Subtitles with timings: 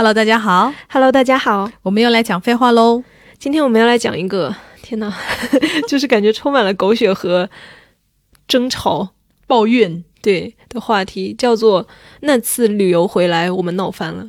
[0.00, 3.04] Hello，大家好，Hello，大家好，我们又来讲废话喽。
[3.38, 5.14] 今天我们要来讲一个，天哪，
[5.86, 7.50] 就是感觉充满了狗血和
[8.48, 9.10] 争吵、
[9.46, 11.86] 抱怨对的话题，叫做
[12.20, 14.26] 那次旅游回来我们闹翻了。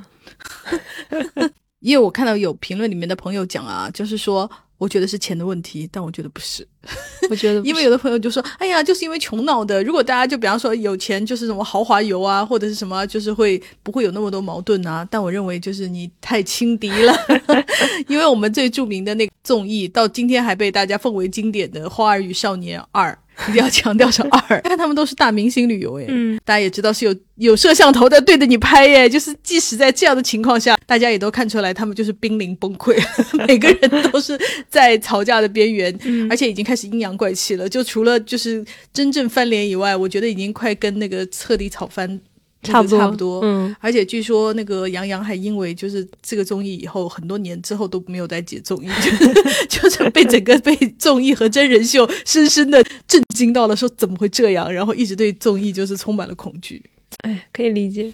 [1.79, 4.51] 因为我看到有评论里面的朋友讲啊，就是说。
[4.82, 6.68] 我觉得是钱的问题，但我觉得不是。
[7.29, 9.84] 我觉得， 因为有的朋友就说：“哎呀，就是因为穷闹的。
[9.84, 17.14] 如果大家就比方说有钱，就是什么豪华游啊，或者是什么，就是会不会有那么多矛盾啊？”但我认为就是你太轻敌了，
[18.10, 23.12] 因为我们最著名的那个综艺，到今天还被大家奉为经典的《花儿与少年二》。
[23.50, 32.96] 一定要强调成二， 看他们都是大明星旅游哎，嗯，大家也知道是有有摄像头在对着你拍耶，就是即使在这样的情况下，大家也都看出来他们就是濒临崩溃，
[33.48, 35.98] 每个人都是在吵架的边缘，
[36.30, 37.68] 而且已经开始阴阳怪气了。
[37.68, 38.63] 就除了就是
[38.94, 42.20] 真正翻脸以外，我觉得已经快跟那个彻底吵翻。
[42.64, 48.88] 差不多，差不多，嗯，而且据说那个杨洋还因为就是这个综艺以后很多年之后都没有再接综艺，
[49.68, 56.84] 就是被整个被综艺和真人秀深深的震惊到了，说怎么会这样，然后一直对综艺就是充满了恐惧。
[57.24, 58.13] 哎，可以理解，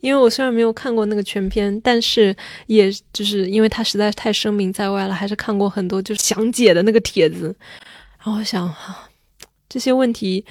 [0.00, 2.34] 因为我虽然没有看过那个全片，但是
[2.66, 7.54] 也就是因为他实在是太声名在外了，还是看过很多就是详解的那个帖子，
[8.18, 8.72] 然后我想
[9.68, 10.44] 这些问题。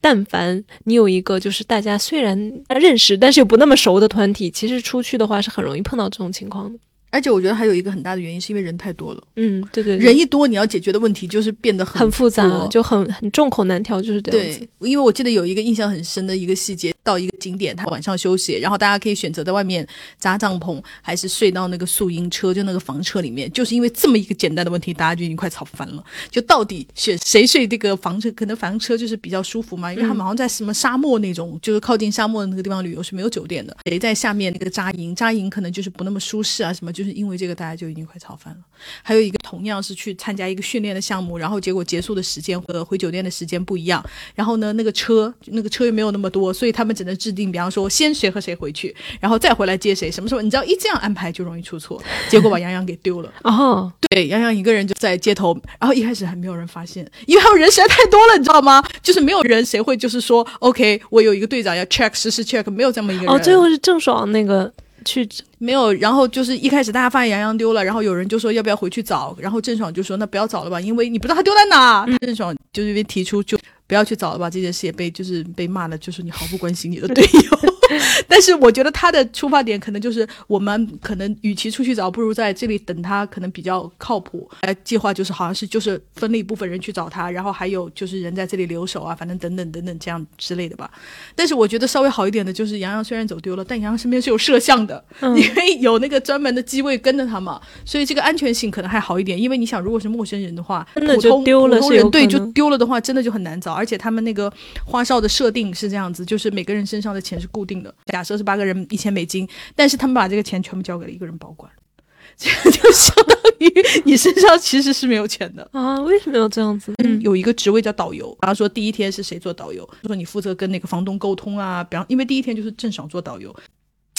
[0.00, 2.36] 但凡你有一个就是大家虽然
[2.68, 6.78] 认识，但是又不那么熟的团体，其实出去的话是很容易碰到这种情况的。
[7.10, 9.22] 而且我觉得还有一个很大的原因，是因为人太多了。
[9.36, 14.68] 嗯，对对，人一多，你要解决的问题就是变得很复杂，就很很众口难调，就是这样子。
[14.80, 19.86] 因为我记得有一个印象很深的一个细节，到一个景点，他晚上休息，然后大家可以选择在外面
[20.18, 23.50] 扎帐篷，还是睡到那个宿营车，就那个房车里面。
[23.52, 26.04] 就是因为这么一个简单的问题，大家就已经快吵翻了。
[26.28, 28.28] 就到底选谁睡这个房车？
[28.32, 33.76] 可能房车就是比较舒服嘛，因为他们好像在什么沙漠那种，就是靠近沙漠的那个地方旅游是没有酒店的。
[33.84, 35.14] 谁在下面那个扎营？
[35.14, 36.92] 扎营可能就是不那么舒适啊，什么？
[36.92, 37.76] 就是因为这个大家。
[37.76, 38.60] 就已经快吵翻了。
[39.02, 44.04] 还有一个同样是去参加一个训练的项目，然后结果结束的时间和回酒店的时间不一样。
[44.34, 50.10] 然后呢，那个车那个车又没有那么多，所以他们只能制定，比方说先谁和谁回去，然后再回来接谁。
[50.10, 50.40] 什么时候？
[50.40, 53.32] 你知道一这样安排就容易出错，结果把杨洋给丢了。
[53.42, 58.84] 哦，对，杨洋一个人就在街头，然后一开始还没有人发现，因为还有人实在太多了，你知道吗？
[59.02, 63.32] 就是没有人，谁会就是说，OK，我有一个队长要 check 实时 check，没有这么一个人。
[63.32, 64.72] 哦，最后是郑爽那个。
[65.06, 65.26] 去
[65.58, 72.04] 没有，然后就是一开始大家发现杨洋丢了，然后有人就说要不要回去找，然后郑爽就说那不要找了吧，因为你不知道他丢在哪。
[72.20, 73.56] 郑爽就是因为提出就
[73.86, 77.75] 不要去找了吧，这件事也被就是被骂了，就是你毫不关心你的队友。
[78.28, 84.48] 但是我觉得他的出发点可能就是我们可能与其出去找，不如在这里等他，可能比较靠谱。
[84.60, 90.90] 哎，计划就是好像是就是分了一部分人去找他，然后还有就是人在这里留守啊，反正等等等等这样之类的吧。
[91.34, 99.40] 但是我觉得稍微好一点的就是杨洋虽然走丢了，但杨洋身边是有摄像的，因为有那个专门的机位跟着他嘛，所以这个安全性可能还好一点。
[99.40, 101.78] 因为你想，如果是陌生人的话，真的就丢了，
[102.10, 103.72] 对，就丢了的话，真的就很难找。
[103.72, 104.52] 而且他们那个
[104.84, 107.85] 花哨的设定是这样子，就是每个人身上的钱是固定的。
[108.06, 111.70] 假设是八个人一千美金，但是他们把这个钱全部交给了一个人保管，
[112.36, 113.72] 这就相当于
[114.04, 116.00] 你身上其实是没有钱的啊？
[116.02, 116.92] 为什么要这样子？
[116.98, 123.54] 嗯，有一个职位叫导游，然后说第一天是谁做导游，说你负责跟那个房东沟通啊，比方因为第一天就是郑爽做导游。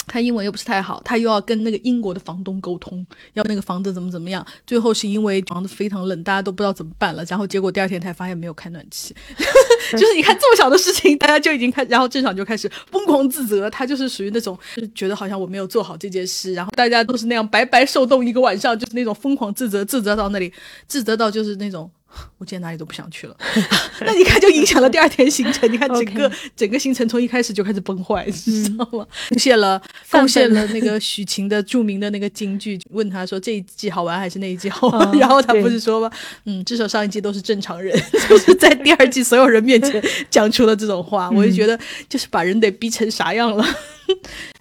[0.08, 4.44] 他英文又不是太好，他又要跟那个英国的房东沟通，要那个房子怎么怎么样。
[4.66, 7.24] 最后是因为房子非常冷，大家都不知道怎么办了。
[7.28, 9.14] 然后结果第二天才发现没有开暖气，
[9.92, 13.68] 就是你看这么小的事情，大家就已经开，然后郑爽就开始疯狂自责。
[13.70, 20.52] 他就是属于那种，就是觉得好像我没有做好这件事，然后大家都是那样白白受冻一个晚上，就是那种疯狂自责，自责到那里，
[20.86, 21.90] 自责到就是那种。
[22.38, 23.36] 我今天哪里都不想去了，
[24.00, 25.70] 那你看就影响了第二天行程。
[25.70, 29.06] 你看整个整个行程从一开始就开始崩坏，知道吗？
[29.28, 29.80] 贡献了
[30.10, 35.12] 贡献了那个许晴的著名的那个京剧，问他说这一季好玩还是那一季好玩？
[35.18, 36.10] 然后他不是说吗？
[36.44, 37.94] 嗯，至少上一季都是正常人，
[38.28, 43.64] 就是在第二季所有人面前讲出了这种话，我就觉得就是把人得逼成啥样了。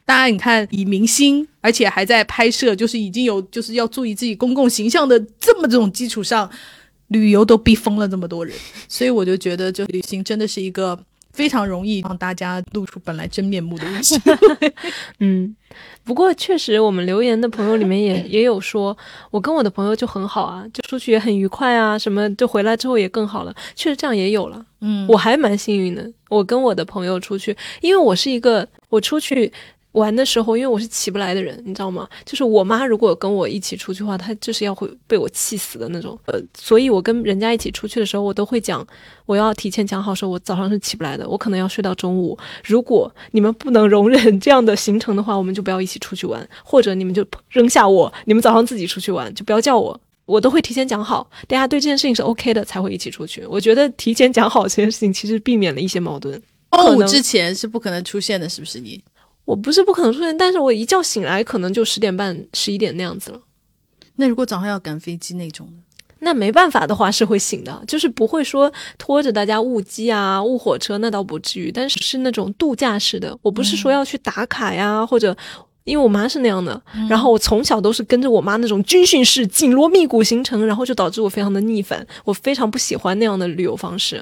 [0.06, 6.50] 大家你看，以明星而且还在拍摄，就是已经有就是要注意自己公共形象的这么这种基础上。
[7.10, 8.56] 旅游都逼疯了这么多人，
[8.88, 10.98] 所以我就觉得，就旅行真的是一个
[11.32, 14.20] 非常容易让大家露出本来真面目的东西。
[15.20, 15.56] 嗯，
[16.04, 18.98] 不过确实，我们留言的朋友里面也 也有说，
[19.32, 23.56] 我跟我的朋友就很好啊，就出去也很愉快啊，什么就回来之后也更好了。
[23.76, 29.52] 确实这样也有了，嗯，我还蛮幸运的，我跟我的朋友出去，因为我是一个我出去。
[29.98, 32.08] 玩的时候，因为我是起不来的人，你知道吗？
[32.24, 36.18] 就是我妈如果跟我一起出去的话，她就是要会被我气死的那种。
[36.26, 38.86] 呃，所以我跟人家一起出去的时候，我都会讲，
[39.26, 42.38] 我要提前讲好，说我早上是起不来的，我可能要睡到中午。
[42.64, 50.00] 如果你们不能容忍 这样的行程的话，我们就不要一起出去玩，或者你们就扔下我，你们早上自己出去玩，就不要叫我。
[50.26, 53.46] 我都会提前讲好，大家对这件事情是 OK 的，才会一起出去。
[53.46, 56.42] 我觉得提前讲好这件事情，其实避免了一些矛盾。
[56.70, 59.02] 中午之前是不可能出现的，是不是你？
[59.48, 63.40] 我不是不可能出现，但是我一觉醒来可能就十点半、十一点那样子了。
[64.18, 65.84] 那如果早上要赶飞机那种呢？
[66.20, 71.72] 那没办法的话是会醒的，就是不会说拖着大家误机啊、误火车，那倒不至于。
[71.72, 75.34] 但是是那种度假式的，我不是说要去打卡呀，或者
[75.86, 84.22] 因为我妈是那样的，然后我从小都是跟着我妈那种军训式紧锣密鼓行程，然后就导致我非常的逆反，我非常不喜欢那样的旅游方式。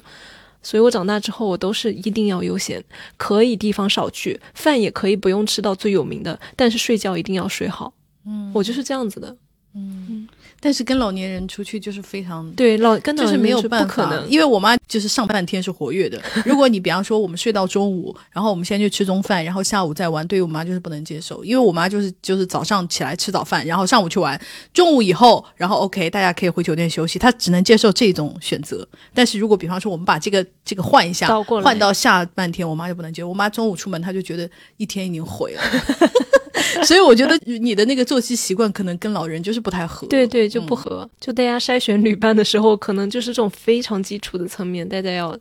[0.65, 2.83] 所以我长大之后，我都是一定要悠闲，
[3.17, 7.93] 可以地方少去，饭也可以不用吃到最有名的，但是睡觉一定要睡好。
[8.25, 9.37] 嗯，我就是这样子的。
[9.75, 10.27] 嗯。
[10.65, 16.19] 但是跟老年人出去就是非常对老跟就是没有办法，因为我妈就是上半天是活跃的。
[16.43, 21.45] 如果你比方说我们睡到中午，然后我们先去吃中饭，然后下午再玩，对于我妈就是不能接受。
[21.45, 24.41] 因为我妈就是就是早上起来吃早饭，然后上午去玩，
[24.73, 28.87] 中午以后然后 OK 大家可以回酒店休息，她只能接受这种选择。
[29.13, 33.29] 但是如果比方说我们把这个这个换一下，换到下半天，我妈就不能接受。
[33.29, 35.61] 我妈中午出门，她就觉得一天已经毁了。
[36.83, 41.09] 所以我觉得你的那个作息习惯可能跟老人就是不太合，对对，就不合。
[41.19, 45.37] 就大家筛选旅伴的时候，可能就是这种非常基础的层面，大家要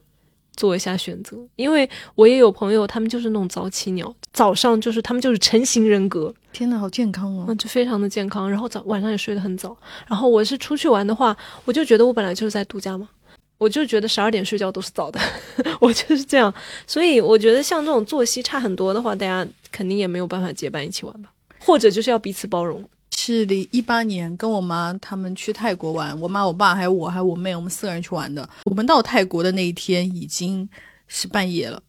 [0.57, 1.37] 做一下选择。
[1.57, 6.35] 因为我也有朋友，他们就是那种早起鸟，早上就是他们就是成型人格。
[6.53, 7.55] 天呐，好健康哦！
[7.57, 9.77] 就非常的健康，然后早晚上也睡得很早。
[10.07, 13.09] 然后我是出去玩的话，我就觉得我本来就是在度假嘛，
[13.59, 15.21] 我就觉得十二点睡觉都是早的，
[15.81, 16.53] 我就是这样。
[16.87, 19.47] 所以我觉得像这种作息差很多的话，大家。
[19.77, 22.89] 肯定也没有办法结伴一起玩吧，或者就是要彼此包容。
[23.11, 28.49] 是的，一八年跟我妈他们去泰国玩，我妈、我爸还有我，还有我妹，我们四个人去玩的。
[28.67, 30.69] 我们到泰国的那一天已经
[31.09, 31.83] 是半夜了，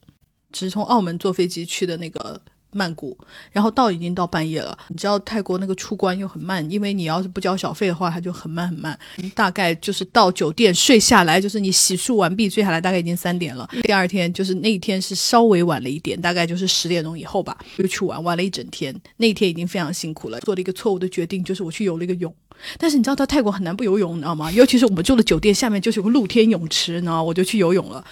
[0.52, 2.42] 只是从澳门坐飞机去的那个。
[2.76, 3.18] 曼谷，
[3.54, 4.78] 然后到已经到半夜了。
[4.90, 9.00] 你知道泰国那个出关又很慢，因为你要是不交小费的话，它就很慢很慢。
[9.34, 13.66] 大概就是到酒店睡下来，就是你洗漱完毕睡下来，大概已经三点了。
[13.84, 18.94] 第二天就是那一天是稍微晚了一点，大概就是十点钟以后吧，又去玩，玩了一整天。
[19.18, 22.34] 那一天已经非常辛苦了，做了一个错误的决定，就是我去游了一个泳。
[22.78, 24.52] 但是你知道到泰国很难不游泳，你知道吗？
[24.52, 27.22] 尤其是我们住的酒店下面就是有个露天泳池，你知道？
[27.24, 28.04] 我就去游泳了。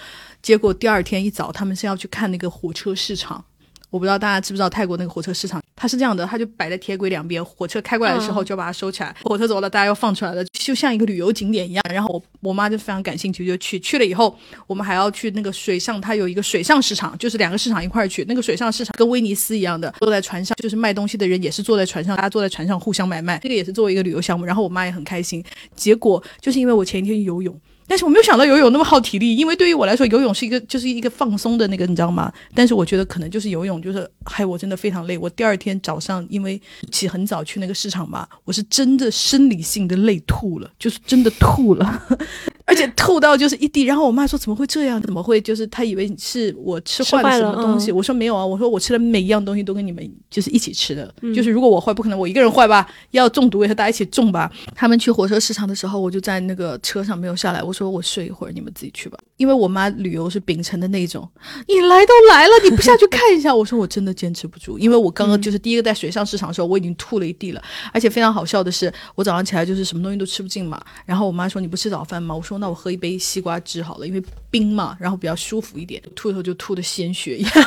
[0.42, 3.44] 结果第二天一早，他们是要去看那个火车市场。
[3.94, 11.84] 我不知道大家知不知道泰国那个火车市场，它是这样的，它就摆在铁轨两边，火车开过来的时候就把它收起来，火车走了大家又放出来了，就像一个旅游景点一样。
[11.94, 14.36] 然后我我妈就非常感兴趣，就去去了以后，
[14.66, 18.26] 我们还要去那个水上，它有一个水上市场，就是两个市场一块儿去。
[18.28, 24.44] 那个水上市场跟威尼斯一样的，坐在船上，就是卖东西的人也是坐在船上，大家坐在船上互相买卖，这个也是作为一个旅游项目。
[24.44, 25.44] 然后我妈也很开心，
[25.76, 27.56] 结果就是因为我前一天游泳。
[27.94, 32.34] 但是我没有想到游泳那么耗体力，因为对于我来说，游泳是一个就是一个放松的那个，你知道吗？
[32.56, 35.16] 但是我觉得可能就是游泳，就是害，我真的非常累。
[35.16, 36.60] 我第二天早上因为
[36.92, 42.04] 起很早去那个市场嘛，我是真的生理性的累吐了，就是真的吐了。
[42.66, 45.00] 而且吐到就是一地，然后我妈说怎么会这样？
[45.00, 45.40] 怎么会？
[45.40, 47.92] 就是她以为是我吃坏了什么东西。
[47.92, 51.14] 我说没有啊，我说我吃的每一样东西都跟你们就是一起吃的。
[51.36, 52.90] 就是如果我坏，不可能我一个人坏吧？
[53.12, 54.52] 要中毒也是大家一起中吧？
[54.74, 57.62] 他们去火车市场的时候，我就在那个车上没有下来。
[57.62, 59.20] 我说我睡一会儿，你们自己去吧。
[59.38, 61.30] 因为我妈旅游是秉承的那种，
[61.68, 63.54] 你来都来了，你不下去看一下？
[63.54, 67.62] 我说我真的坚持不住，因为我刚刚就是第一个在水上市场的时候，我已经吐了一地了。
[67.92, 70.82] 而且非常好笑的是，我早上起来就是什么东西都吃不进嘛。
[71.06, 72.34] 然后我妈说你不吃早饭吗？
[72.34, 72.54] 我说。
[72.64, 76.02] 那我喝一杯西瓜汁好了，因为冰嘛，然后比较舒服一点。
[76.16, 77.66] 吐的时候就吐的鲜血一样， 然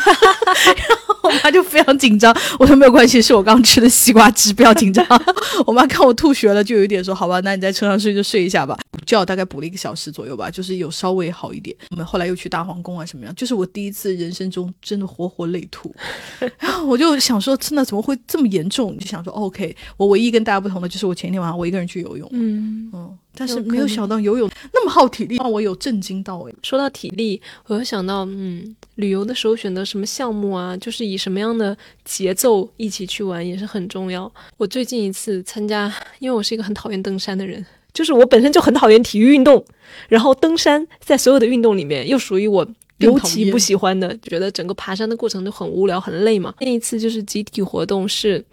[1.06, 2.34] 后我妈就非常紧张。
[2.58, 5.04] 我说没有关系，是我刚吃的西瓜汁，不要紧张。
[5.66, 8.78] 我妈看我吐血了，就有一点说好吧，那你在车上睡就睡一下吧。
[8.90, 11.74] 补觉大概补了一个小时左右吧，就是有稍微好一点。
[11.90, 15.94] 我们后来又去大皇宫啊什么样，就是我第一次人生中真的活活累吐。
[16.60, 18.96] 然后我就想说，真的怎么会这么严重？
[18.98, 22.28] 就想说，OK，我唯一跟大家不同的就是我前一天晚上我一个人去游泳。
[22.32, 23.18] 嗯嗯。
[23.38, 26.54] 但是没有想到游泳那么耗体力，让我有震惊到诶。
[26.62, 34.32] 说到体力，我又想到，嗯，旅游的时候选择什么项目啊，就是以什么样的节奏一起去玩也是很重要。
[34.56, 37.62] 我最近一次参加，因为我是一个很讨厌登山的人，
[37.96, 39.64] 就是我本身就很讨厌体育运动，
[40.08, 46.52] 然后登山在所有的运动里面又属于我尤其不喜欢的，觉得整个爬山的过程都很无聊很累嘛。
[46.60, 48.44] 那一次就是集体活动，是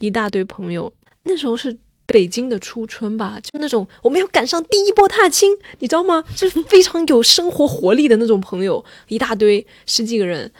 [0.00, 0.92] 一大堆朋友，
[1.22, 1.74] 那时候是。
[2.10, 6.24] 北京的初春吧，就那种我们要赶上第一波踏青，你知道吗？
[6.34, 10.50] 就是非常有生活活力的那种朋友，一大堆十几个人。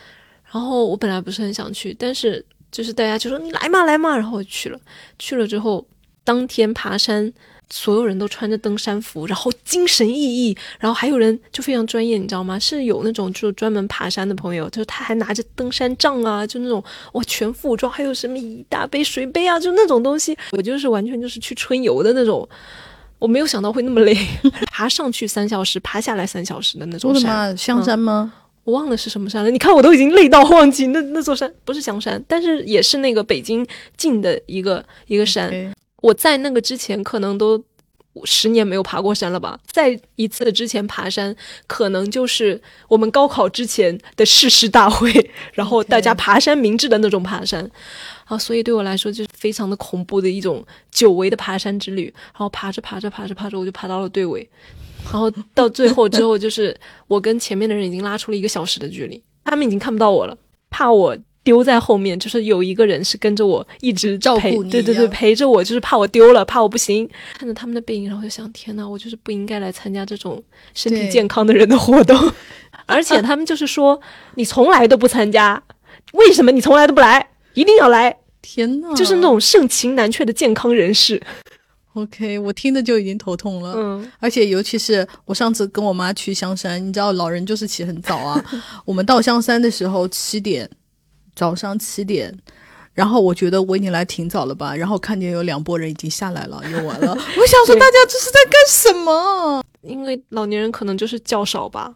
[0.52, 4.78] 然后我本来不是很想去，但是就是大家就说你来嘛来嘛，然后我去了，
[5.18, 5.85] 去了之后
[6.23, 7.32] 当天爬山。
[7.72, 12.58] 所有人都穿着登山服，然后精神奕奕，然后还有人就非常专业，你知道吗？
[12.58, 20.36] 是有那种就专门爬山的朋友，就是他还拿着登山杖啊，就那种哇全副武装，还有什么一大杯水杯啊，就那种东西。
[20.50, 22.48] 我就是完全就是去春游的那种，
[23.20, 24.16] 我没有想到会那么累，
[24.72, 28.32] 爬上去三小时，爬下来三小时的那种山，香山吗？
[28.64, 29.50] 我忘了是什么山了。
[29.50, 35.50] 你看我都已经累到忘记那那座山不是香山，但是也是那个北京近的一个一个山。
[36.00, 37.62] 我在那个之前可能都
[38.25, 39.59] 十年没有爬过山了吧？
[39.71, 41.35] 在一次之前爬山，
[41.66, 47.71] 可能就是我们高考之前的誓师大会， 然后大家爬山明志的那种爬山
[48.25, 52.12] 啊，所以对我来说就是非常的恐怖的一种久违的爬山之旅。
[52.33, 54.49] 然后爬着爬着爬着爬着，我就爬到了队尾，
[55.04, 56.76] 然后到最后之后，就是
[57.07, 60.37] 我跟前面的人已经拉出了一个小时的距离，他们已经看不到我了，
[60.69, 61.16] 怕我。
[61.42, 67.09] 丢在后面，就是有一个人是跟着我一直照顾你，对对对，陪着我，就是怕我丢了，怕我不行。
[67.38, 70.42] 看着他们的背影，然后就想：天呐，我就是不应该来参加这种
[70.75, 72.32] 身体健康的人的活动。
[72.87, 74.00] 而且他们就是说，
[74.35, 75.62] 你从来都不参加，
[76.12, 77.26] 为什么你从来都不来？
[77.54, 78.16] 一定要来！
[78.42, 81.20] 天呐，就是那种盛情难却的健康人士。
[81.94, 83.75] OK，我听着就已经头痛了。
[83.76, 88.42] 嗯，而且尤其是我上次跟我妈去香山，你知道老人就是起很早啊。
[88.87, 90.68] 我们到香山的时候七点。
[91.40, 92.38] 早上七点，
[92.92, 97.12] 然后我觉得我已经来挺早了吧，然后看见有两拨人已经下来了，游完了。
[97.16, 99.64] 我想说大家这是在干什么？
[99.80, 101.94] 因为老年人可能就是较少吧。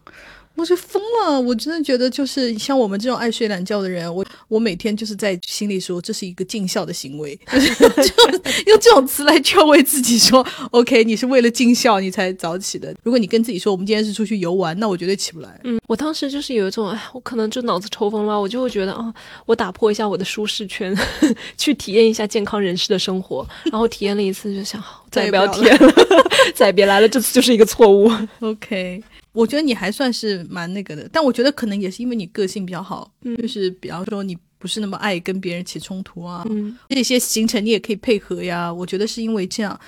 [0.55, 1.39] 我就疯了！
[1.39, 12.95] 我真的觉得，就是像我们这种爱睡懒觉的人，我我每天就是在心里说，这是一个尽孝的行为， 就是用这种词来劝慰自己说，OK，你是为了尽孝你才早起的。
[13.03, 15.59] 如果你跟自己说，我们今天是出去游玩，那我绝对起不来。
[15.63, 19.13] 嗯，我当时就是有一种，哎，我可能就脑子抽风了，我就会觉得啊，
[19.45, 20.97] 我打破一下我的舒适圈，
[21.57, 23.45] 去体验一下健康人士的生活。
[23.65, 24.81] 然后体验了一次，就想
[25.11, 25.93] 再也不要体验了，
[26.55, 28.09] 再也别来了，这次就是一个错误。
[28.39, 29.03] OK。
[29.35, 36.43] 我觉得你还算是蛮那个的，但我觉得可能也是因为你个性比较好，就是比方说你不是那么爱跟别人起冲突啊，
[36.89, 38.73] 这些行程你也可以配合呀。
[38.73, 39.79] 我觉得是因为这样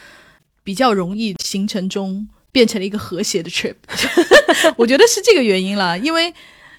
[0.63, 3.75] 比较容易行程中变成了一个和谐的 trip，
[4.77, 5.97] 我觉得是这个原因啦。
[5.97, 6.31] 因为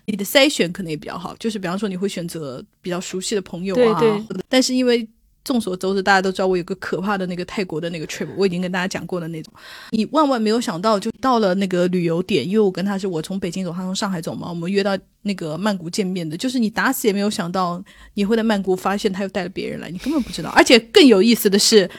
[0.05, 4.01] 你的筛选可能也比较好，就是比方说你会选择比较熟悉的朋友啊，
[4.49, 5.09] 但是因为。
[5.49, 9.51] 众所周知，大家都知道我有个可怕的那个泰国的那个 trip，我已经跟大家讲过的那种。
[9.93, 16.37] 你万万没有想到，就到了那个旅游点，因为我跟他是我从北京走，他从上海走嘛，我们约到那个曼谷见面的。
[16.37, 20.51] 就是你打死也没有想到，你会在曼谷发现他又带了别人来，你根本不知道。
[20.51, 21.91] 而且更有意思的是。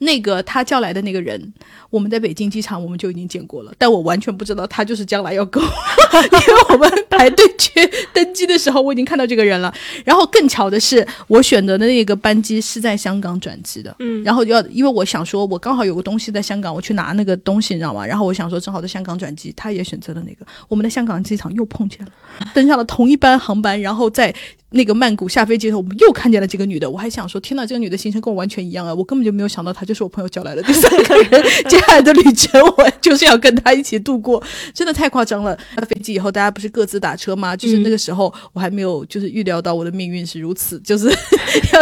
[0.00, 1.52] 那个他叫来的那个人，
[1.88, 7.80] 我们在北京机场我们就已经见过了，但我完全不知道他就是将来要跟， 因为我们排队去
[8.12, 9.72] 登机的时候我已经看到这个人了。
[10.04, 18.06] 然后更巧的是，我选择的那个班机是在香港转机的，嗯，然后要因为我想说，我刚好有个东西在香港，我去拿那个东西，你知道吗？
[18.06, 22.12] 然后我想说，正好在香港转机，他也选择了那个，我们在香港机场又碰见了，
[22.54, 24.34] 登上了同一班航班，然后在。
[24.72, 26.88] 那个曼谷下飞机的时候，我们又看见了这个女的。
[26.88, 28.94] 我还想说，天呐，这个女的行程跟我完全一样啊！
[28.94, 31.42] 我根本就没有想到她就是我朋友叫来的第三个人。
[31.68, 34.40] 接下来的旅程，我就是要跟他一起度过，
[34.72, 35.58] 真的太夸张了。
[35.74, 37.56] 下飞机以后，大家不是各自打车吗？
[37.56, 41.08] 就是那个时候，我还没有就是预料到我的命运是如此，就是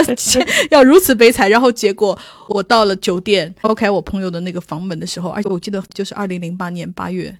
[0.71, 1.51] 要要如此悲惨。
[1.51, 7.37] 然后结果我到了酒店，抛开我朋友的那个房门的时候，而且我记得就是二零零八年八月。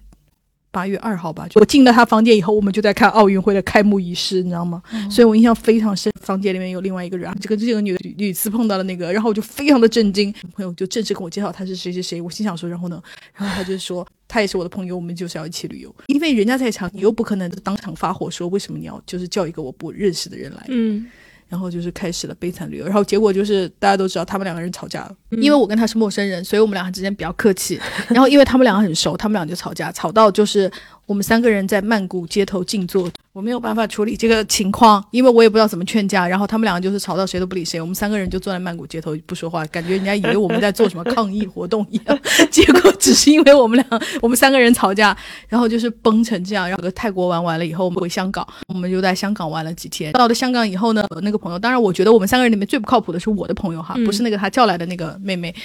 [0.71, 4.81] 八月二号吧，我进了他房间以后，我们就在看奥运会的开幕仪式，你知道吗？
[5.09, 6.11] 所以我印象非常深。
[6.21, 10.31] 房间里面有另外一个人，这个这个女的屡次碰到了那个，然后我就非常的震惊。
[10.53, 13.01] 朋友就正式跟我介绍他是谁谁谁，我心想说，然后呢？
[13.33, 15.95] 然后他就说他也是我的朋友，我们就是要一起旅游。
[16.05, 20.65] 因为人家在场，你又不可能当场发火说为什么你要就是叫一个我不认识的人来。
[20.67, 21.07] 嗯。
[21.49, 27.79] 然后就是开始了悲惨旅游，然后结果就是大家都知道他们两个人吵架了，因为我跟他是陌生人，所以我们两个之间比较客气。
[28.09, 30.71] 然后因为他们两个很熟，他们俩就吵架，吵到就是
[31.09, 33.09] 我们三个人在曼谷街头静坐。
[33.33, 36.27] 我没有办法处理这个情况，因为我也不知道怎么劝架。
[36.27, 42.19] 然后他们两个就是吵到谁都不理谁，我们三个人就坐在曼谷街头不说话，感觉人家以为我们在做什么抗议活动一样。
[42.51, 46.69] 结果只是因为我们俩，我们三个人吵架，然后就是崩成这样。
[46.69, 50.11] 然后泰国玩完了以后，我们回香港，我们就在香港玩了几天。
[50.11, 55.55] 到了香港以后呢，那个朋友，当然我觉得我们三个人里面最不靠谱的是我的朋友哈，不是那个他叫来的那个妹妹。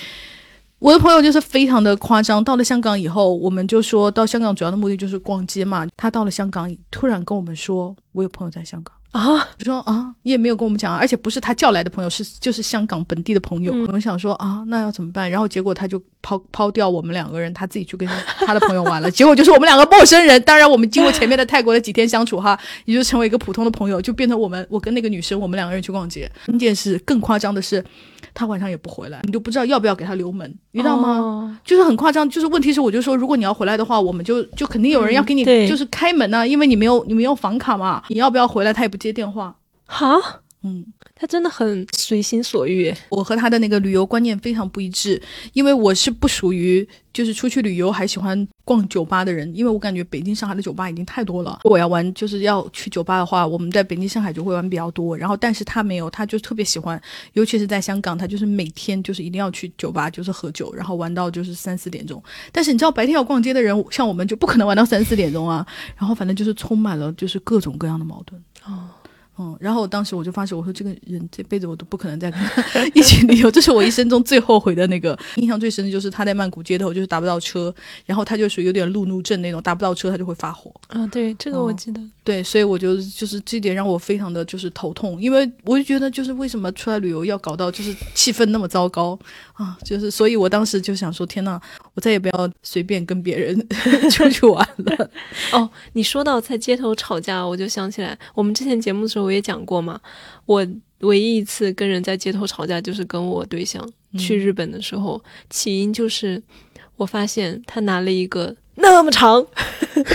[0.85, 2.45] 我的朋友就是非常的夸张。
[2.45, 5.87] 到了香港以后，我们就说到香港主要的目的就是逛街嘛。
[5.97, 13.73] 他到了香港，突然跟我们说：“我有朋友在香港。”啊，我说啊，你也没有跟我们讲啊，而且不是他叫来的朋友，是就是香港本地的朋友。
[13.73, 15.31] 嗯我们想说啊，那要怎么办？
[15.31, 18.07] 然后结果他就抛抛掉我们两个人，他自己去跟
[18.41, 19.11] 他的朋友玩了。
[19.11, 26.31] 结果就是我们两个陌生人，当然我们经过前面的泰国的几天相处哈， 也就成为一个普通的朋友，就变成我们我跟那个女生，我们两个人去逛街。
[26.45, 27.83] 关键是更夸张的是，
[28.33, 31.19] 他晚上也不回来，你就不知道要不要给他留门，你知道吗？
[31.19, 39.54] 哦就是很夸张，就是问题是，我就说，如果你要回来的话，我们就就肯定有人要给你嗯就是开门呐、因为你没有你没有房卡嘛，你要不要回来，他也不接电话。
[39.87, 40.19] 哈，
[40.66, 42.92] 嗯，他真的很随心所欲。
[43.11, 45.21] 我和他的那个旅游观念非常不一致，
[45.52, 51.61] 因为我是不属于就是出去旅游还喜欢逛酒吧的人，因为我感觉北京、上海的酒吧已经太多了。
[51.64, 55.14] 我要玩就是要去酒吧的话，我们在北京、上海就会玩比较多。
[55.14, 56.99] 然后，但是他没有，他就特别喜欢，
[57.35, 62.23] 尤其是在香港，他就是每天就是一定要去酒吧，就是喝酒，然后玩到就是三四点钟。
[62.50, 65.66] 但是你知道，白天要逛街的人，像我们就不可能玩到三四点钟啊。
[65.99, 68.42] 然后反正就是充满了就是各种各样的矛盾。
[68.64, 68.88] 哦，
[69.38, 75.19] 嗯，然后我当时我就发誓，我说这个人这辈子我都不可能再跟他 一起旅游，这是我一生中最后悔的那个。
[75.37, 77.75] 印象最深的就是他在曼谷街头就是打不到车，
[78.07, 80.73] 然后他就属于有点路怒症那种，打不到车他就会发火。
[80.88, 82.00] 啊，对，这个我记得。
[82.23, 89.19] 对，所以我就就是这点让我非常的就是头痛，因为我就觉得就是为什么出来旅游要搞到就是气氛那么糟糕
[89.53, 91.61] 啊，就是所以我当时就想说，天呐，
[91.93, 93.55] 我再也不要随便跟别人
[94.11, 95.11] 出去玩了。
[95.53, 100.00] 哦，你说到在街头吵架，我就想起来，我们之前节目的时候我也讲过嘛，
[100.47, 100.66] 我
[101.00, 103.88] 唯一一次跟人在街头吵架，就是跟我对象
[104.19, 106.43] 去日本的时候，起因就是
[106.97, 109.45] 我发现他拿了一个那么长、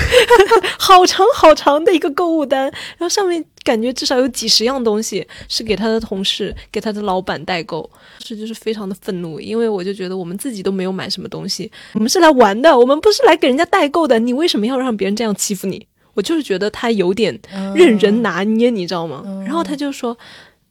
[0.78, 7.90] 好长好长的一个购物单，然后上面感觉至少有几十样东西是给他的同事、给他的老板代购，
[8.20, 15.86] 是就是非常的愤怒，因为我就觉得我们自己都没有买什么东西，我们是来玩的，我们不是来给人家代购的，你为什么要让别人这样欺负你？
[16.20, 17.40] 我就是觉得他有点
[17.74, 19.24] 任人拿捏，你知道吗？
[19.46, 20.18] 然后他就说：“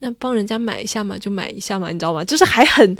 [0.01, 2.95] 那帮人家买一下嘛，就买一下嘛，你知道吗？”就是还很。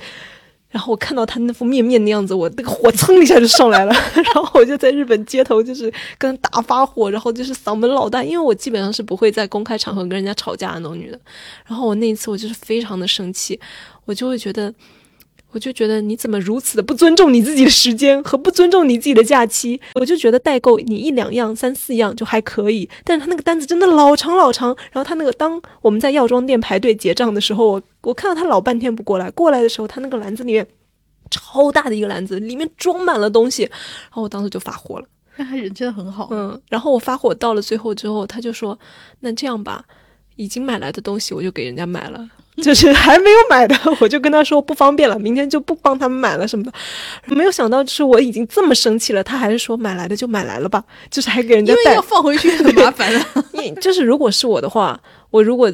[0.71, 3.93] 然后我看到他那副面面的样子，我那个火蹭一下就上来了。
[4.17, 11.21] 然后我就在日本街头就是跟他大发火，然后就是嗓门老大，因为我基本上是不会在公开场合跟人家吵架的那种女的。
[11.67, 13.61] 然后我那一次我就是非常的生气，
[14.07, 14.73] 我就会觉得。
[15.51, 19.81] 我就觉得你怎么如此的不尊重你自己的时间和不尊重你自己的假期？
[19.95, 24.77] 我就觉得代购你一两样、三四样就还可以，但是他那个单子真的老长老长。
[24.93, 30.67] 然后他那个当我们在药妆店排队结账的时候，我我看到他老半天不过来，过来的时候他那个篮子里面
[31.31, 35.07] 超大的一个篮子，里面装满了东西，然后我当时就发火了。
[35.37, 38.79] 那他人真的很好，嗯，然后我发火到了最后之后，他就说
[39.21, 39.85] ：“那这样吧，
[40.37, 42.29] 已经买来的东西我就给人家买了。”
[42.63, 46.73] 就是还没有买的，我就跟他说不方便了，明天就不帮他们买了什么的。
[47.27, 52.03] 没有想到，就是我已经这么生气了，他还是说买来的就买来了吧，就是还给人家带因为要。
[52.03, 53.45] 放回去很麻烦啊了。
[53.63, 55.73] 因就是如果是我的话，我如果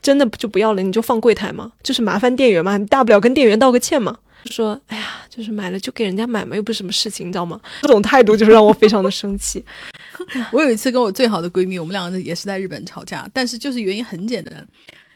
[0.00, 4.16] 真的就不要了，你就放柜台嘛，就是麻烦店员嘛，你大不了跟店员道个歉嘛。
[4.46, 7.60] 说哎呀，就是买了就给人家买嘛，又不是什么事情，你知道吗？
[7.82, 9.64] 这种态度就是让我非常的生气。
[10.50, 14.66] 我有一次跟我最好的闺蜜，我们两个也是在日本吵架，但是就是原因很简单。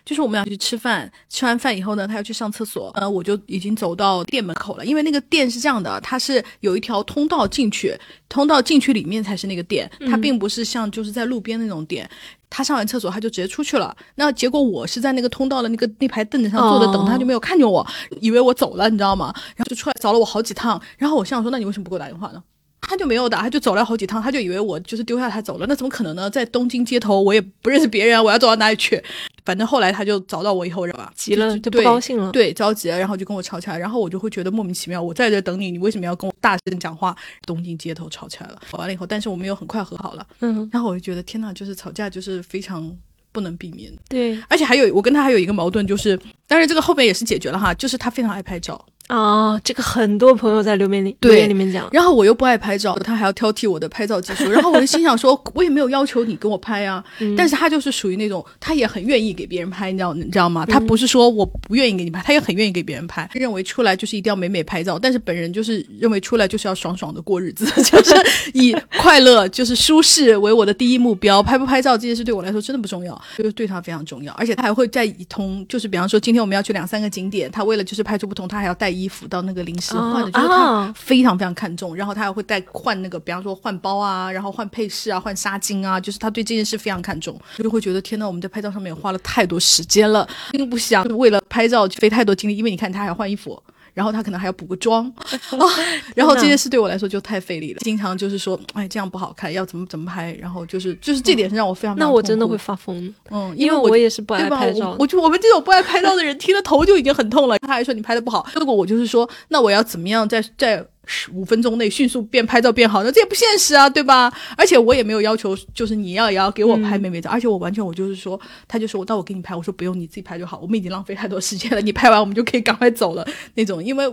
[0.06, 7.92] 就是我们俩去吃饭，吃完饭以后呢，他要去上厕所，呃，我就已经走到店门口了，因为那个店是这样的，它是有一条通道进去，
[8.28, 12.08] 通道进去里面才是那个店，它并不是像就是在路边那种店。
[12.48, 13.94] 他上完厕所，他就直接出去了。
[14.14, 17.84] 那结果我是在那个通道的那个那排凳子上坐着等，他就没有看见我，
[18.20, 19.34] 以为我走了，你知道吗？
[19.56, 20.80] 然后就出来找了我好几趟。
[20.96, 22.40] 然后我心想说，那你为什么不给我打电话呢？
[22.80, 26.30] 他就没有打，他就走了好几趟，他就以为我就是丢下他走了，那怎么可能呢？
[26.30, 29.02] 在东京街头，我也不认识别人，我要走到哪里去？
[29.46, 32.30] 反正后来他就找到我以后，吧，急了就不高兴了。
[32.32, 37.16] 对，着急了，然后就跟我吵起来，然后我就会觉得莫名其妙，我在这等你，你为什么要跟我大声讲话？
[37.46, 42.94] 东京街头吵起来了，吵完了以后，但是我们又很快和好了，嗯，然后我就觉得天呐，就是吵架就是非常
[43.30, 51.32] 不能避免，对而且还有我跟他还有一个矛盾就是，当然这个后面也是解决了哈，就是他非常爱拍照，啊，这个很多朋友在留言里对。
[51.32, 57.04] 留言里面讲，然后我又不爱拍照，他还要挑剔我的拍照技术， 然后我就心想说，我也没有要求你跟我拍啊，
[57.36, 60.66] 但是他就是属于那种，他也很愿意给别人拍，你知道你知道吗？
[60.66, 68.14] 他不是说我不愿意给你拍，他也很愿意给别人拍，认为出来就是一定要美美拍照，但是本人就是认为出来就是要爽爽的过日子， 就是
[68.54, 93.62] 以快乐就是舒适为我的第一目标，拍不拍照这件事对我来说真的不重要，就是对他非常重要，而且他还会在一同，就是比方说今天我们要去两三个景点，他为了就是拍出不同，他还要带衣服到那个临时换的，哦就是他啊非常非常看重，然后他还会带换那个，比方说换包啊，然后换配饰啊，换纱巾啊，就是他对这件事非常看重，就会觉得天呐，我们在拍照上面花了太多时间了，并不想为了拍照费太多精力，因为你看他还要换衣服。
[93.96, 95.10] 然后他可能还要补个妆。
[95.16, 95.66] 啊，
[96.14, 104.50] 然后这件事对我来说就太费力了，经常就是说，哎，这样不好看，要怎么怎么拍，然后就是就是这点是让我非常那我真的会发疯，嗯，因为我我也是不爱？
[104.50, 107.58] 拍照我我就我们这种不爱拍照的人，听了头就已经很痛了。
[107.60, 113.02] 他还说你拍的不好，结果我就是说，那我要怎么样在在十五分钟内迅速变拍照变好？
[113.02, 114.30] 那这也不现实啊，对吧？
[114.58, 118.38] 而且我也没有要求，就是你要也要给我拍美美照，而且我完全我就是说，
[118.68, 124.04] 他就说我到我给你拍，我说不用，你自己拍就好，我们已经浪费太多时间了，你拍完我们就可以赶快走了那种，因为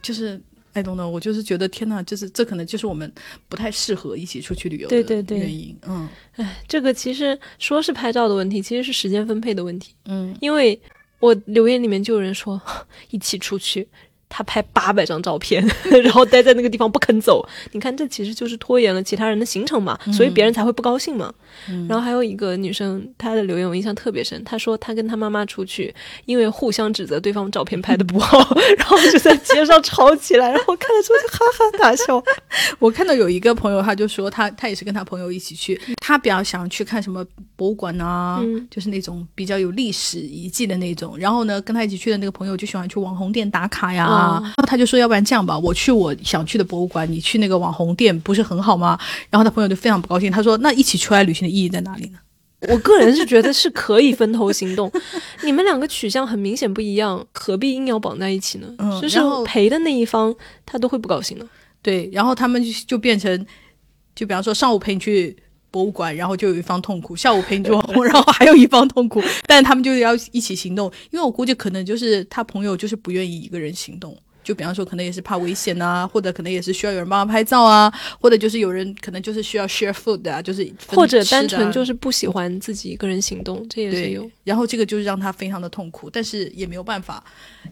[0.00, 0.40] 就是。
[0.74, 3.10] I don't know，我就是觉得天呐，就是这可能就是我们
[3.48, 6.08] 不太适合一起出去旅游的对对对原因，嗯
[6.68, 9.94] 这个其实说是拍照的问题，其实是时间分配的问题。
[10.04, 10.80] 嗯，因为
[11.18, 12.60] 我留言里面就有人说，
[13.10, 13.88] 一起出去，
[14.28, 15.66] 他拍八百张照片，
[16.04, 17.46] 然后待在那个地方不肯走。
[17.72, 21.32] 你看，这其实就是拖延了其他人的行程嘛，所以别人才会不高兴嘛。
[21.88, 25.94] 然后还有一个女生，她的留言我印象特别深，她说她跟她妈妈出去，
[26.26, 28.38] 因为互相指责对方照片拍的不好，
[28.78, 32.22] 然后就在街上吵起来，然后看了之后就哈哈大笑。
[32.78, 37.24] 我看到有一个朋友，他就说他他也是跟他朋友一起去，他比较想去看什么
[37.56, 41.18] 博物馆啊，嗯就是那种比较有历史遗迹的那种。
[41.18, 44.17] 然后呢，跟他一起去的那个朋友就喜欢去网红店打卡呀。
[44.18, 48.98] 哦然后他就说，要不然这样吧，我去我想去的博物馆，你去那个网红店，不是很好吗？
[49.30, 52.18] 然后他朋友就非常不高兴，他说，那一起出来旅行的意义在哪里呢？
[52.68, 54.90] 我个人是觉得是可以分头行动，
[55.44, 58.66] 你们两个取向很明显不一样，何必硬要绑在一起呢？
[58.78, 60.34] 嗯就是陪的那一方
[60.66, 61.46] 他都会不高兴的。
[61.80, 63.46] 对，然后他们就就变成，
[64.16, 65.36] 就比方说上午陪你去
[65.70, 69.22] 博物馆，然后就有一方痛苦；下午陪你去网红， 然后还有一方痛苦。
[69.46, 74.16] 但他们就要一起行动，因为我估计可能就是他朋友就是不愿意一个人行动。
[74.48, 87.22] 就比方说，可能也是怕危险啊，或者可能也是需要有人帮他拍照啊，或者就是有人可能就是需要 share food 啊，就是分或者单纯就是不喜欢自己一个人行动，这也是有。，然后这个就是让他非常的痛苦，但是也没有办法，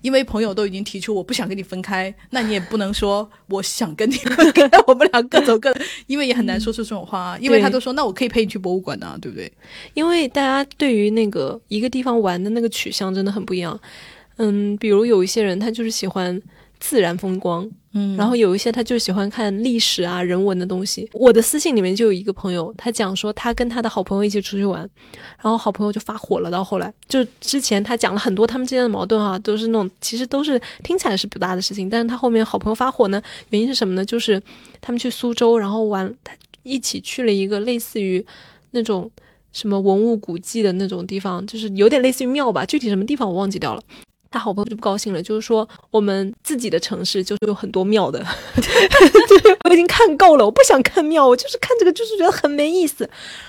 [0.02, 9.50] 因为朋友都已经提出我不想跟你分开，那你也不能说我想跟你分开， 我们俩各走各的，因为也很难说出这种话啊，因为他都说那我可以陪你去博物馆呢、对不对？
[9.94, 13.80] 因为大家对于那个一个地方玩的那个取向真的很不一样。
[14.38, 16.38] 嗯，比如有一些人他就是喜欢
[16.88, 21.08] 自然风光，嗯然后有一些他就喜欢看历史啊、人文的东西。
[21.12, 24.88] 我的私信里面就有一个朋友，他讲说他跟他的好朋友一起出去玩，
[25.42, 26.48] 然后好朋友就发火了。
[26.48, 33.20] 到后来，就之前他讲了很多他们之间的矛盾啊，都是那种其实都是听起来是不大的事情，但是他后面好朋友发火呢，
[33.50, 34.04] 原因是什么呢？
[34.04, 34.40] 就是
[34.80, 38.24] 他们去苏州，然后玩，他一起去了一个类似于
[38.70, 39.10] 那种
[39.50, 43.82] 什么文物古迹的那种地方，就是有点类似于庙吧，具体什么地方我忘记掉了。
[44.30, 48.24] 他好朋友就不高兴了，就是说我们自己的城市就是有很多庙的，
[48.56, 53.08] 就是我已经看够了，我不想看庙，我就是看这个就是觉得很没意思。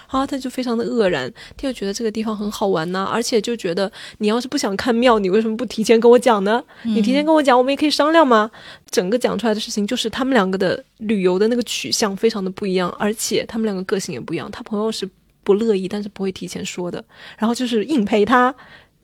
[0.10, 6.64] 然后他就非常的愕然，他就觉得这个地方很好玩呐、而且就觉得你要是不想看庙，你为什么不提前跟我讲呢？
[6.84, 8.50] 你提前跟我讲，我们也可以商量吗？
[8.90, 14.50] 整个讲出来的事情就是他们两个的旅游的那个取向非常的不一样，而且他们两个个性也不一样。
[14.50, 15.10] 他朋友是
[15.44, 17.04] 不乐意，但是不会提前说的，
[17.38, 18.56] 然后就是硬陪他。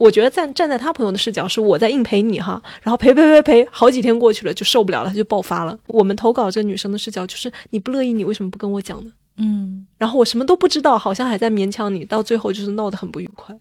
[0.03, 5.79] 我觉得站站在他朋友的视角是我在硬陪你哈，然后陪陪陪陪，好几天过去了就受不了了，他就爆发了。
[5.87, 9.11] 我们投稿这女生的视角就是你不乐意，你为什么不跟我讲呢？
[9.37, 13.57] 嗯，然后我什么都不知道，好像还在勉强你，到最后就是闹得很不愉快。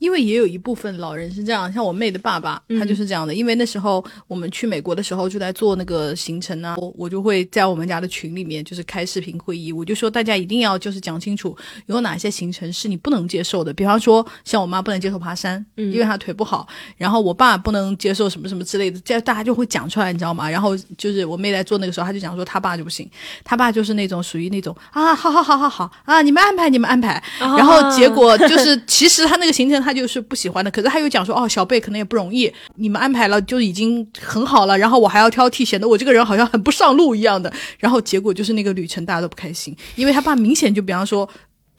[0.00, 3.32] 因为也有一部分老人是这样，像我妹的爸爸，他就是这样的。
[3.32, 20.48] 因为那时候我们去美国的时候就在做那个行程啊，我我就会在我们家的群里面就是开视频会议，我就说大家一定要就是讲清楚有哪些行程是你不能接受的，比方说像我妈不能接受爬山，因为她腿不好，然后我爸不能接受什么什么之类的，这样大家就会讲出来，你知道吗？
[20.48, 23.08] 然后就是我妹在做那个时候，她就讲说她爸就不行，
[23.44, 37.52] 她爸就是那种属于那种啊，好好好好好啊，你们安排你们安排，然后结果就是， 其实他那个行程他就是不喜欢的，可是他又讲说，哦，小贝可能也不容易，你们安排了就已经很好了，然后我还要挑剔，显得我这个人好像很不上路一样的。
[37.78, 41.28] 然后结果就是那个旅程大家都不开心，因为他爸明显就比方说。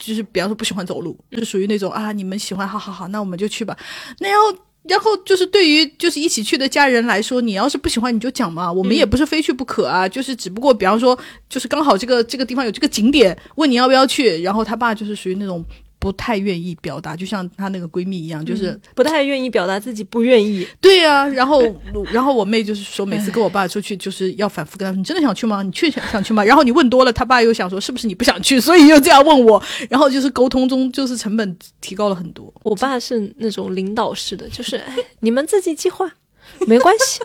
[0.04, 3.78] 就是比方说不喜欢走路，就属于那种啊，你们喜欢，好好好，那我们就去吧。
[4.18, 4.58] 那然后，
[4.90, 11.16] 然后就是对于就是一起去的家人来说，你要是不喜欢你就讲嘛，我们也不是非去不可啊，就是只不过比方说，
[11.48, 15.64] 就是刚好这个这个地方有这个景点，问你要不要去，然后他爸就是属于那种
[16.02, 20.68] 不太愿意表达，就像她那个闺蜜一样，就是、不太愿意表达自己不愿意。
[20.82, 21.62] 对呀、然后
[22.12, 25.62] 然后我妹就是说，每次跟我爸出去就是要反复跟他说，你真的想去吗？
[25.62, 26.44] 你去想想去吗？
[26.44, 29.62] 然后你问多了，他爸又想说是不是你不想去，所以又这样问我，
[29.92, 32.52] 然后就是沟通中就是成本提高了很多。
[32.64, 36.12] 我爸是那种领导式的，就是哎，你们自己计划，
[36.66, 37.22] 没关系，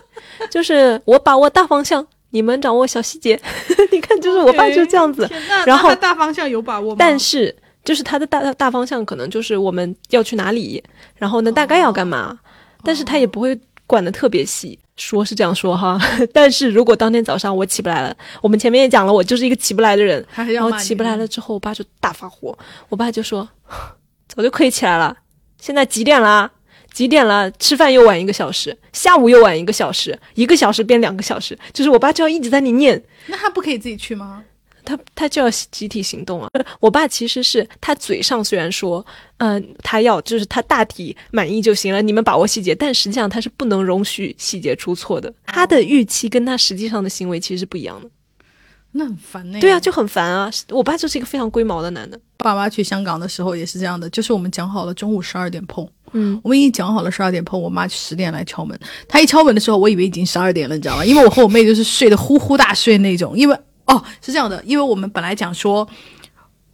[0.51, 3.39] 就是我把握大方向，你们掌握小细节。
[3.91, 5.27] 你看，就是我爸就这样子。
[5.65, 6.95] 然后他大方向有把握吗？
[6.99, 7.55] 但是
[7.87, 10.83] 就是他的大大方向可能就是我们要去哪里，
[11.15, 12.37] 然后呢大概要干嘛，
[12.83, 15.97] 但是他也不会管的特别细，说是这样说哈，
[16.33, 22.57] 但是如果当天早上我起不来了，我们前面也讲了，我就是一个起不来的人，然后起不来了之后，我爸就大发火，
[22.89, 23.47] 我爸就说，
[24.27, 25.15] 早就可以起来了，
[25.61, 26.51] 现在几点啦？
[26.91, 27.49] 几点了？
[27.51, 34.43] 吃饭又晚一个小时，下午又晚一个小时，一个小时变两个小时，就是我爸就要一直在那里念，那他不可以自己去吗？
[34.87, 36.49] 他他就要集体行动啊！
[36.79, 39.05] 我爸其实是他嘴上虽然说，
[39.39, 45.33] 嗯、他要就是他大体满意就行了，你们把握细节，但实际上他是不能容许细节出错的。
[45.45, 48.09] 他的预期跟他实际上的行为其实是不一样的。
[48.93, 50.49] 那很烦呢、对啊，就很烦啊！
[50.69, 52.19] 我爸就是一个非常龟毛的男的。
[52.37, 58.79] 爸妈去香港的时候也是这样的，就是我们讲好了中午十二点碰，嗯，我们已经讲好了十二点碰，我妈十点来敲门。
[59.07, 61.05] 她一敲门的时候，我以为已经十二点了，你知道吗？
[61.05, 63.37] 因为我和我妹就是睡得呼呼大睡那种。
[63.37, 65.87] 因为哦是这样的，因为我们本来讲说。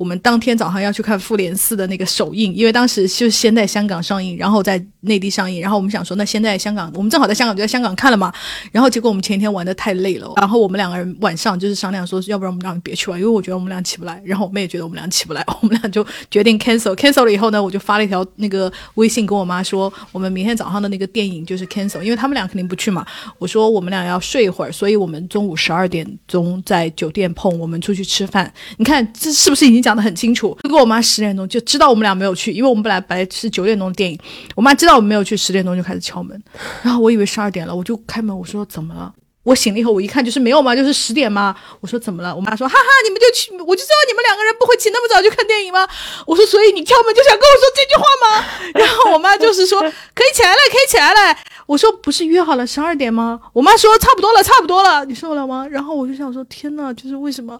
[0.04, 8.30] 我们当天早上要去看《复联四》的那个首映，因为当时就先在香港上映，然后在内地上映，然后我们想说，那先在香港，我们正好在香港就在香港看了嘛。
[8.74, 16.94] 然后结果我们前一天玩的太累了，然后我们两个人晚上就是商量说，要不然我们俩别去玩，因为我觉得我们俩起不来，然后我妹也觉得我们俩起不来，我们俩就决定 cancel。
[16.98, 23.06] cancel 了以后呢，我就发了一条那个微信跟我妈说，我们明天早上的那个电影就是 cancel，因为他们俩肯定不去嘛。
[23.38, 28.52] 我说我们俩要睡一会儿，所以我们中午十二点钟在酒店碰，我们出去吃饭。
[28.76, 30.58] 你看这是不是已经讲讲得很清楚？
[30.63, 34.17] 结果我妈十点钟就知道我们俩没有去，因为我们本来本来是九点钟的电影，
[34.56, 36.41] 我妈知道我们没有去，十点钟就开始敲门，
[36.82, 39.13] 然后我以为十二点了，我就开门，我说怎么了？
[39.43, 41.56] 我醒了以后，我一看就是没有嘛，就是十点嘛。
[41.82, 42.34] 我说怎么了？
[42.34, 45.88] 我妈说哈哈，你们就去，我就知道你们两个人不会起那么早去看电影吗？
[46.25, 48.45] 我说所以你敲门就想跟我说这句话吗？
[48.79, 51.38] 然后我妈就是说可以起来了，可以起来了。
[51.65, 53.39] 我说不是约好了十二点吗？
[53.53, 55.67] 我妈说差不多了，差不多了，你受得了吗？
[55.67, 57.60] 然后我就想说天呐，就是为什么？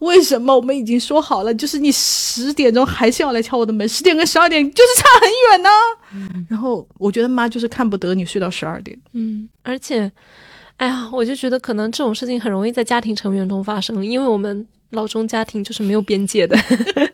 [0.00, 3.86] 为什么我们已经说好了，就是你十点钟还是要来敲我的门？
[3.88, 5.70] 十点跟十二点就是差很远呢。
[6.48, 8.98] 然后我觉得妈就是看不得你睡到十二点。
[9.12, 10.10] 嗯，而且，
[10.78, 16.56] 哎呀，我就觉得可能这种事情很容易在家庭成员中发生，因为我们老中家庭就是没有边界的，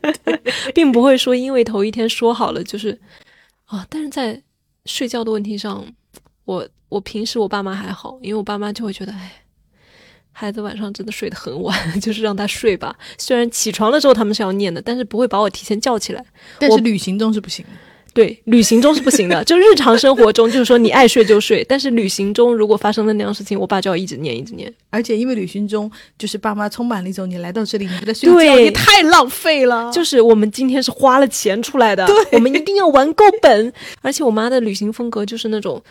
[0.74, 2.98] 并不会说因为头一天说好了就是
[3.66, 4.40] 啊，但是在
[4.87, 5.85] 睡觉的问题上，
[6.44, 9.40] 我我平时我爸妈还好，因为我爸妈就会觉得，哎。
[10.37, 12.98] 孩子晚上真的睡得很晚， 就是让他睡吧。
[13.16, 16.27] 虽然起床的时候他们是要念的，但是不会把我提前叫起来。
[16.59, 17.70] 但是旅行中是不行的。
[18.14, 19.42] 对，旅行中是不行的。
[19.44, 24.72] 就日常生活中，就是说你爱睡就睡，但是旅行中如果发生了那样事情，我爸就要一直念，一直念。
[24.88, 33.72] 而且因为旅行中就是爸妈充满了一种你来到这里，你觉得睡觉你太浪费了，就是我们今天是花了钱出来的，我们一定要玩够本。
[34.00, 35.83] 而且我妈的旅行风格就是那种。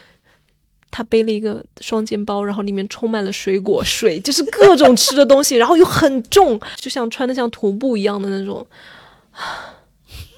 [0.96, 8.64] 她背了一个双肩包，然后里面充满了水果、水，就是各种吃的东西，然后又很重，就像穿的像徒步一样的那种。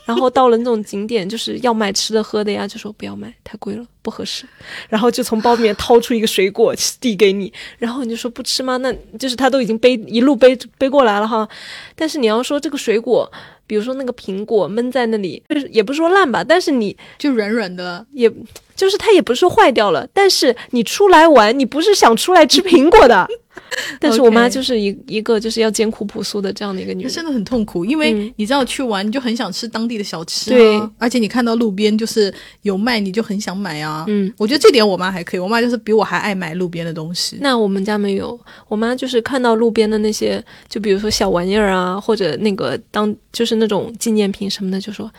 [0.05, 4.45] 然后到了那种景点，就是要买吃的喝的呀，就说不要买，太贵了，不合适。
[4.87, 8.77] 然后就从包里面掏出一个水果递给你，然后你就说不吃吗？
[8.77, 11.47] 那就是他都已经背一路背背过来了哈。
[11.95, 13.31] 但是你要说这个水果，
[13.65, 18.05] 比如说那个苹果闷在那里，就是也不是说烂吧，但是你就软软的。
[18.13, 18.31] 也
[18.75, 23.27] 就是它也不是说坏掉了，但是你出来玩，你不是想出来吃苹果的。
[23.99, 27.11] 但是我妈就是一一个就是要艰苦朴素的这样的一个女人。
[27.11, 34.05] 真的很痛苦，因为嗯你知道去玩，你就很想吃当地的小吃、啊，对，而且你看到路边就是有卖，你就很想买啊。
[34.07, 37.37] 嗯，我觉得这点我妈还可以，我妈就是比我还爱买路边的东西。
[37.41, 45.11] 那我们家没有，我妈就是看到路边的那些，就比如说小玩意儿啊，或者那个当就是那种纪念品什么的，就说：“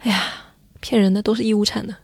[0.00, 0.22] 哎呀，
[0.80, 1.94] 骗人的，都是义乌产的，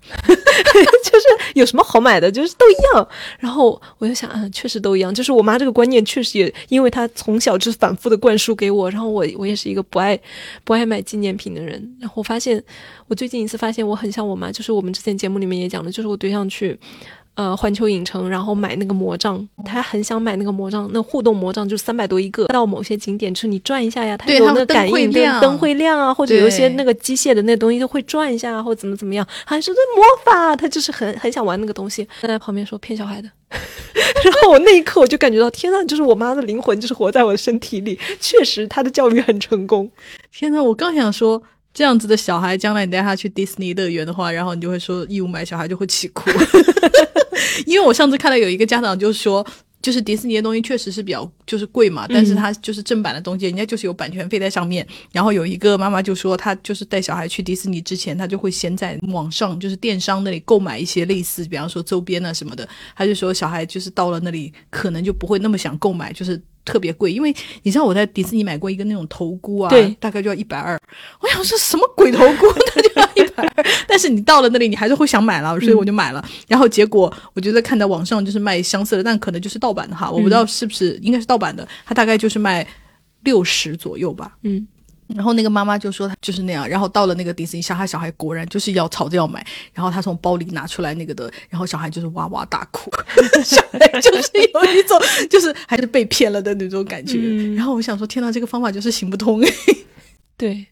[1.05, 5.12] 就是有什么好买的，就是都一样。”然后我就想，嗯，确实都一样。
[5.12, 10.19] 就是我妈这个观念确实也，因为她从小就反复的灌输给我，然后我我也是一个不爱
[10.64, 11.97] 不爱买纪念品的人。
[12.01, 12.62] 然后我发现，
[13.09, 16.79] 我最近一次发现我很像我妈，就是我们之前节目里面也讲的，就是我对象去。
[17.37, 22.46] 呃，环球影城，然后买那个魔杖，他很想买那个魔杖，那互动魔杖就三百多一个。
[22.46, 33.29] 到某些景点，就是你转一下呀，它有那个感应，对灯会亮灯会亮啊，或者有一些那个机械的那东西就会转一下啊，或者怎么怎么样，还是这魔法，他就是很很想玩那个东西，他在旁边说骗小孩的。
[34.25, 39.90] 然后我那一刻我就感觉到，天呐，就是我妈的灵魂就是活在我的身体里，确实她的教育很成功。
[40.33, 41.42] 天呐，我刚想说。
[41.77, 46.31] 这样子的小孩，将来你带他去迪士尼乐园的话，然后你就会说义务买小孩就会气哭，
[47.67, 49.47] 因为我上次看到有一个家长就说，
[49.83, 54.87] 就是迪士尼的东西确实是比较就是贵嘛，但是它就是正版的东西，人家就是有版权费在上面。
[55.12, 62.67] 然后有一个妈妈就说，她就是带小孩去迪士尼之前，她就会先在网上就是电商那里购买一些类似，比方说周边啊什么的。
[62.97, 66.41] 她就说小孩就是到了那里，可能就不会那么想购买，就是。
[66.66, 70.79] 特别贵，因为你知道我在迪士尼买过一个那种头箍啊，对大概就要一百二。
[71.20, 73.64] 我想说什么鬼头箍， 它就要一百二。
[73.87, 76.22] 但是你到了那里，你还是会想买了，所以我就买了。
[76.48, 82.66] 然后结果我觉得看到网上就是卖相似的，但可能就是盗版的哈，我不知道是不是应该是盗版的，它大概就是卖
[83.22, 84.37] 六十左右吧。
[84.42, 84.66] 嗯，
[85.14, 92.90] 然后那个妈妈就说她就是那样，然后到了那个迪士尼小孩小孩果然就是要吵着要买，然后他从包里拿出来那个的，然后小孩就是哇哇大哭，
[93.45, 94.99] 小孩就是有一种
[95.31, 97.19] 就是还是被骗了的那种感觉。
[97.21, 99.40] 嗯然后我想说，天呐，这个方法就是行不通。
[100.37, 100.66] 对，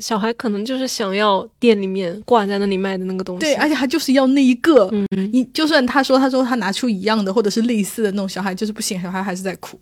[0.00, 3.40] 小孩可能就是想要店里面挂在那里卖的那个东西。
[3.40, 4.88] 对，而且他就是要那一个。
[4.92, 9.80] 嗯，你就算他说他说他拿出一样的或者是类似的那种小孩就是不行，小孩还是在哭。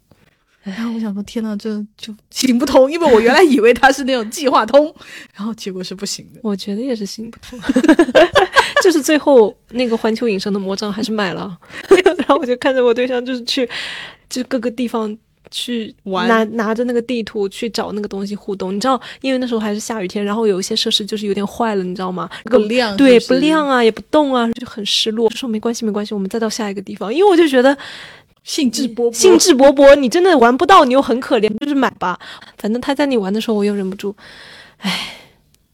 [0.77, 4.93] 然后我想说，天呐，这就行不通，因为我原来以为他是那种计划通，
[5.35, 6.41] 然后结果是不行的。
[6.45, 7.59] 我觉得也是行不通，
[8.83, 11.57] 就是最后那个环球影城的魔杖还是买了，
[12.19, 13.69] 然后我就看着我对象就是去，
[14.29, 15.17] 就各个地方
[15.51, 18.75] 去玩拿拿着那个地图去找那个东西互动。
[18.75, 22.29] 你知道，因为那时候还是下雨天，然后有一些设施就是有点坏了，你知道吗？
[22.45, 25.29] 那个不亮对，不亮啊，也不动啊，就很失落。
[25.31, 27.15] 就说没关系，没关系，我们再到下一个地方。
[27.15, 27.77] 因为我就觉得
[28.47, 32.17] 兴致勃勃，兴致勃勃，你真的玩不到，你又很可怜，就是买吧。
[32.57, 34.15] 反正他在你玩的时候，我又忍不住，
[34.79, 35.17] 唉，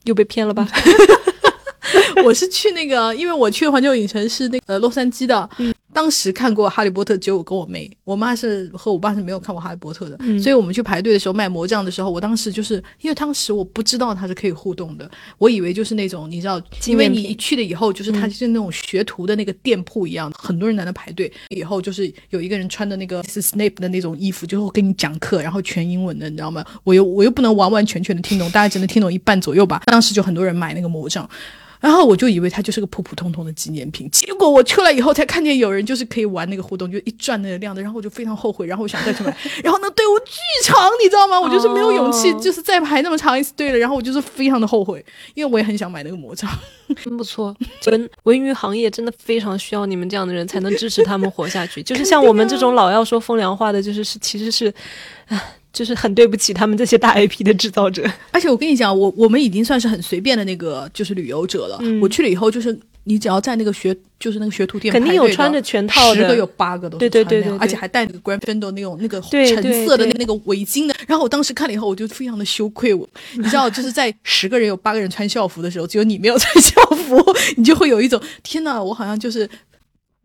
[0.04, 0.66] 又被骗了吧？
[2.24, 26.64] 我是去那个，因为我去环球影城是那个呃洛杉矶的，嗯当时看过《哈利波特》，只有我跟我妹，我妈是和我爸是没有看过《哈利波特》的，嗯所以我们去排队的时候卖魔杖的时候，我当时就是因为当时我不知道它是可以互动的，我以为就是那种你知道，因为你去了以后，就是它就是那种学徒的那个店铺一样，很多人在那排队，以后就是有一个人穿的那个是 Snape 的那种衣服，就会跟你讲课，然后全英文的，你知道吗？
[26.84, 29.82] 我又我又不能完完全全的听懂，大概只能听懂一半左右吧。
[29.86, 31.28] 当时就很多人买那个魔杖。
[31.82, 40.32] 然后我就以为它就是个普普通通的纪念品，结果我出来以后才看见有人就是可以玩那个互动，就一转那个亮的，然后我就非常后悔，然后我想再去买， 然后那队伍巨
[40.64, 41.40] 长，你知道吗？
[41.40, 46.48] 我就是没有勇气，哦就是再排那么长一次队了，然后我就是非常的后悔，因为我也很想买那个魔杖。
[47.02, 51.82] 真不错，文文娱行业真的非常需要你们这样的人，才能支持他们活下去。
[51.82, 54.66] 就是像我们这种老要说风凉话的，就是是其实是，
[55.28, 55.42] 啊，
[55.72, 58.04] 就是很对不起他们这些大 IP 的制造者。
[58.30, 61.78] 而且我跟你讲，我我们已经算是很随便的那个就是旅游者了。
[61.80, 70.94] 嗯我去了以后，就是你只要在那个学就是那个学徒店，肯定有穿着全套的十个有八个都是对对穿那样对对对而且还带那个 Gryffindor 那种那个对橙色的那那个围巾的。
[71.08, 72.92] 然后我当时看了以后，我就非常的羞愧。
[72.94, 77.24] 我你知道，就是在十个人有八个人穿校服的时候，只有你没有穿校服，
[77.56, 79.48] 你就会有一种天哪，我好像就是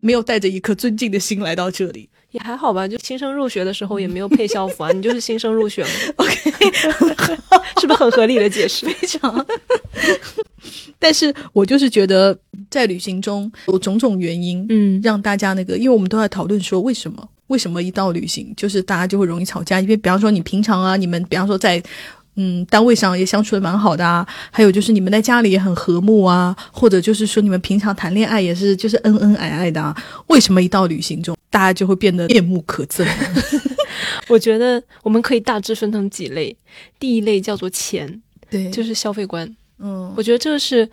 [0.00, 2.08] 没有带着一颗尊敬的心来到这里。
[2.30, 5.88] 也还好吧，就新生入学的时候也没有配校服啊， 你就是新生入学嘛。
[6.16, 6.50] OK，
[7.80, 8.86] 是不是很合理的解释？
[8.86, 9.46] 非常。
[10.98, 12.38] 但是我就是觉得，
[12.70, 21.82] 在旅行中有种种原因，嗯让大家那个，因为我们都在讨论说为什么，为什么一到旅行，就是大家就会容易吵架，因为比方说你平常啊，你们比方说在。
[22.40, 29.94] 嗯，单位上也相处的蛮好的啊，还有就是你们在家里也很和睦啊，或者就是说你们平常谈恋爱也是就是恩恩爱爱的啊，
[30.28, 33.04] 为什么一到旅行中，大家就会变得面目可憎？
[34.28, 36.56] 我觉得我们可以大致分成几类，
[37.00, 39.56] 第一类叫做钱，对，就是消费观。
[39.80, 40.88] 嗯，我觉得这个是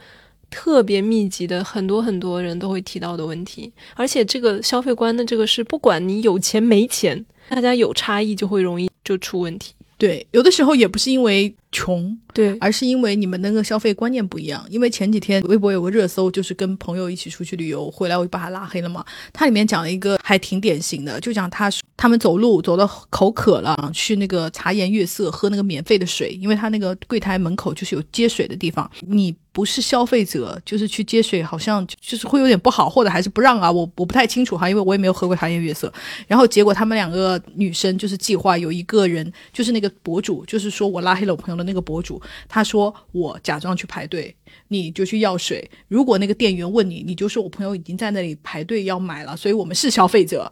[0.49, 3.71] 特别密集的，很多很多人都会提到的问题。
[3.93, 9.73] 而且这个消费观的这个是，不管你有钱没钱，大家有差异就会容易就出问题。
[9.97, 14.65] 对，有的时候也不是因为穷，对，而是因为你们那个消费观念不一样。
[14.69, 19.03] 因为前几天微博有个热搜，就是跟朋友一起出去旅游，回来我就把他拉黑了嘛。
[19.33, 29.35] 它里面讲了一个还挺典型的，就讲他他们走路走到口渴了，去那个茶颜悦色喝那个免费的水，因为他那个柜台门口就是有接水的地方，你。
[29.55, 35.89] 不是消费者，就是去接水，好像就是会有点不好，或者还是不让啊，我我不太清楚哈，因为我也没有喝过茶颜悦色。
[36.27, 44.35] 然后结果他们两个女生就是计划有一个人，就是那个博主，就是说我拉黑了我朋友的那个博主，他说我假装去排队，
[44.67, 45.69] 你就去要水。
[45.87, 50.51] 如果那个店员问你，你就说我朋友已经在那里排队要买了，所以我们是消费者。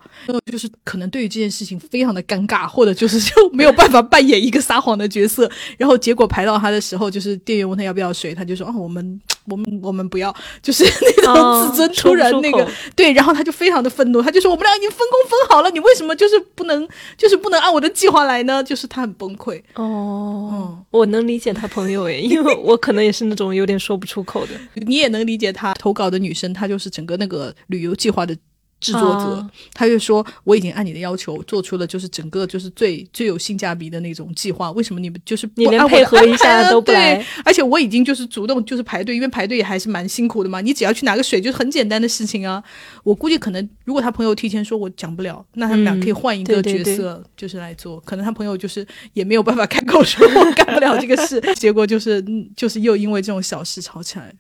[0.52, 5.50] 就是可能对于这件事情非常的尴尬，或者就是就没有办法扮演一个撒谎的角色。
[5.78, 16.88] 然后结果排到他的时候，就是店员问他要不要水，他就说哦我们我们我们不要，就是那种自尊突然那个、哦、对，然后他就非常的愤怒，他就说我们俩已经分工分好了，你为什么就是不能
[17.18, 18.64] 就是不能按我的计划来呢？
[18.64, 19.60] 就是他很崩溃。
[19.74, 24.54] 哦，嗯，我能理解他朋友诶，因为我可能也是那种有点说说不出口的。
[24.74, 28.36] 你也能理解他投稿的女生，她就是整个那个旅游计划的。
[28.84, 40.60] 制作者，啊他就说我已经按你的要求做出了就是整个就是最最有性价比的那种计划，为什么你们就是不你连配合一下都不对而且我已经就是主动就是排队，因为排队也还是蛮辛苦的嘛。
[40.60, 42.62] 你只要去拿个水，就是很简单的事情啊。
[43.04, 48.00] 我估计可能如果他朋友提前说我讲不了，那他们俩嗯可以换一个角色就是来做。
[48.02, 54.34] 可能他朋友就是也没有办法开口说我干不了这个事， 结果就是嗯就是又因为这种小事吵起来。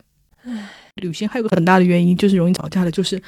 [0.95, 3.21] 旅行还有个很大的原因就是容易吵架的，就是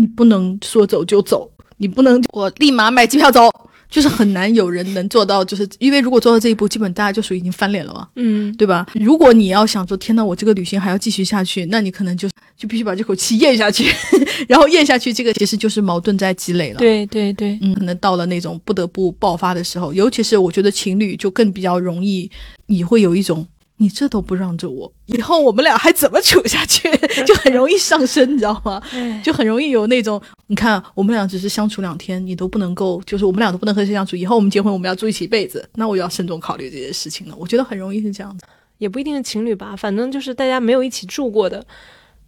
[0.00, 3.48] 你不能说走就走，你不能我立马买机票走。
[3.90, 8.06] 就是很难有人能做到，就是因为如果做到这一步，基本大家就属于已经翻脸了嘛。
[8.14, 8.86] 嗯，对吧？
[8.94, 13.92] 如果你要想说，天呐，我这个旅行还要继续下去，那你可能就就必须把这口气咽下去，
[14.46, 22.30] 然后咽下去，这个其实就是矛盾在积累了。，对对对，嗯，可能到了那种不得不爆发的时候，尤其是我觉得情侣就更比较容易，
[22.66, 23.44] 你会有一种。
[23.80, 26.86] 你这都不让着我，以后我们俩还怎么处下去？
[27.26, 28.80] 就很容易上升，你知道吗？
[28.92, 34.14] 哎就很容易有那种，你看我们俩只是相处两天，你都不能够，就是我们俩都不能和谁相处。
[34.14, 37.34] 以后我们结婚，我们要住一起一辈子，那我就要慎重考虑这些事情了。
[37.38, 38.44] 我觉得很容易是这样子。
[38.76, 41.64] 也不一定是情侣吧，反正就是大家没有一起住过的。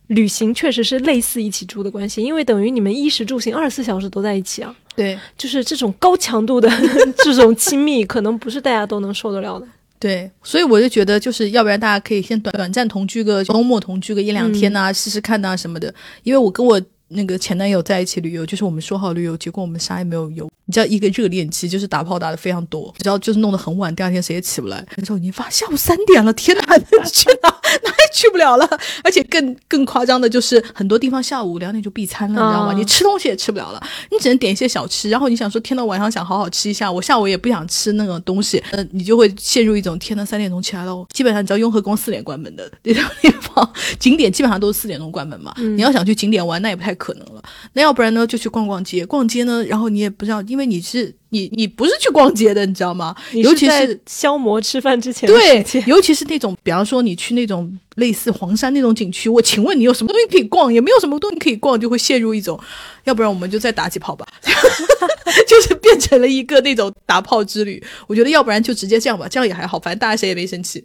[0.08, 6.68] 旅行确实是类似一起住的关系，因为等于你们衣食住行二十四小时都在一起啊，对，就是这种高强度的
[7.24, 9.66] 这种亲密，可能不是大家都能受得了的。
[10.02, 15.94] 对，所以我就觉得，就是要不然大家可以先短短暂同居个周末同居个一两天呐、试试看呐、什么的。
[16.24, 20.50] 因为我跟我那个前男友在一起旅游，就是我们说好旅游，结果我们啥也没有游。
[20.72, 24.82] 你知道，一个热恋期就是打炮打的非常多，只要就是弄得很晚，第二天谁也起不来。
[24.96, 26.62] 那时候已经发下午三点了，天哪，
[27.04, 27.50] 去哪
[27.84, 28.66] 哪也去不了了。
[29.04, 32.72] 而且更更夸张的就是，很多地方下午两点就闭餐了，你知道吗？
[32.72, 35.10] 啊你吃东西也吃不了了，你只能点一些小吃。
[35.10, 41.06] 然后你想说，天呐，晚上想好好吃一下，我下午也不想吃那个东西，呃，你就会陷入一种天呐，三点钟起来了。
[41.12, 45.52] 基本上你知道雍和宫四点关门的 那种地方，景点基本上都是四点钟关门嘛。
[45.58, 47.42] 你要想去景点玩，那也不太可能了。
[47.74, 49.04] 那要不然呢，就去逛逛街。
[49.04, 53.14] 逛街呢，然后你也不知道，因为你是你你不是去逛街的，你知道吗？
[53.32, 60.72] 尤其在是消磨吃饭之前的对 尤其是那种，比方说你去那种类似黄山那种景区，我请问你有什么东西可以逛？
[60.72, 62.58] 也没有什么东西可以逛，就会陷入一种，
[63.04, 64.26] 要不然我们就再打几炮吧，
[65.48, 67.82] 就是变成了一个那种打炮之旅。
[68.06, 70.84] 我觉得要不然就直接这样吧，这样也还好，反正大家谁也没生气。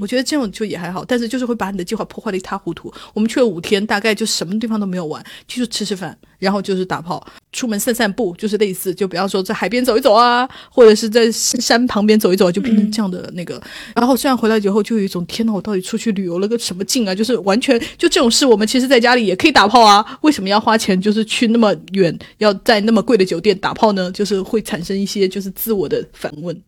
[0.00, 2.92] 我觉得这种就也还好，但是就是会把你的计划破坏的一塌糊涂。
[3.14, 13.62] 我们去了五天，大概就什么地方都没有玩，就是吃吃饭，然后就是打炮，出门散散步，就是类似，就比方说在海边走一走啊，或者是在山旁边走一走，就变成这样的那个。
[13.94, 17.14] 然后虽然回来以后就有一种天呐，我到底出去旅游了个什么劲啊？
[17.14, 24.10] 就是完全就这种事，我们其实在家里也可以打炮啊，为什么要花钱就是去那么远，要在那么贵的酒店打炮呢？
[24.10, 26.60] 就是会产生一些就是自我的反问。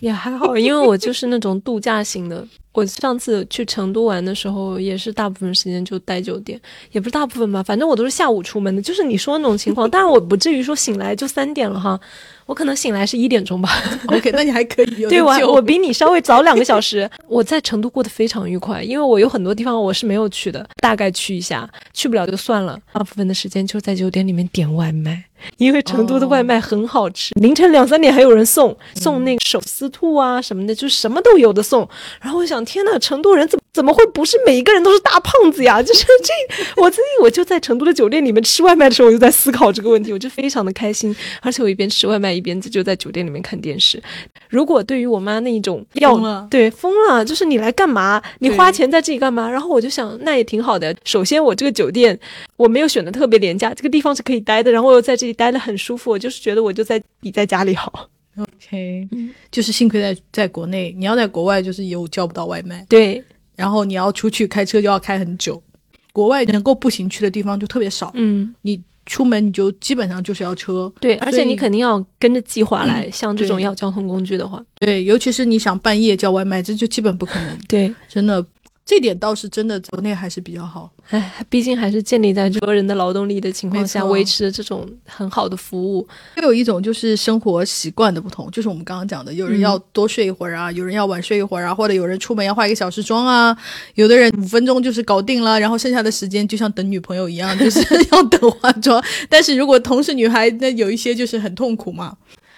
[0.00, 2.46] 也还好，因为我就是那种度假型的。
[2.74, 6.60] 我上次去成都玩的时候，也是大部分时间就待酒店，
[6.90, 9.88] 也不是大部分吧，反正我都是下午出门的，就是你说的那种情况。
[9.88, 11.98] 当然我不至于说醒来就三点了哈，
[12.46, 13.70] 我可能醒来是一点钟吧。
[14.08, 17.08] OK，那你还可以有对我我比你稍微早两个小时。
[17.28, 22.78] 我在成都过得非常愉快，因为我有很多地方我是没有去的，大概去一下，去不了就算了。
[22.92, 25.24] 大部分的时间就在酒店里面点外卖，
[25.58, 27.32] 因为成都的外卖很好吃。
[27.40, 31.88] 凌晨两三点还有人送送那个手撕兔啊什么的，就什么都有的送。
[32.20, 35.80] 然后我想，天呐，成都人怎么怎么会不是每一个人都是大胖子呀？
[35.82, 44.02] 就是这，我自己我就在成都的酒店里面吃外卖的时候，我就在思考这个问题，我就非常的开心，而且我一边吃外卖一边就在酒店里面看电视。
[44.48, 48.22] 如果对于我妈那一种要疯对疯了，就是你来干嘛？
[48.38, 49.50] 你花钱在这里干嘛？
[49.50, 50.94] 然后我就想，那也挺好的。
[51.04, 52.18] 首先，我这个酒店
[52.56, 58.08] 我没有选的特别廉价，这个地方是可以待的，然后我又在这里待的很舒服，我就是觉得我就在比在家里好。
[58.36, 59.08] OK，
[59.50, 63.22] 就是幸亏在在国内，你要在国外就是有叫不到外卖，对，
[63.54, 65.62] 然后你要出去开车就要开很久，
[66.12, 73.10] 国外能够步行去的地方就特别少，嗯，你出门你就基本上就是要车，对，而且你肯定要跟着计划来。
[73.10, 78.44] 像这种要交通工具的话，对，尤其是你想半夜叫外卖，这就基本不可能，对，真的，
[78.86, 80.90] 这点倒是真的，国内还是比较好。
[81.08, 86.06] 哎，毕竟还是建立在国人的劳动力的情况下维持这种很好的服务。
[86.36, 93.56] 又有一种就是生活习惯的不同，就是我们刚刚讲的，有人要多睡一会儿啊，有人要晚睡一会儿啊，或者有人出门要化一个小时妆啊，
[93.94, 97.80] 有的人五分钟就是搞定了，然后剩下的时间就像等女朋友一样， 就是
[98.12, 99.02] 要等化妆。
[99.30, 102.16] 但是如果同是女孩，那有一些就是很痛苦嘛。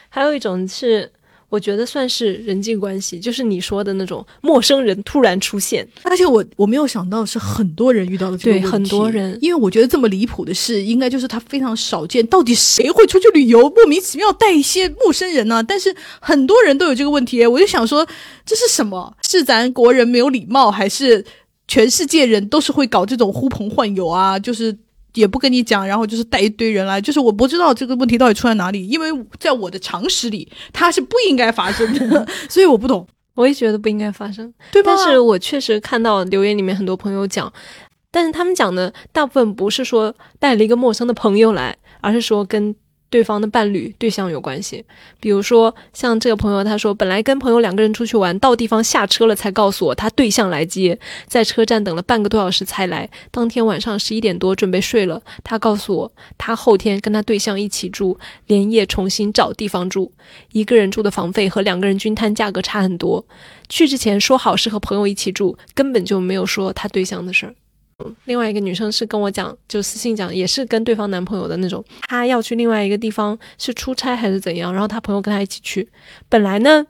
[0.09, 1.13] 还有一种是，
[1.49, 5.87] 我觉得算是人际关系，就是你说的那种陌生人突然出现。
[6.03, 12.27] 而且我我没有想到是很多人遇到的这个问题，对很多人因为我觉得这么离谱的事，应该就是它非常少见。
[12.27, 18.07] 到底谁会出去旅游，莫名其妙带一些陌生人呢、但是很多人都有这个问题，我就想说
[18.45, 19.17] 这是什么？
[19.29, 21.25] 是咱国人没有礼貌，还是
[21.69, 24.39] 全世界人都是会搞这种呼朋唤友啊？
[24.39, 24.77] 就是。
[25.17, 29.11] 也不跟你讲，然后就是带一堆人来，就是我不知道这个问题到底出在哪里，因为
[29.41, 33.05] 在我的常识里，它是不应该发生的， 所以我不懂，
[33.35, 34.95] 我也觉得不应该发生，对吧？
[34.95, 37.53] 但是我确实看到留言里面很多朋友讲，
[38.11, 42.75] 但是他们讲的大部分不是说带了一个陌生的朋友来，而是说跟。
[43.09, 44.85] 对方的伴侣对象有关系，
[45.21, 53.09] 比如说像这个朋友，他说本来跟朋友两个人出去玩，到地方下车了才告诉我他对象来接，在车站等了半个多小时才来。
[53.31, 60.13] 当天晚上十一点多准备睡了，他告诉我他后天跟他对象一起住，连夜重新找地方住，
[60.53, 63.25] 一个人住的房费和两个人均摊价格差很多。
[63.69, 67.55] 去之前说好是和朋友一起住，根本就没有说他对象的事儿。
[68.25, 75.89] 另外一个女生是跟我讲，就私信讲，也是跟对方男朋友的那种，她要去另外一个地方是出差还是怎样，然后她朋友跟她一起去。
[76.29, 76.87] 本来呢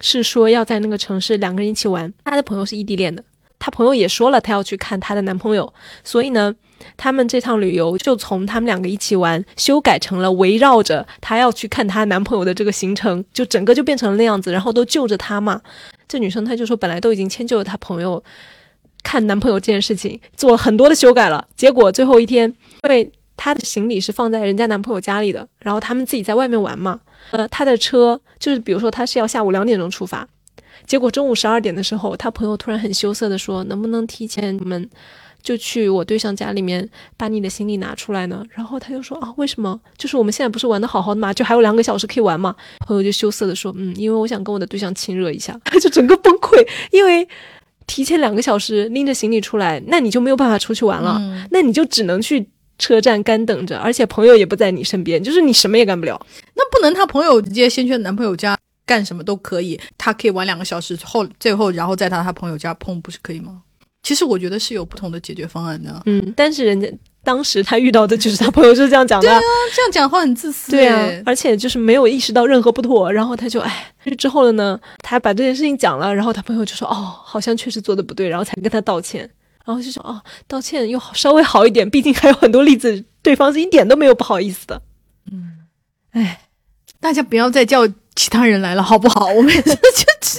[0.00, 3.22] 是说要在那个城市两个人一起玩，她的朋友是异地恋的，
[3.58, 5.70] 她朋友也说了她要去看她的男朋友，
[6.02, 6.54] 所以呢，
[6.96, 15.60] 他们这趟旅游就从他们两个一起玩修改成了围绕着她要去看她男朋友的这个行程，就整个就变成了那样子，然后都就着她嘛。
[16.08, 18.24] 这女生她就说本来都已经迁就了她朋友。
[19.08, 22.46] 看男朋友这件事情做了很多的修改了，结果最后一天，
[22.84, 27.00] 因为她的行李是放在人家男朋友家里的，然后他们自己在外面玩嘛，
[27.30, 30.28] 呃，她的车就是比如说她是要下午两点钟出发，
[30.86, 34.86] 结果中午十二点的时候，她朋友突然很羞涩的说，能不能提前我们
[35.42, 36.86] 就去我对象家里面
[37.16, 38.44] 把你的行李拿出来呢？
[38.50, 39.80] 然后他就说啊，为什么？
[39.96, 42.54] 就是我们现在不是玩的好好的嘛，就还有两个小时可以玩嘛。
[42.80, 47.26] 朋友就羞涩的说，嗯，因为我想跟我的对象亲热一下，就整个崩溃，因为。
[47.88, 51.20] 提前两个小时拎着行李出来，那你就没有办法出去玩了，
[51.50, 56.24] 那你就只能去车站干等着，而且朋友也不在你身边，就是你什么也干不了。
[56.54, 63.62] 那不能，他朋友直接先去男朋友家干什么都可以，他可以玩两个小时后，最后然后再到他朋友家碰，不是可以吗？
[64.04, 66.02] 其实我觉得是有不同的解决方案的。
[66.06, 66.88] 嗯，但是人家。
[67.24, 69.40] 当时他遇到的就是他朋友是这样讲的，对啊，
[69.74, 79.28] 这样讲话很自私，对啊，而且就是没有意识到任何不妥，然后他就哎，之后了呢，他把这件事情讲了，然后他朋友就说哦，好像确实做的不对，然后才跟他道歉，
[79.66, 84.80] 然后就说哦，道歉又稍微好一点，毕竟还有很多例子，对方是一点都没有不好意思的，
[85.30, 85.58] 嗯，
[86.12, 86.40] 哎，
[87.00, 89.26] 大家不要再叫其他人来了，好不好？
[89.26, 89.60] 我们就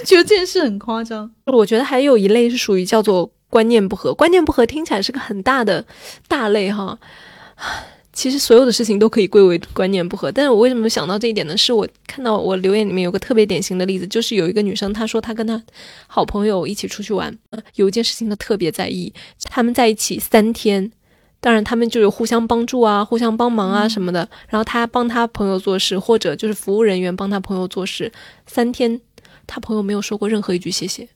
[0.06, 1.30] 觉得这件事很夸张。
[1.46, 3.32] 我觉得还有一类是属于叫做。
[3.50, 5.86] 观念不合，观念不合听起来是个很大的
[6.28, 6.98] 大类哈。
[8.12, 11.56] 其实所有的事情都可以归为观念不合，但是我为什么想到这一点呢？
[11.56, 15.62] 是我看到我留言里面有个特别典型的例子，就是有一个女生，她说她跟她
[16.06, 17.38] 好朋友一起出去玩，
[17.76, 20.92] 有一件事情她特别在意，他们在一起三天，
[21.40, 28.12] 当然他们就有互相帮助啊，互相帮忙啊什么的，然后她帮她朋友做事，或者就是服务人员帮她朋友做事，
[28.46, 29.00] 三天，
[29.48, 31.08] 她朋友没有说过任何一句谢谢。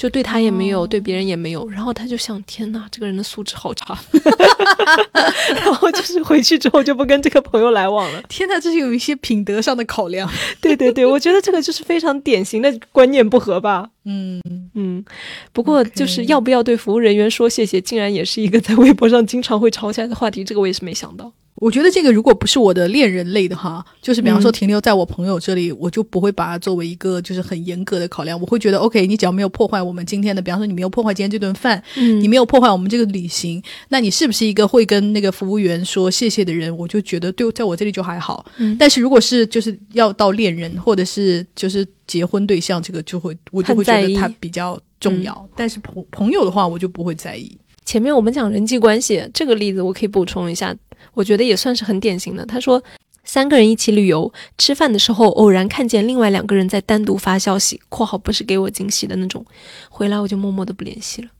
[0.00, 3.98] 就对他也没有，对别人也没有，然后他就想：天哪，这个人的素质好差。
[5.54, 8.22] 然后就是回去之后就不跟这个朋友来往了。
[8.26, 10.26] 天哪，这是有一些品德上的考量。
[10.58, 13.90] 对对对， 我觉得这个就是非常典型的观念不合吧。
[14.06, 14.40] 嗯
[14.74, 15.04] 嗯，
[15.52, 20.42] 不过就是要不要对服务人员说谢谢，竟然也是一个在微博上经常会吵起来的话题。
[20.42, 21.30] 这个我也是没想到。
[21.60, 28.40] 我觉得这个如果不是我的恋人类的哈，就是比方说停留在我朋友这里，我就不会把它作为一个就是很严格的考量。
[28.40, 36.74] 我会觉得，OK，你只要没有破坏我们今天的，比方说你没有破坏今天这顿饭，嗯，你没有破坏我们这个旅行，那你是不是一个会跟那个服务员说谢谢的人？
[36.74, 38.46] 我就觉得对，在我这里就还好。
[38.56, 45.46] 嗯，但是如果是就是要到恋人或者是就是结婚对象，这个就会我就会觉得他比较重要。
[45.54, 47.54] 但是朋朋友的话，我就不会在意。
[47.90, 50.72] 前面我们讲人际关系这个例子，我可以补充一下。
[51.12, 52.46] 我觉得也算是很典型的。
[52.46, 52.80] 他说，
[53.24, 59.44] 三个人一起旅游，吃饭的时候偶然看见另外两个人在单独发消息（括号不是给我惊喜的那种），
[59.90, 61.30] 回来我就默默的不联系了。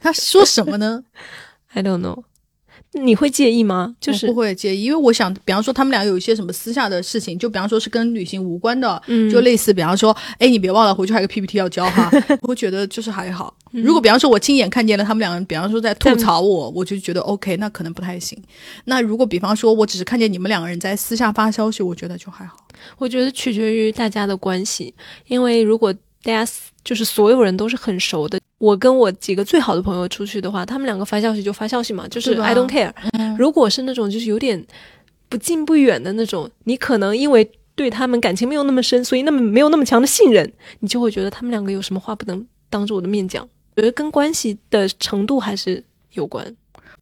[0.00, 1.04] 他说什么呢？
[1.70, 2.24] I don't know。
[2.92, 3.94] 你会介意吗？
[4.00, 12.10] 就是不会介意，因为我想，比方说他们俩有一些什么私下的事情，就比方说是跟旅行无关的，就类似，比方说，哎，你别忘了回去还有个 PPT 要交哈。
[12.40, 13.54] 我会觉得就是还好。
[13.70, 18.42] 如果比方说我亲眼看见了他们两个人，比方说在吐槽我，我就觉得 OK，那可能不太行。
[18.86, 22.56] 那如果比方说我只是看见你们两个人在私下发消息，我觉得就还好。
[22.96, 24.94] 我觉得取决于大家的关系，
[25.26, 26.50] 因为如果大家
[26.84, 28.38] 就是所有人都是很熟的。
[28.58, 32.92] 我跟我几个最好的朋友出去的话，他们两个发消息就发消息嘛，就是 I don't care。
[33.36, 34.64] 如果是那种就是有点
[35.28, 43.48] 不近不远的那种，你可能因为对他们感情没有那么深，所以那么没有那么强的信任，你就会觉得他们两个有什么话不能当着我的面讲。
[43.76, 46.44] 觉得跟关系的程度还是有关。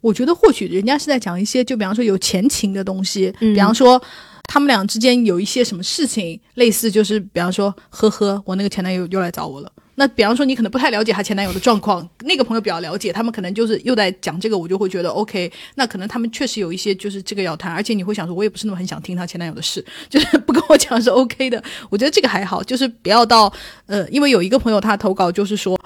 [0.02, 4.00] 我觉得或许人家是在讲一些，就比方说有前情的东西，比方说
[4.46, 9.70] 他们俩之间有一些什么事情，类似就是比方说，呵呵，我那个前男友又来找我了。
[9.98, 15.50] 那比方说你可能不太了解她前男友的状况，那个朋友比较了解，他们可能就是又在讲这个，我就会觉得 OK。
[15.76, 21.62] 那可能他们确实有一些就是这个要谈，而且你会想说，我也不是那么很想听她前男友的事，就是不跟我讲是 OK 的。
[21.88, 23.50] 我觉得这个还好，就是不要到
[23.86, 25.78] 呃，因为有一个朋友他投稿就是说。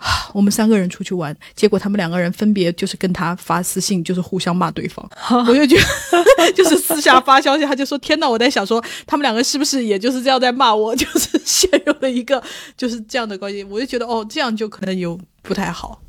[0.32, 5.08] 我们三个人出去玩，结果他们两个人分别就是跟他发私信，就是互相骂对方。
[5.48, 10.94] 我就觉得， 就是私下发消息，他就说：“天呐！”我在想说，他们两个是不是也就是这样在骂我？
[10.96, 12.42] 就是陷入了一个
[12.76, 13.64] 就是这样的关系。
[13.64, 16.00] 我就觉得，哦，这样就可能有不太好。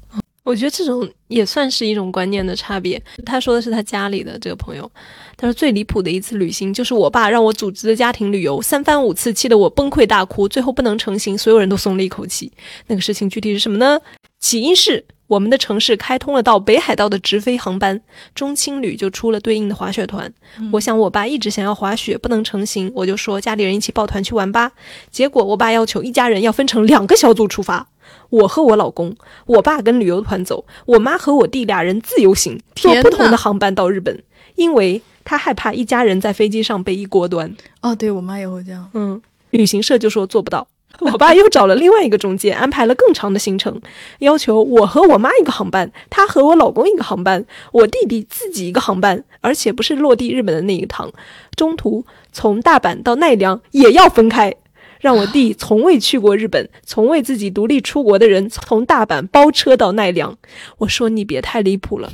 [0.49, 2.99] 我觉得这种也算是一种观念的差别。
[3.23, 4.91] 他说的是他家里的这个朋友，
[5.37, 12.51] 他说最离谱的一次旅行就是我爸让我组织的家庭旅游，三番五次气得我崩溃大哭，最后不能成行，所有人都松了一口气。
[12.87, 13.99] 那个事情具体是什么呢？
[14.39, 18.01] 起因是我们的城市开通了到北海道的直飞航班，
[18.33, 20.33] 中青旅就出了对应的滑雪团。
[20.71, 24.71] 我想我爸一直想要滑雪，不能成行，我就说家里人一起抱团去玩吧。
[25.11, 27.87] 结果我爸要求一家人要分成两个小组出发。
[28.29, 34.21] 我和我老公，我爸跟旅游团走，我妈和我弟俩人自由行，坐不同的航班到日本，
[34.55, 37.55] 因为他害怕一家人在飞机上被一锅端。
[37.81, 38.89] 哦，对我妈也会这样。
[38.93, 40.67] 嗯，旅行社就说做不到。
[41.01, 43.79] 我爸又找了另外一个中介，安排了更长的行程，
[44.19, 51.09] 要求我和我妈一个航班，他和我老公一个航班，我弟弟自己一个航班，而且不是落地日本的那一趟，
[51.55, 54.53] 中途从大阪到奈良也要分开。
[54.99, 60.37] 让我弟从未去过日本、从未自己独立出国的人，从大阪包车到奈良。
[60.77, 62.11] 我说你别太离谱了，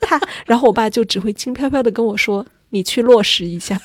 [0.00, 3.80] 他，然后我爸就只会轻飘飘的跟我说：“你去落实一下。”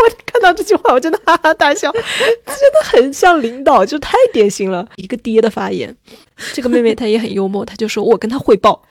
[0.00, 5.94] 我看到这句话，我真的哈哈大笑，真的很像领导，就太典型了，一个爹的发言。
[6.54, 8.82] 这个妹妹她也很幽默，她就说我跟她汇报。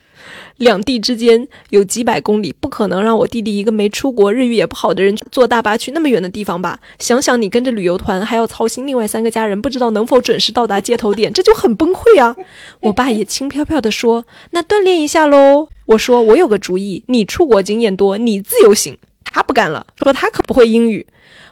[0.59, 6.79] 两地之间有几百公里，不可能让我弟弟一个没出国、日语也不好的人坐大巴去那么远的地方吧？
[6.99, 12.35] 想想你跟着旅游团，还要操心另外三个家人不知道能否准时到达接头点，这就很崩溃啊！
[12.81, 18.97] 我爸也轻飘飘地说：“那锻炼一下喽。”我说：“我有个主意，你出国经验多，你自由行。”
[19.31, 21.05] 他不干了，说他可不会英语。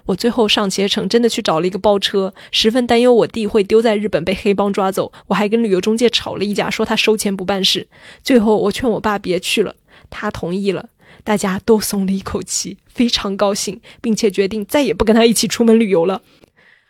[0.08, 5.12] 我最后上携程真的去找了一个包车，十分担忧我弟会丢在日本被黑帮抓走。
[5.28, 7.88] 我还跟旅游中介吵了一架，说他收钱不办事。
[8.24, 9.76] 最后我劝我爸别去了，
[10.10, 10.90] 他同意了，
[11.24, 16.22] 大家都松了一口气，非常高兴，并且决定再也不跟他一起出门旅游了。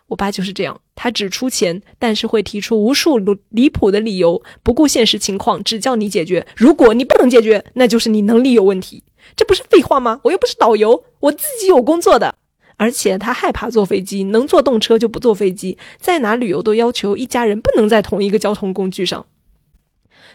[0.09, 6.47] 我爸就是这样，他只出钱，但是会提出无数离谱的理由，不顾现实情况，只叫你解决。
[6.55, 9.03] 如果你不能解决，那就是你能力有问题。
[9.36, 10.22] 这不是废话吗？
[10.24, 12.36] 我又不是导游，我自己有工作的。
[12.78, 15.78] 而且他害怕坐飞机，能坐动车就不坐飞机。
[15.99, 19.25] 在哪旅游都要求一家人不能在同一个交通工具上。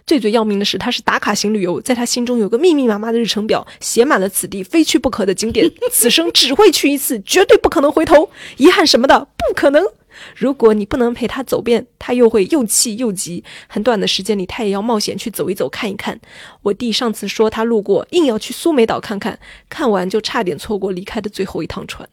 [0.05, 9.87] 最最要命的是，他是打卡型旅游，在他心中有个密密麻麻的日程表，写满了此地非去不可的景点， 此生只会去一次，绝对不可能回头，遗憾什么的不可能。
[10.35, 13.45] 如果你不能陪他走遍，他又会又气又急。
[13.69, 16.21] 很短的时间里，他也要冒险去走一走、看一看。
[16.63, 19.39] 我弟上次说他路过，硬要去苏梅岛看看，
[19.69, 22.09] 看完就差点错过离开的最后一趟船。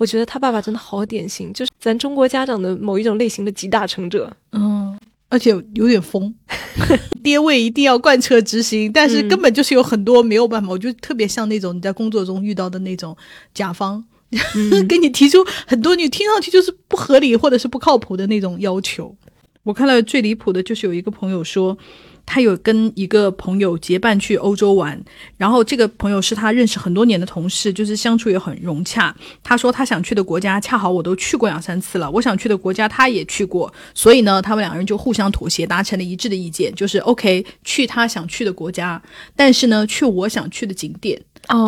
[0.00, 4.34] 我觉得他爸爸真的好典型，就是咱中国家长的某一种类型的集大成者。
[4.52, 4.98] 嗯，
[5.28, 6.34] 而且有点疯，
[7.22, 10.70] 爹位一定要贯彻执行，但是根本就是有很多没有办法。
[10.70, 13.14] 我觉得特别像那种你在工作中遇到的那种
[13.52, 14.02] 甲方，
[14.88, 19.14] 给你提出很多你听上去就是不合理或者是不靠谱的那种要求。
[19.64, 21.76] 我看到最离谱的就是有一个朋友说。
[22.30, 24.96] 他有跟一个朋友结伴去欧洲玩，
[25.36, 29.12] 然后这个朋友是他认识很多年的同事，就是相处也很融洽。
[29.42, 39.02] 他说他想去的国家恰好我都去过两三次了，我想去的国家他也去过，所以呢，他们两个人就互相妥协，达成了一致的意见，就是 OK 去他想去的国家，
[39.34, 41.20] 但是呢，去我想去的景点。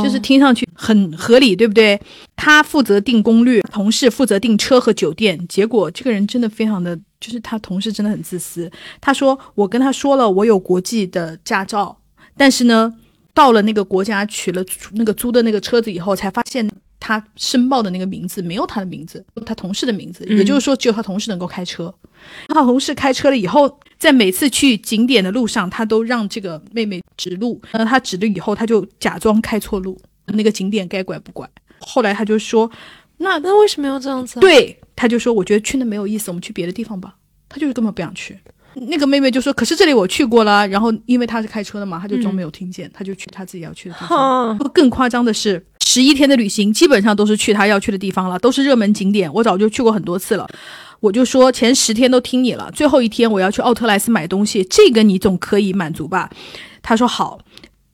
[0.03, 2.01] 就是听上去很合理，对不对？
[2.37, 5.47] 他负责定攻略，同事负责订车和酒店。
[5.49, 8.71] 结果这个人真的非常的，就是他同事真的很自私。
[9.01, 11.97] 他说：“我跟他说了，我有国际的驾照，
[12.37, 12.93] 但是呢，
[13.35, 16.69] 到了那个国家取了那个租的那个车子以后，才发现
[17.01, 20.25] 他申报的那个名字没有他的名字，他同事的名字。
[20.27, 21.93] 也就是说，只有他同事能够开车。
[22.49, 27.63] 他同事开车了以后。”在每次去景点的路上，他都让这个妹妹指路。
[27.73, 29.97] 那他指了以后，他就假装开错路，
[30.27, 31.49] 那个景点该拐不拐。
[31.79, 32.69] 后来他就说
[33.19, 37.15] ：“那那为什么要这样子？”对，他就说：“我觉得去那没有意思，我们去别的地方吧。”
[37.49, 38.37] 他就是根本不想去。
[38.75, 44.59] 那个妹妹就说：“可是这里我去过了。”然后因为他是开车的嘛，他就装没有听见，他就去他自己要去的地方。
[44.75, 49.33] 更夸张的是，十一天的旅行基本上都是去他要去的地方了，都是热门景点。
[49.33, 50.49] 我早就去过很多次了。
[51.03, 56.31] 我就说前十天都听你了，最后一天我要去奥特莱斯买东西，这个你总可以满足吧？
[56.81, 57.41] 他说好。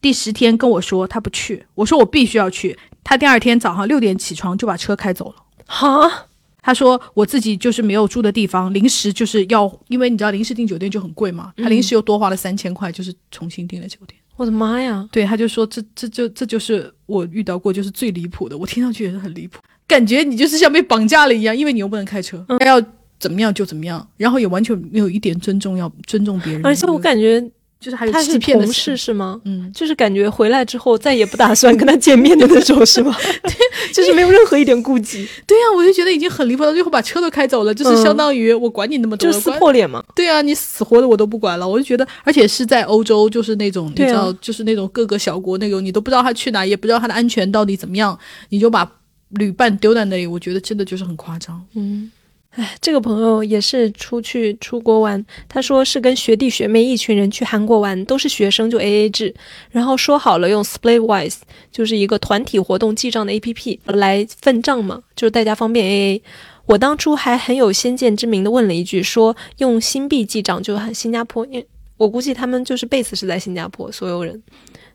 [0.00, 2.78] 第十天跟我说他不去，我说我必须要去。
[3.02, 5.34] 他第二天早上六点起床就把车开走了。
[5.66, 6.28] 哈，
[6.62, 14.16] 他说我自己就是没有住的地方，临时就是要，因为你知道临时订酒店就很贵嘛，他临时又多花了三千块，就是重新订了酒店。
[14.36, 15.08] 我的妈呀！
[15.10, 22.80] 对，他就说这这就这就是我遇到过就是最离谱的，我听上去也是很离谱，感觉你就是像被绑架了一样，因为你又不能开车，他要
[23.18, 27.40] 怎么样就怎么样，然后也完全没有一点尊重要尊重别人，而且我感觉
[27.80, 29.40] 就是还有欺骗的同事是吗？
[29.44, 33.14] 嗯，就是感觉回来之后再也不打算跟他见面的那种是吗？
[33.42, 33.52] 对，
[33.94, 40.02] 就是没有任何一点顾忌，对呀、我就觉得已经很离谱了，最后把车都开走了，就是相当于我管你那么多就撕破脸嘛。
[40.14, 48.90] 对啊，你死活的我都不管了，我就觉得，而且是在欧洲，就是那种你知道，就是那种各个小国那种，你都不知道他去哪，也不知道他的安全到底怎么样，你就把
[49.30, 51.62] 旅伴丢在那里，我觉得真的就是很夸张。
[51.74, 52.10] 嗯，
[52.58, 59.32] 哎，这个朋友也是出去出国玩，他说是跟学弟学妹一群人去韩国玩，都是学生就 A A 制，
[59.70, 61.36] 然后说好了用 Splitwise，
[61.70, 66.22] 就是一个团体活动记账的 A P P 来分账嘛，就是大家方便 A A。
[66.66, 74.42] 我当初还很有先见之明的问了一句，说用新币记账就很新加坡，因为我估计他们就是 base 是在新加坡，所有人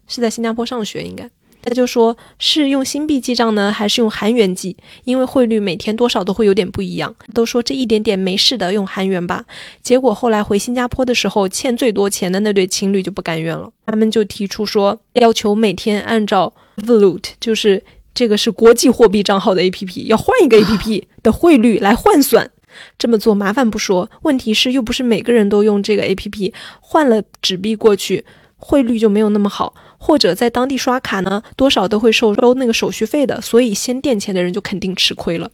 [0.10, 1.30] 是在新加坡上学应该。
[1.64, 4.76] 他就说是用新币记账呢，还是用韩元记？
[5.06, 7.16] 因为汇率每天多少都会有点不一样。
[7.34, 9.46] 都说这一点点没事的，用韩元吧。
[9.82, 17.82] 结果后来回新加坡的时候，欠最多钱的那对情侣就不甘愿了，他们就提出说，要求每天按照 Valute，就是
[18.14, 22.52] 这个是国际货币账号的 APP，要换一个 APP 的汇率来换算。
[22.98, 26.52] 这么做麻烦不说，问题是又不是每个人都用这个 APP，
[26.82, 28.26] 换了纸币过去，
[28.58, 29.74] 汇率就没有那么好。
[30.06, 35.50] 或者在当地刷卡呢，多少都会收收那个手续费的，所以先垫钱的人就肯定吃亏了。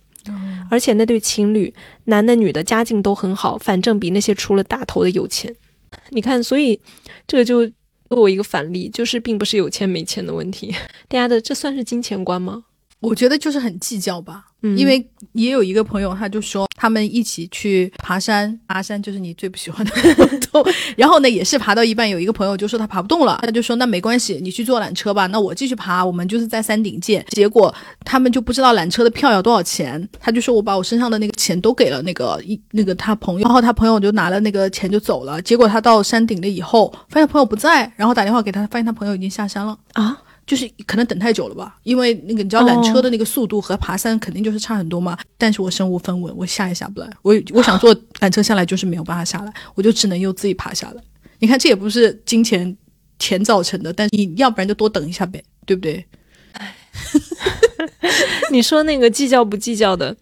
[0.72, 1.72] 而且那对情侣，
[2.06, 5.56] 男的女的家境都很好，反正比那些出了大头的有钱。
[6.10, 6.80] 你看，所以
[7.28, 7.68] 这个就
[8.10, 10.74] 作为一个反例，就是并不是有钱没钱的问题，
[11.08, 12.64] 大家的这算是金钱观吗？
[13.02, 20.66] 我觉得就是很计较吧，嗯因为也有一个朋友，他就说他们一起去爬山，爬山就是你最不喜欢的活动。
[20.98, 27.26] 然后呢，也是爬到一半，有一个朋友就说他爬不动了，他就说那没关系，你去坐缆车吧，那我继续爬，我们就是在山顶见。
[27.30, 27.74] 结果
[28.04, 35.42] 他们就不知道缆车的票要多少钱，他就说我把我身上的那个钱都给了那个一那个他朋友，然后他朋友就拿了那个钱就走了。
[35.42, 39.78] 结果他到山顶了以后，发现朋友不在，然后打电话给他，发现他朋友已经下山了。
[39.94, 45.16] 啊，就是可能等太久了吧，因为那个你知道缆车的那个速度和爬山肯定就是差很多嘛。
[45.38, 51.04] 但是我身无分文，我下也下不来，我我想坐缆车下来就是没有办法下来， 我就只能又自己爬下来。
[51.38, 52.76] 你看这也不是金钱
[53.20, 56.04] 钱造成的，但是你要不然就多等一下呗，对不对？
[58.50, 60.18] 你说那个计较不计较的，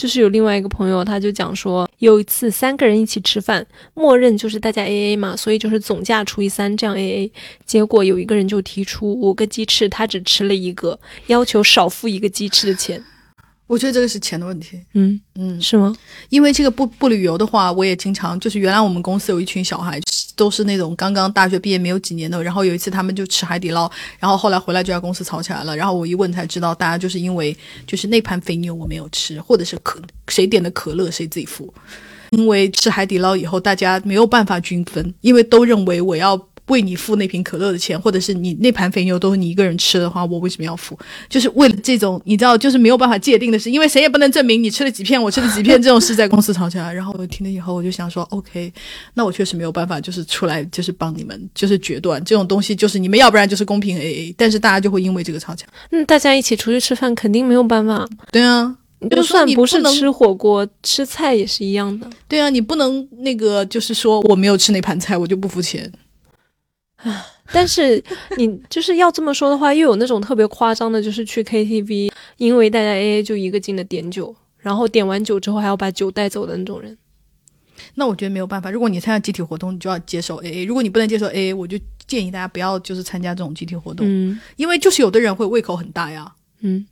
[0.00, 7.32] 就是有另外一个朋友，他就讲说，有一次三个人一起吃饭，默认就是大家 A A 嘛，所以就是总价除以三这样 A A。
[7.66, 13.04] 结果有一个人就提出五个鸡翅，他只吃了一个，要求少付一个鸡翅的钱。
[13.66, 14.80] 我觉得这个是钱的问题。
[14.94, 15.94] 嗯，嗯，是吗？
[16.30, 20.00] 因为这个不不旅游的话，我也经常就是原来我们公司有一群小孩，
[20.40, 27.54] 都是那种刚刚大学毕业没有几年的，然后有一次他们就吃海底捞，然后后来回来这家公司吵起来了，然后我一问才知道，大家就是因为
[27.86, 31.70] 就是那盘肥牛我没有吃，或者是可谁点的可乐谁自己付，
[32.30, 36.49] 因为吃海底捞以后大家没有办法均分，因为都认为我要。
[36.66, 40.98] 为你付那瓶可乐的钱，或者是你那盘肥牛都是你一个人吃的话，我为什么要付？
[41.28, 46.92] 就是为了这种你知道，就是没有办法界定的事，因为谁也不能证明你吃了几片，我吃了几片这种事在公司吵起来。
[46.92, 48.72] 然后我听了以 后，我就想说，OK，
[49.14, 55.66] 那我确实没有办法，就是出来就是帮你们，就是决断这种东西，就是你们要不然就是公平 AA，但是大家就会因为这个吵架。
[55.90, 58.06] 嗯，大家一起出去吃饭，肯定没有办法。
[58.30, 58.76] 对啊，
[59.10, 62.08] 就算不是吃火锅，吃菜也是一样的。
[62.28, 65.90] 对啊，你不能那个就是说我没有吃那盘菜，我就不付钱。
[67.52, 68.02] 但是
[68.36, 76.96] 你就是要这么说的话，又有那种特别夸张的，就是去 KTV，因为大家 AA 就一个劲的点酒，然后点完酒之后还要把酒带走的那种人。
[77.94, 80.66] 那我觉得没有办法，如果你参加集体活动，你就要接受 AA。
[80.66, 86.32] 如果你不能接受 AA，我就建议大家不要就是参加这种集体活动，嗯因为就是有的人会胃口很大呀。
[86.60, 86.86] 嗯。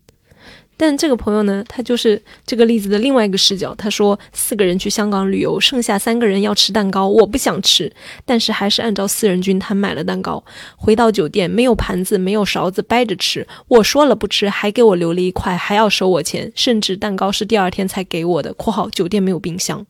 [0.78, 3.74] 但这个朋友呢，他就是这个例子的另外一个视角。
[3.74, 7.92] 他说，四个人去香港旅游，剩下三个人要吃蛋糕，我不想吃，
[8.24, 10.42] 但是还是按照四人均摊买了蛋糕。
[10.76, 13.44] 回到酒店，没有盘子，没有勺子，掰着吃。
[13.66, 18.54] 我说了不吃，还给我留了一块，还要收我钱，甚至蛋糕是第二天才给我的。
[18.54, 19.84] （括号酒店没有冰箱。）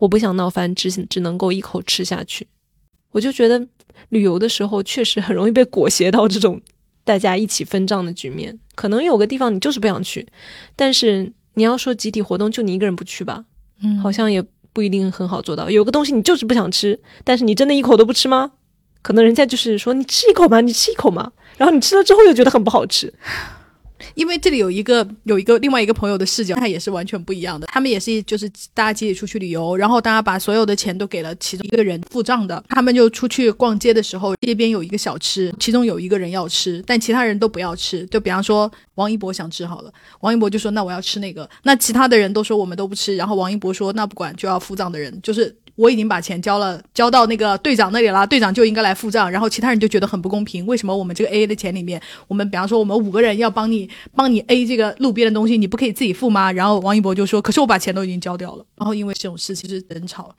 [0.00, 2.48] 我不想闹翻，只只能够一口吃下去。
[3.12, 3.64] 我就觉得
[4.08, 6.60] 旅游的时候确实很容易被裹挟到这种
[7.04, 8.58] 大家一起分账的局面。
[8.80, 10.26] 可能有个地方你就是不想去，
[10.74, 13.44] 但是你要说集体活动就你一个人不去吧，
[13.82, 15.68] 嗯好像也不一定很好做到。
[15.68, 18.52] 有个东西你就是不想吃，但是你真的一口都不吃吗？
[19.02, 23.12] 可能人家就是说你吃一口嘛，你吃一口嘛，然后你吃了之后又觉得很不好吃。
[24.20, 27.66] 因为这里有一个有一个另外一个朋友的视角，他也是完全不一样的。
[27.68, 32.62] 他们也是就是大家集体出去旅游，然后大家把所有的钱都给了其中一个人付账的。
[32.68, 38.04] 他们就出去逛街的时候，街边有一个小吃，其中有一个人要吃，但其他人都不要吃。
[38.08, 39.90] 就比方说王一博想吃好了，
[40.20, 45.56] 王一博就说那我要吃那个，那其他的人都说我们都不吃，然后王一博说那不管就要付账的人就是。
[45.80, 49.30] 我已经把钱交了，交到那个队长那里了，队长就应该来付账。
[49.30, 56.52] 然后其他人就觉得很不公平，为什么我们这个 A A 的钱里面，我们比方说我们五个人要帮你帮你 A 这个路边的东西，你不可以自己付吗？
[56.52, 60.34] 然后王一博就说：“可是我把钱都已经交掉了。”然后因为这种事情是争吵，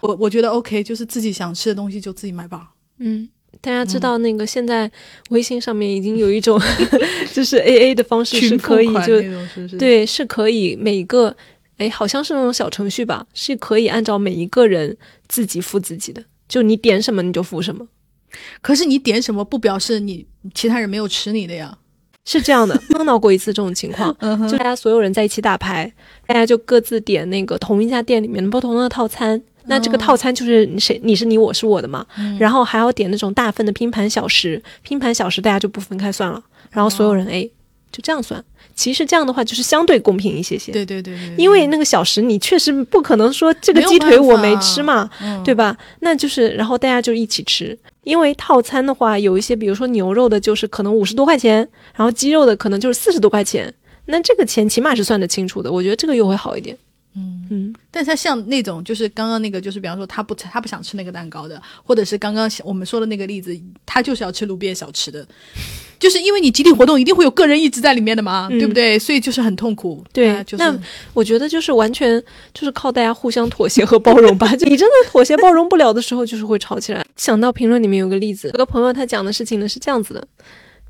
[0.00, 2.70] 我 我觉得 OK，就是自己想吃的东西就自己买吧。
[2.98, 3.28] 嗯，
[3.60, 4.88] 大家知道那个现在
[5.30, 6.60] 微信上面已经有一种
[7.34, 9.20] 就是 A A 的方式是可以就
[9.76, 11.36] 对是可以每个。
[11.78, 14.96] 哎，好像是那种小程序吧，是可以按照每一个人
[15.28, 17.86] 自己付自己的，就你点什么你就付什么。
[18.60, 21.78] 可是你点什么不表示你其他人没有吃你的呀？
[22.24, 24.12] 是这样的，碰到过一次这种情况，
[24.50, 25.90] 就大家所有人在一起打牌，
[26.26, 32.04] 大家就各自点那个同一家店里面不同的套餐，那这个套餐就是谁你是你我是我的嘛，
[32.40, 37.52] 然后还要点那种大份的拼盘小食，拼盘小食大家就不分开算了，然后所有人 A，
[37.92, 38.44] 就这样算。
[38.76, 45.10] 其实这样的话就是相对公平一些些，对对对对，因为那个小时你确实不可能说这个鸡腿我没吃嘛，
[45.42, 45.76] 对吧？
[46.00, 53.72] 那就是然后大家就一起吃，因为套餐的话有一些，比如说牛肉的，就是可能五十多块钱，然后鸡肉的可能就是四十多块钱，
[54.04, 56.76] 那这个钱起码是算得清楚的，我觉得这个又会好一点。
[57.16, 57.32] 嗯。
[57.48, 63.56] 嗯，但是他像那种，就是刚刚那个，就是比方说他不他不想吃那个蛋糕的，或者是刚刚我们说的那个例子，
[63.86, 65.26] 他就是要吃路边小吃的，
[65.98, 68.98] 就是因为你集体活动一定会有个人意志在里面的嘛，对不对？
[68.98, 70.04] 所以就是很痛苦。
[70.12, 70.76] 对，就那
[71.14, 72.22] 我觉得就是完全
[72.52, 74.48] 就是靠大家互相妥协和包容吧。
[74.56, 77.04] 就你真的妥协包容不了的时候，就是会吵起来。
[77.16, 80.26] 想到评论里面有个例子，有个朋友他讲的事情呢是这样子的。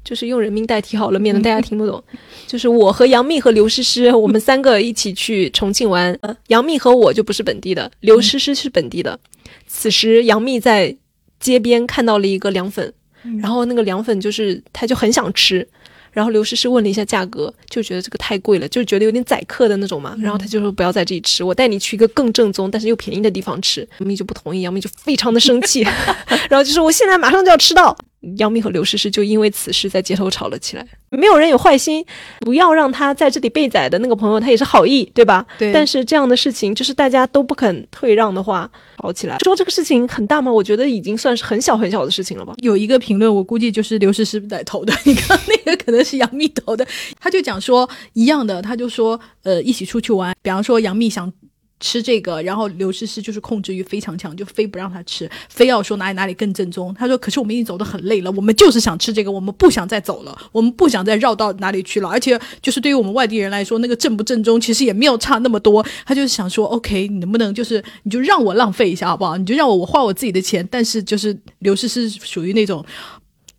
[0.05, 2.01] 就是用人名代替好了，免得大家听不懂。
[2.47, 6.17] 就是我和杨幂和刘诗诗，我们三个一起去重庆玩。
[6.47, 9.19] 杨幂和我就不是本地的，刘诗诗是本地的。
[9.67, 10.97] 此时杨幂在
[11.41, 12.95] 街边看到了一个凉粉，
[13.41, 15.67] 然后那个凉粉就是他就很想吃，
[16.13, 20.17] 然后刘诗诗问了一下价格，就觉得这个太贵了，就觉得有点宰客的那种嘛。
[20.21, 23.87] 然后他就说不要在这里吃，我带你去一个更正宗但是又便宜的地方吃。
[23.99, 25.81] 杨幂就不同意，杨幂就非常的生气，
[26.49, 27.97] 然后就说我现在马上就要吃到。
[28.39, 30.87] 杨幂和刘诗诗就因为此事在街头吵了起来。
[31.11, 32.05] 没有人有坏心，
[32.41, 35.47] 不要让他在这里被宰的那个朋友，他也是好意，对吧？
[35.59, 35.73] 对。
[35.73, 38.71] 但是这样的事情，就是大家都不肯退让的话，
[39.01, 39.39] 吵起来。
[39.45, 40.53] 说这个事情很大吗？
[40.53, 42.55] 我觉得已经算是很小很小的事情了吧。
[42.59, 44.93] 有一个评论，我估计就是刘诗诗在投的。
[45.05, 46.87] 你看那个可能是杨幂投的，
[47.21, 51.33] 他就讲说一样的，他就说呃一起出去玩，比方说杨幂想。
[51.79, 56.95] 吃这个，然后刘诗诗就是控制欲非常强，就非不让他吃，非要说哪里哪里更正宗。
[56.95, 62.09] 他说：“可是我们已经走得很累了，我们就是想吃这个，我们不想再走了，我们不想再绕到哪里去了。
[62.09, 65.85] 而且，就是对于我们外地人来说，那个正不正宗其实也没有差那么多。
[66.05, 69.37] 他就是想说，OK，你能不能就是你就让我浪费一下好不好？
[69.37, 70.67] 你就让我我花我自己的钱。
[70.71, 72.85] 但是就是刘诗诗属于那种。”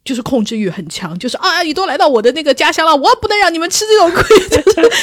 [0.07, 4.23] 就是控制欲很强，就是啊，你都来到我的那个家乡了，我不能让你们吃这种亏。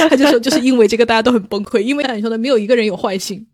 [0.09, 3.46] 他就说，就是因为这个，大家都很崩溃，因为像你说的，没有一个人有坏心。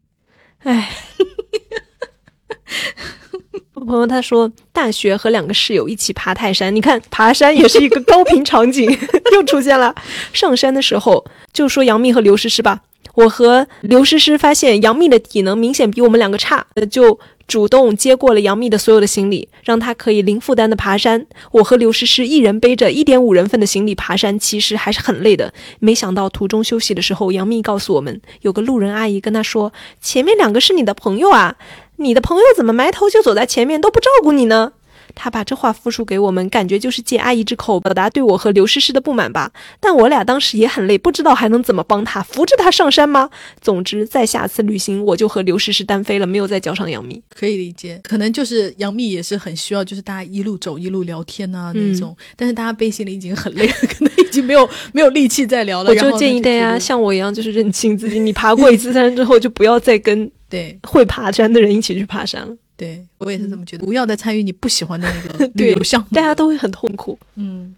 [0.63, 0.89] 哎，
[3.75, 8.89] 我朋友他说，大学和两个室友一起爬泰山，你看爬山也是一个高频场景，
[9.35, 9.93] 又出现了。
[10.33, 12.83] 上山的时候，就说杨幂和刘诗诗吧，
[13.21, 17.19] 我和刘诗诗发现杨幂的体能明显比我们两个差，就。
[17.51, 21.27] 主动接过了杨幂的所有的行李，让她可以零负担的爬山。
[21.51, 25.53] 我和刘诗诗一人背着一点五人份的行李爬山，其实还是很累的。
[25.81, 31.57] 没想到途中休息的时候，杨幂告诉我们，有个路人阿姨跟她说：“前面两个是你的朋友啊，
[31.97, 34.75] 你的朋友怎么埋头就走在前面，都不照顾你呢？”
[35.15, 39.51] 他把这话复述给我们，感觉就是借阿姨之口表达对我和刘诗诗的不满吧。
[39.79, 43.31] 但我俩当时也很累，不知道还能怎么帮他扶着他上山吗？
[43.61, 47.23] 总之，在下次旅行，我就和刘诗诗单飞了，没有再叫上杨幂。
[47.35, 52.17] 可以理解，可能就是杨幂也是很需要，就是大家一路走一路聊天啊那种。
[52.37, 55.91] 但是大家背心里已经很累了， 可能已经没有没有力气再聊了。
[55.91, 62.57] 我就建议大家像我一样，就是认清自己，你爬过一次山之后，就不要再跟 对会爬山的人一起去爬山了。
[62.81, 67.19] 对我也是这么觉得，不要再参与你不喜欢的那个 旅游项目，大家都会很痛苦。
[67.35, 67.75] 嗯，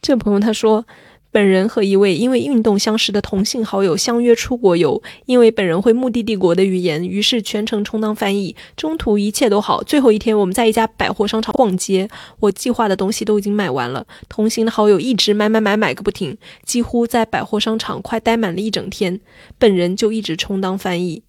[0.00, 0.86] 这个朋友他说，
[1.30, 8.56] 本人和一位因为运动相识的同性好友相约出国游，因为本人会目的地国的语言，于是全程充当翻译。
[8.78, 12.08] 中途一切都好，最后一天我们在一家百货商场逛街，
[12.40, 19.20] 我计划的东西都已经买完了，同行的好友一直买买买买个不停，几乎在百货商场快待满了一整天，
[19.58, 21.22] 本人就一直充当翻译。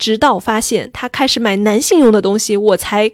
[0.00, 3.12] 直到发现他开始买男性用的东西，我才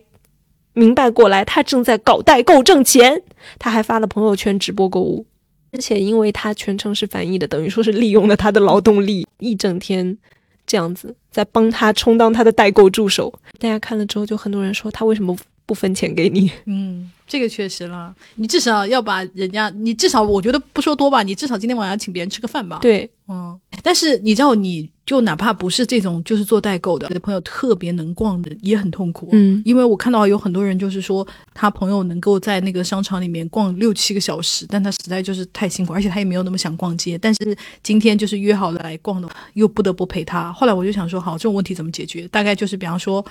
[0.73, 3.23] 明白过来，他正在搞代购挣钱。
[3.59, 5.27] 他还发了朋友圈直播购物。
[5.73, 10.17] 而且因为他全程是翻译的，等于说是利用了他的劳动力，一整天
[10.65, 13.35] 这样子在帮他充当他的代购助手。
[13.59, 15.37] 大家看了之后，就很多人说他为什么
[15.67, 16.51] 不分钱给你？
[16.67, 29.29] 嗯，这个确实了，你至少要把人家，你至少我觉得不说多吧，你至少今天晚上请别人吃个饭吧。，对，嗯，但是你知道，你就哪怕不是这种就是做代购的，你的朋友特别能逛的，也很痛苦。
[29.33, 37.19] 嗯，因为我看到有很多人就是说，他朋友能够在那个商场里面逛六七个小时，但他实在就是太辛苦，而且他也没有那么想逛街。
[37.19, 40.53] 但是今天就是约好了来逛的，又不得不陪他。
[40.53, 42.29] 后来我就想说，好，这种问题怎么解决？
[42.29, 43.25] 大概就是比方说，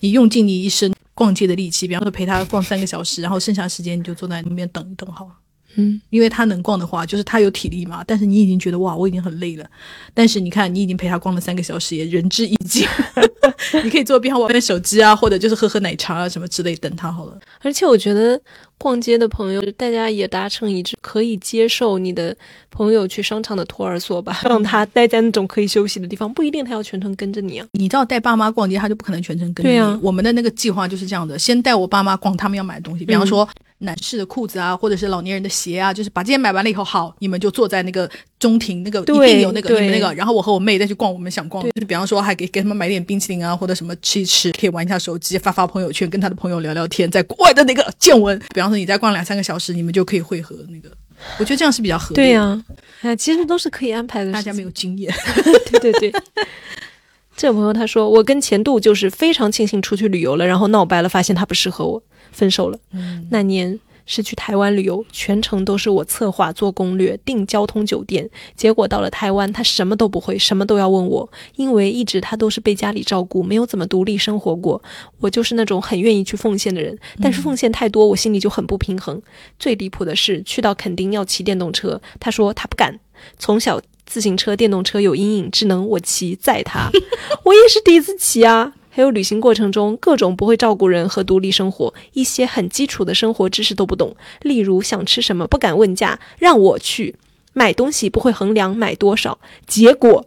[0.00, 5.32] 你用尽你一生逛街的力气，比方说陪他逛三个小时，然后剩下时间你就坐在那边等一等好了。
[5.76, 8.04] 嗯，因为他能逛的话，就是他有体力嘛。
[8.06, 9.66] 但是你已经觉得哇，我已经很累了。
[10.12, 12.86] 但是你看，你已经陪他逛了三个小时，也仁至义尽。
[13.82, 17.40] 你可以坐边上玩玩手机啊，或者就是喝喝奶茶啊什么之类，等他好了。
[17.60, 18.38] 而且我觉得
[18.82, 22.36] 逛街的朋友，大家也达成一致，可以接受你的
[22.68, 27.66] 朋友去商场的托儿所吧， 让他待在那种可以休息的地方，不一定他要全程跟着你啊。
[27.74, 29.76] 你知道带爸妈逛街，他就不可能全程跟着你。
[29.76, 38.10] 对啊我们的那个计划就是这样的：先带我爸妈逛他们要买的东西，比方说男士的裤子啊，或者是老年人的鞋啊，就是把这些买完了以后，好，你们就坐在那个
[38.40, 48.40] 中庭那个一对定有那个对你们那个，然后我和我妹再去逛我们想逛的，就是比方说还给给他们买点冰淇淋啊，或者什么吃一吃，可以玩一下手机，发发朋友圈，跟他的朋友聊聊天，在国外的那个见闻。
[48.54, 50.90] 比方说你再逛两三个小时，你们就可以汇合那个。
[51.38, 52.22] 我觉得这样是比较合理的。
[52.22, 52.64] 对呀、
[53.02, 54.32] 哎，其实都是可以安排的。
[54.32, 55.12] 大家没有经验。
[55.70, 56.12] 对对对。
[57.36, 62.02] 这位朋友他说，我跟前度就是非常庆幸出去旅游了，然后闹掰了，发现他不适合我，
[62.32, 62.78] 分手了。
[63.30, 68.28] 那年是去台湾旅游，全程都是我策划、做攻略、订交通、酒店。
[68.56, 74.82] 结果到了台湾，他什么都不会，什么都要问我，因为一直他都是被家里照顾，没有怎么独立生活过。
[75.18, 79.20] 我就是那种很愿意去奉献的人，但是奉献太多，我心里就很不平衡。
[79.58, 82.98] 最离谱的是，去到垦丁要骑电动车，他说他不敢，
[83.38, 83.80] 从小。
[84.04, 86.90] 自行车、电动车有阴影，只能我骑载他。
[87.44, 88.74] 我也是第一次骑啊。
[88.94, 97.16] 还有旅行过程中各种不会照顾人和独立生活，一些很基础的生活知识都不懂，例如想吃什么不敢问价，让我去
[97.54, 100.26] 买东西不会衡量买多少，结果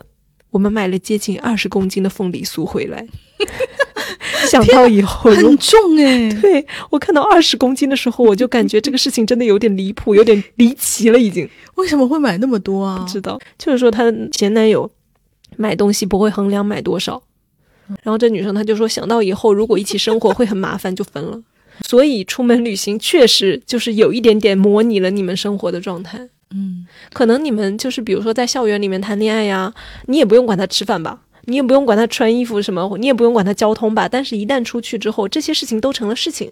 [0.50, 3.06] 我们买了接近二十公斤的凤梨酥回来。
[4.50, 11.48] 想到以后很重哎、 对我看到二十公斤的时候，我就感觉这个事情真的有点离谱，有点离奇了，已经。
[11.76, 12.98] 为什么会买那么多啊？
[13.00, 14.90] 不知道，就是说她的前男友
[15.58, 17.22] 买东西不会衡量买多少，
[18.04, 21.42] 然后这女生她就说想到以后如果一起生活会很麻烦，就分了。
[21.86, 26.30] 所以出门旅行确实就是有一点点模拟了你们生活的状态。
[26.52, 29.74] 嗯，可能你们就是比如说在校园里面谈恋爱呀，
[30.06, 34.08] 你也不用管他吃饭吧，你也不用管他穿衣服什么，你也不用管他交通吧。
[34.08, 36.52] 但是，一旦出去之后，这些事情都成了事情。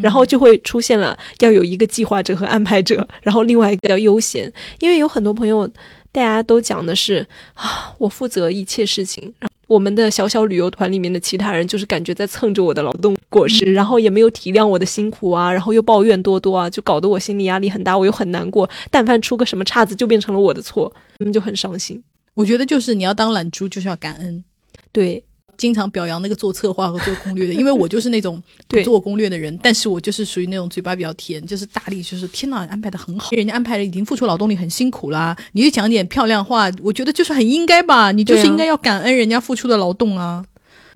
[0.00, 5.66] 然后就会出现了要有一个计划者和安排者，然后另外一个要悠闲，因为有很多朋友，
[6.12, 9.34] 大家都讲的是啊，我负责一切事情。
[9.72, 18.68] 我们的小小旅游团里面的其他人，就是感觉在蹭着我的劳动果实，然后也没有体谅我的辛苦啊，然后又抱怨多多啊，就搞得我心里压力很大，我又很难过。
[18.90, 22.02] 但凡出个什么岔子，就变成了我的错，他们就很伤心。
[22.34, 24.44] 我觉得就是你要当懒猪，就是要感恩。
[24.92, 25.24] 对，
[25.58, 28.42] 经常表扬那个做策划和做攻略的， 因为我就是那种
[28.84, 40.44] 做攻略的人，但是我就是属于那种嘴巴比较甜，就是大力，就是天哪，安排的很好，人家安排了已经付出劳动力很辛苦啦，你就讲点漂亮话，我觉得就是很应该吧，你就是应该要感恩人家付出的劳动啊。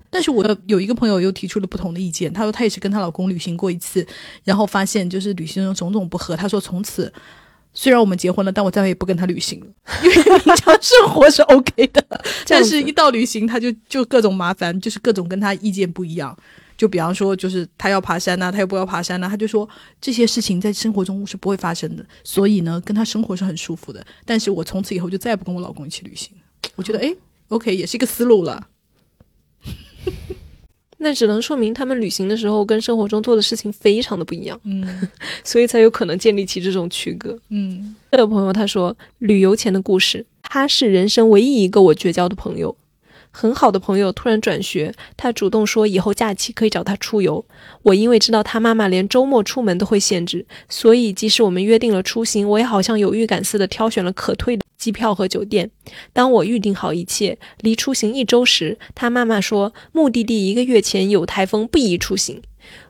[0.09, 4.05] 但是我有一个朋友又提出了不同的意见，她说她也是跟她老公旅行过一次，
[4.43, 7.11] 然后发现就是旅行中种种不合，她说从此。
[7.79, 9.67] 虽然我们结婚了，但我再也不跟他旅行了，
[10.01, 12.03] 因为平常生活是 OK 的，
[12.47, 16.35] 但是一到旅行他就就各种麻烦，就是各种跟他意见不一样。
[16.75, 19.69] 就比方说，就是他要爬山呐、他又不要爬山呐、他就说
[20.01, 24.03] 这些事情在生活中是不会发生的，所以呢，跟他生活是很舒服的。
[24.25, 26.31] 但是我从此以后就再也不跟我老公一起旅行。
[26.75, 27.13] 我觉得，哎
[27.49, 28.67] ，OK，也是一个思路了。
[30.97, 35.07] 那只能说明他们旅行的时候跟生活中做的事情非常的不一样，嗯
[35.43, 37.37] 所以才有可能建立起这种区隔。
[37.49, 42.75] 嗯这个朋友他说，旅游前的故事，他是人生唯一一个我绝交的朋友。
[43.37, 47.45] 很好的朋友突然转学，他主动说以后假期可以找他出游。
[47.83, 55.69] 我因为知道他妈妈连周末出门都会限制，所以即使我们约定了出行，我也好像有预感似的挑选了可退的机票和酒店。
[56.13, 62.41] 当我预定好一切，离出行一周时，他妈妈说目的地一个月前有台风，不宜出行。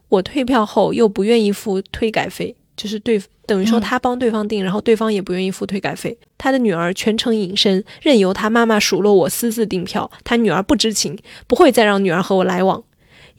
[0.08, 6.16] 我退票后又不愿意付退改费，就是对等于说嗯他帮对方订，然后对方也不愿意付退改费。
[6.38, 11.18] 他的女儿全程隐身，任由他妈妈数落我私自订票，他女儿不知情，
[11.48, 12.84] 不会再让女儿和我来往。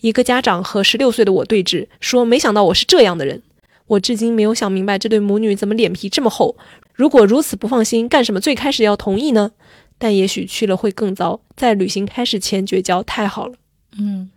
[0.01, 3.43] 一个家长和十六岁的我对峙，说没想到我是这样的人。
[3.87, 6.57] 我至今没有想明白这对母女怎么脸皮这么厚。
[6.95, 9.53] 如果如此不放心，干什么最开始要同意呢？
[9.99, 13.55] 但也许去了会更糟，在旅行开始前绝交太好了。
[13.99, 14.31] 嗯，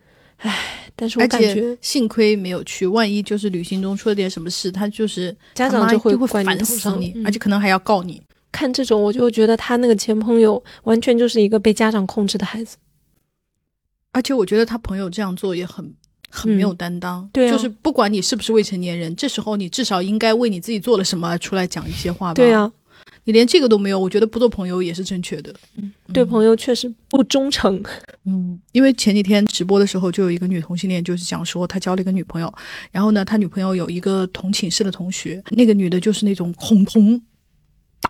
[0.96, 8.22] 但是我感觉幸亏没有去，万一就是旅行中出了点什么事，他就是家长就就会烦头上死你，嗯而且可能还要告你。
[8.52, 12.76] 看这种，我就觉得他那个前朋友完全就是一个被家长控制的孩子。
[14.12, 15.94] 而且我觉得他朋友这样做也很
[16.30, 17.30] 很没有担当。
[17.32, 22.34] 对啊就是不管你是不是未成年人，这时候你至少应该为你自己做了什么出来讲一些话吧。
[22.34, 22.70] 对啊，
[23.24, 25.54] 你连这个都没有，我觉得不做朋友也是正确的。
[26.12, 27.82] 对朋友确实不忠诚。
[28.26, 32.54] 嗯，因为前几天直播的时候，就有一个女同性恋，就是讲说他交了一个女朋友，
[32.92, 37.26] 然后呢，他女朋友有一个同寝室的同学，那个女的就是那种恐同达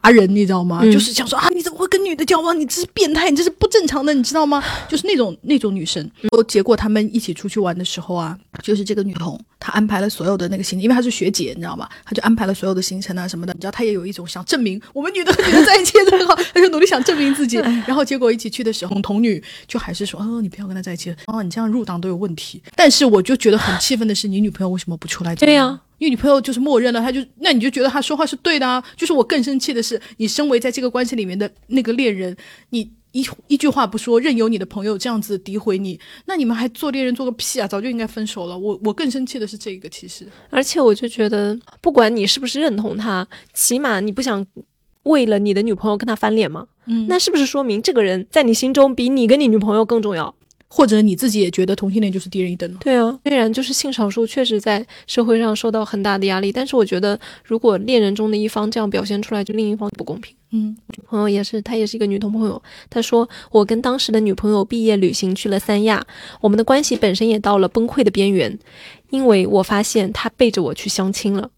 [0.10, 0.80] 人，你知道吗？
[0.82, 2.60] 嗯就是想说啊，你怎么会跟女的交往？
[2.60, 4.64] 你这是变态，你这是不正常的，你知道吗？
[4.90, 6.10] 就是那种那种女生。
[6.48, 11.88] 结果他们一起出去玩的时候啊，就是这个女同，她安排了所有的那个行程，因为她是学姐，你知道吗？
[12.04, 13.54] 她就安排了所有的行程啊什么的。
[13.54, 17.58] 你知道，她也有一种想证明我们女的和女的在一起也很好，她就努力想证明自己。
[17.86, 22.62] 然后结果一起去的时候，同女就还是说，哦，你不要跟他在一起了，哦，你这样入党都有问题。
[22.76, 25.46] 但是我就觉得很气愤的是，你女朋友为什么不出来讲？
[25.46, 28.84] 对呀因为女朋友就是默认了，他就那你就觉得他说话是对的啊。
[28.98, 32.36] 就是我更生气的是，你身为在这个关系里面的那个恋人，
[32.72, 37.68] 你一一句话不说，任由你的朋友这样子诋毁你，那你们还做恋人做个屁啊！
[37.68, 38.58] 早就应该分手了。
[38.58, 44.44] 我我更生气的是这个，其实而且我就觉得，不管你是不是认同他，起码你不想
[45.04, 46.66] 为了你的女朋友跟他翻脸吗？
[46.88, 50.34] 嗯那是不是说明这个人在你心中比你跟你女朋友更重要？
[50.74, 52.78] 或者你自己也觉得同性恋就是低人一等了。
[52.80, 60.34] 对啊，虽然就是性少数确实在社会上受到很大的压力，但是我觉得如果恋人中的一方这样表现出来，就另一方不公平。
[60.54, 62.62] 嗯朋友也是，她也是一个女同朋友。
[62.90, 66.06] 她说，我跟当时的女朋友毕业旅行去了三亚，
[66.40, 68.58] 我们的关系本身也到了崩溃的边缘，
[69.10, 71.50] 因为我发现她背着我去相亲了，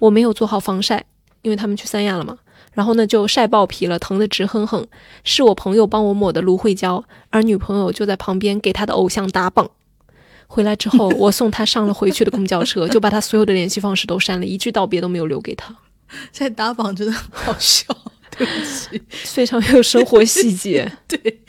[0.00, 1.04] 我没有做好防晒，
[1.42, 2.38] 因为他们去三亚了嘛。
[2.72, 4.86] 然后呢，就晒爆皮了，疼得直哼哼。
[5.24, 9.70] 是我朋友帮我抹的芦荟胶，而女朋友就在旁边给她的偶像打榜。
[10.46, 15.76] 回来之后， 我送她上了回去的公交车，就把他所有的联系方式都删了，一句道别都没有留给他。
[16.32, 17.84] 在打榜真的很好笑，
[18.36, 19.00] 对不起。
[19.08, 20.90] 非常有生活细节。
[21.06, 21.40] 对，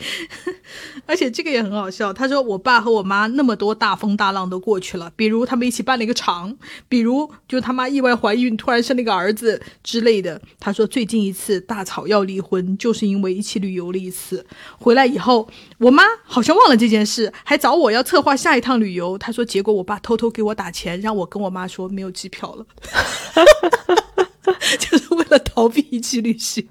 [1.04, 2.12] 而且这个也很好笑。
[2.12, 6.56] 他说，我爸和我妈那么多大风大浪都过去了，比如他们一起办了一个厂，
[6.88, 10.40] 比如就他妈意外怀孕，突然生了一个儿子之类的。
[10.58, 14.46] 他说，最近一次大吵要离婚，就是因为一起旅游了一次。
[14.78, 15.48] 回来以后，
[15.78, 19.18] 我妈好像忘了这件事，还找我要策划下一趟旅游。
[19.18, 22.64] 他说，结果我爸偷偷给我打钱，让我跟我妈说没有机票了，
[24.78, 26.66] 就是为了逃避一起旅行。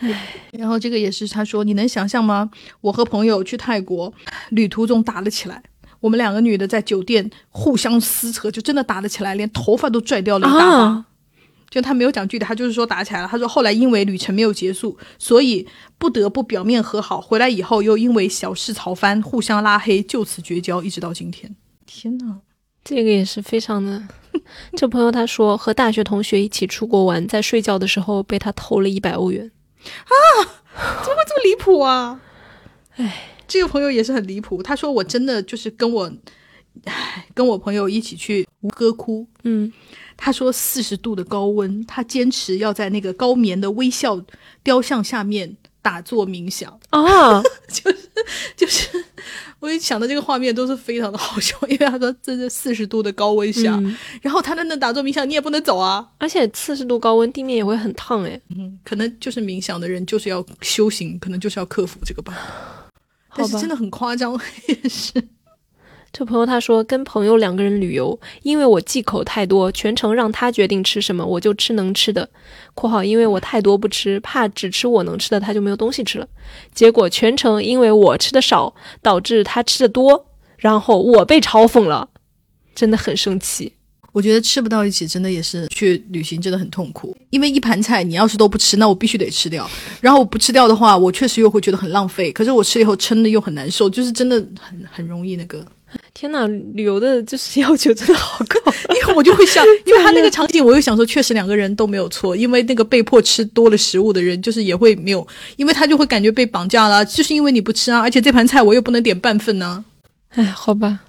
[0.52, 2.50] 然后这个也是他说，你能想象吗？
[2.80, 4.12] 我和朋友去泰国，
[4.50, 5.62] 旅途中打了起来。
[6.00, 10.76] 我们两个女的在酒店互相撕扯，就真的打了起来，连头发都拽掉了一大把。
[10.84, 11.06] 啊，
[11.70, 13.26] 就他没有讲具体，他就是说打起来了。
[13.26, 15.66] 他说后来因为旅程没有结束，所以
[15.98, 17.20] 不得不表面和好。
[17.20, 21.56] 回来以后又因为小事吵翻，互相拉黑，就此绝交，一直到今天。
[21.86, 22.40] 天哪！
[22.84, 24.00] 这个也是非常的。
[24.76, 29.50] 这朋友他说，和大学同学一起出国玩，在睡觉的时候被他偷了一百欧元。
[31.04, 32.20] 这么离谱啊！
[32.96, 34.62] 哎，这个朋友也是很离谱。
[34.62, 36.12] 他说我真的就是跟我，
[36.84, 39.26] 唉，跟我朋友一起去吴哥窟。
[39.44, 39.72] 嗯，
[40.16, 44.22] 他说四十度的高温，他坚持要在那个高棉的微笑
[44.62, 45.56] 雕像下面
[45.86, 46.68] 打坐冥想。
[46.90, 48.10] 啊， 就是
[48.56, 49.04] 就是
[49.60, 56.04] 我一想到这个画面都是非常的好笑，因为他说这是四十度的高温下，嗯然后他在那打坐冥想，你也不能走啊。
[56.18, 58.40] 而且四十度高温，地面也会很烫哎。
[58.56, 62.36] 嗯，可能就是冥想的人就是要修行，可能就是要克服这个吧
[63.36, 65.12] 但是真的很夸张，也是。
[66.18, 72.26] 这朋友他说，跟朋友两个人旅游，因为我忌口太多，全程让他决定吃什么，我就吃能吃的。
[72.74, 76.26] （括号因为我太多不吃，怕只吃我能吃的，他就没有东西吃了。）
[76.72, 82.08] 结果全程因为我吃的少，导致他吃的多，然后我被嘲讽了，
[82.74, 83.74] 真的很生气。
[84.12, 87.14] 我觉得吃不到一起，真的也是去旅行真的很痛苦。
[87.28, 89.68] 因为一盘菜你要是都不吃，那我必须得吃掉。
[90.00, 92.32] 然后我不吃掉的话，我确实又会觉得很浪费。
[92.32, 95.62] 可是我吃以后撑的又很难受，就是真的很很容易那个。
[96.14, 98.58] 天呐，旅游的就是要求真的好高。
[98.94, 105.26] 因为我就会想， 因为他那个场景，我又想说，确实两个人都没有错，因为那个被迫吃多了食物的人，就是也会没有，
[105.56, 109.84] 因为他就会感觉被绑架了，就是因为你不吃啊，而且这盘菜我又不能点半份呢、
[110.30, 111.00] 哎，好吧，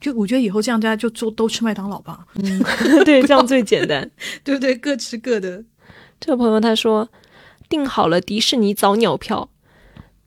[0.00, 2.20] 就我觉得以后这样大家就都都吃麦当劳吧，
[3.04, 4.10] 对，这样最简单。
[4.44, 4.74] 对不对？
[4.76, 5.62] 各吃各的。
[6.20, 7.08] 这个朋友他说
[7.68, 9.48] 订好了迪士尼早鸟票，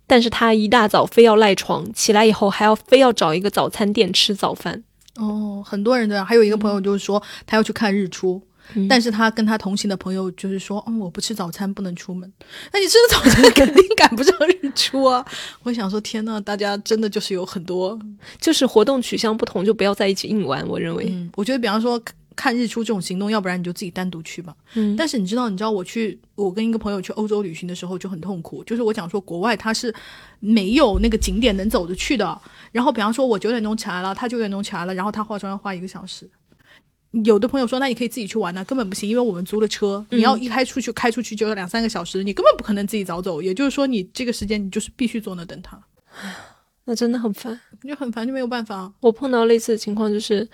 [0.09, 4.83] 但是他一大早非要赖床，起来以后还要非要找一个早餐店吃早饭。
[5.17, 6.25] 哦，很多人这样。
[6.25, 8.41] 还有一个朋友就是说，他要去看日出，
[8.73, 12.31] 嗯但是他跟他同行的朋友就是说，嗯，我不吃早餐不能出门。
[12.73, 15.23] 那你吃了早餐肯定赶不上日出啊！
[15.63, 17.99] 我想说，天呐，大家真的就是有很多，
[18.41, 20.67] 就是活动取向不同，就不要在一起硬玩。
[20.67, 22.01] 我认为，嗯，我觉得比方说
[22.39, 24.55] 看日出这种行动，要不然你就自己单独去吧。
[24.75, 29.93] 嗯但是你知道，你知道我去，我跟一个朋友去欧洲旅行的时候就很痛苦，就是我讲说国外它是
[30.39, 32.41] 没有那个景点能走着去的。
[32.71, 36.29] 然后比方说我九点钟起来了，他九点钟起来了，然后他化妆要花一个小时。
[37.23, 43.41] 有的朋友说，那你可以自己去玩呢、根本不行，因为我们租了车，你要一开出去开出去就要两三个小时，你根本不可能自己早走。
[43.41, 45.81] 也就是说，你这个时间你就是必须坐那等他，
[46.85, 47.59] 那真的很烦。
[47.81, 48.93] 你就很烦，就没有办法。
[48.99, 50.47] 我碰到类似的情况，就是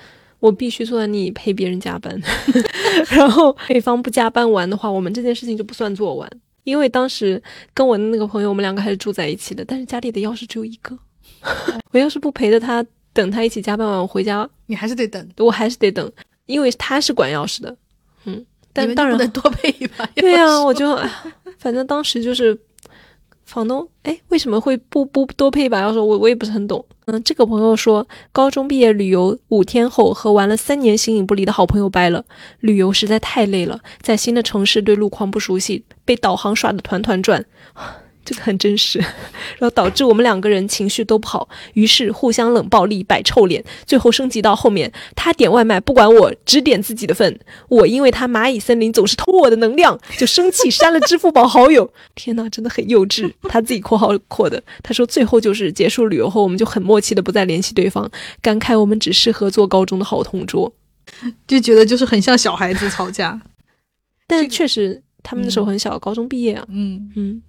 [0.46, 2.22] 我必须坐在那里陪别人加班，
[3.10, 6.30] 然后对方不加班完的话，我们这件事情就不算做完。
[6.64, 7.42] 因为当时
[7.74, 10.98] 跟我的那个朋友，我们两个还是住在一起的，但是家里的钥匙只有一个。
[11.92, 16.12] 我要是不陪着他，等他一起加班完，我回家你还是得等，我还是得等，
[16.46, 17.76] 因为他是管钥匙的。
[18.26, 20.06] 嗯，但当然能多备一把。
[20.16, 21.24] 对呀、钥匙我就哎呀
[21.58, 22.56] 反正当时就是
[23.46, 26.04] 房东，哎，为什么会不不多配一把钥匙？
[26.04, 26.84] 我我也不是很懂。
[27.06, 32.26] 嗯，这个朋友说，高中毕业旅游五天后和玩了三年形影不离的好朋友掰了，
[32.62, 37.46] 旅游实在太累了，在新的城市对路况不熟悉，被导航耍得团团转。
[38.26, 39.00] 这个很真实，
[39.58, 47.40] 然后导致我们两个人情绪都不好，于是互相冷暴力、摆臭脸，最后升级到后面，他点外卖不管我，只点自己的份。
[47.70, 51.94] 我因为他蚂蚁森林总是偷我的能量，就生气删了支付宝好友。
[52.16, 53.32] 天哪，真的很幼稚。
[53.44, 58.10] 他自己括号括的，他说最后就是结束旅游后，我们就很默契的不再联系对方，
[58.42, 60.74] 感慨我们只适合做高中的好同桌。
[61.48, 63.40] 就觉得就是很像小孩子吵架。
[64.28, 66.66] 但是确实，他们那时候很小，高中毕业啊。
[66.70, 67.42] 嗯，嗯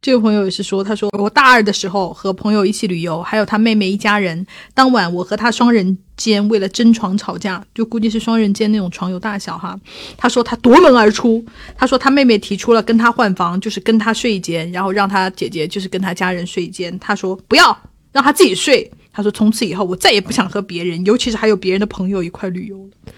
[0.00, 4.46] 这位朋友也是说，他说我大二的时候和朋友一起旅游，还有他妹妹一家人。
[4.72, 9.78] 当晚我和他双人间为了争床吵架，就估计是双人间那种床有大小哈。
[10.16, 11.44] 他说他夺门而出，
[11.76, 16.96] 他说他妹妹提出了跟他换房，就是跟他睡一间，然后让他姐姐就是跟他家人睡一间。
[17.00, 17.76] 他说不要，
[18.12, 18.88] 让他自己睡。
[19.12, 23.12] 他说从此以后我再也不想和别人，尤其是还有别人的朋友一块旅游了。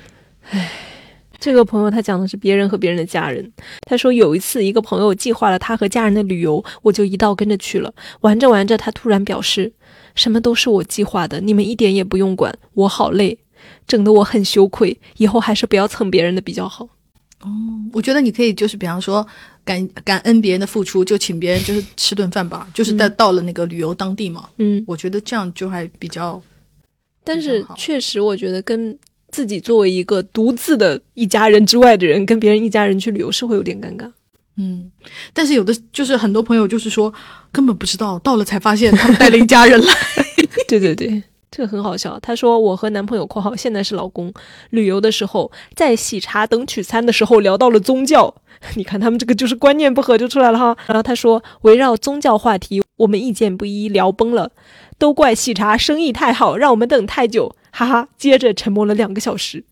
[0.50, 0.70] 唉
[1.40, 3.50] 这个朋友他讲的是别人和别人的家人。
[3.88, 7.92] 他说有一次，一个朋友计划了他和家人的旅游，我就一道跟着去了。
[8.20, 9.72] 玩着玩着，他突然表示
[10.14, 13.38] ：“什么都是我计划的，你们一点也不用管，我好累，
[13.86, 14.96] 整得我很羞愧。
[15.16, 16.86] 以后还是不要蹭别人的比较好。
[17.42, 17.48] 哦
[17.94, 19.26] 我觉得你可以就是比方说
[19.64, 26.40] 感感恩别人的付出，就请别人就是吃顿饭吧，就是在到了那个旅游当地嘛。”嗯，我觉得这样就还比较，
[27.24, 28.96] 但是确实，我觉得跟
[29.30, 34.10] 自己作为一个独自的一家人之外的人，跟别人一家人去旅游是会有点尴尬。
[34.56, 34.90] 嗯，
[35.32, 37.12] 但是有的就是很多朋友就是说
[37.50, 39.94] 根本不知道，到了才发现他们带了一家人来。
[40.68, 42.18] 对对对，这个很好笑。
[42.20, 44.32] 他说我和男朋友（括号现在是老公）
[44.70, 48.34] 旅游的时候，在喜茶等取餐的时候聊到了宗教。
[48.74, 50.76] 你看他们这个就是观念不合就出来了哈。
[50.86, 54.50] 然后他说围绕宗教话题，我们意见不一，聊崩了，
[55.00, 58.08] 都怪喜茶生意太好，让我们等太久，哈哈。
[58.18, 59.64] 接着沉默了两个小时。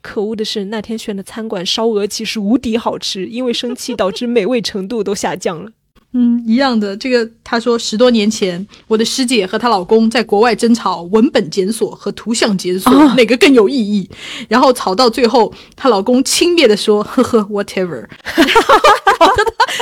[0.00, 5.72] 可恶的是，那天选的餐馆烧鹅其实无敌好吃，因为生气导致美味程度都下降了。
[6.18, 6.96] 嗯，一样的。
[6.96, 14.08] 这个他说，十多年前，我的师姐和她老公在国外争吵文本检索和图像检索、啊哪个更有意义，
[14.48, 18.06] 然后吵到最后，她老公轻蔑的说：“呵呵，whatever。”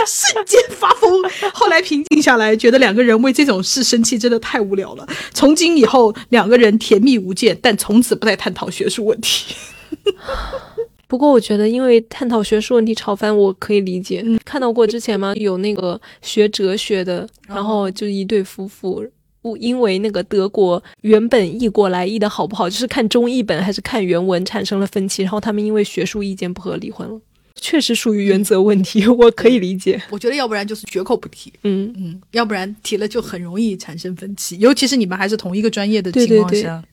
[0.09, 1.23] 瞬间发疯。
[1.53, 5.07] 后来平静下来，觉得两个人为这种事生气真的太无聊了。
[5.33, 9.55] 从今以后，两个人甜蜜无间，但从此不再探讨学术问题。
[11.15, 14.21] 不过我觉得，因为探讨学术问题吵翻，我可以理解。
[14.45, 15.33] 看到过之前吗？
[15.37, 19.09] 有那个学哲学的，然后就一对夫妇，
[19.43, 27.21] 我因为那个德国原本译过来译的好不好，就是看中译本还是看原文产生了分歧，然后他们因为学术意见不合离婚了。
[27.55, 30.03] 确实属于原则问题， 我可以理解。
[30.11, 36.85] 我觉得要不然就是绝口不提，嗯，嗯，要不然提了就很容易产生分歧，尤其是你们还是同一个专业的对对对情况下。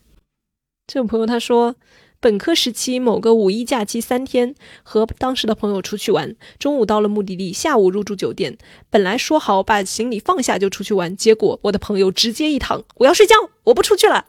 [0.85, 1.73] 这个朋友他说，
[2.21, 4.53] 本科时期某个五一假期三天，
[4.83, 8.59] 和当时的朋友出去玩，中午到了目的地，下午入住酒店。
[8.91, 13.33] 本来说好把行李放下就出去玩，结果我的朋友直接一躺，我要睡觉，
[13.63, 14.27] 我不出去了，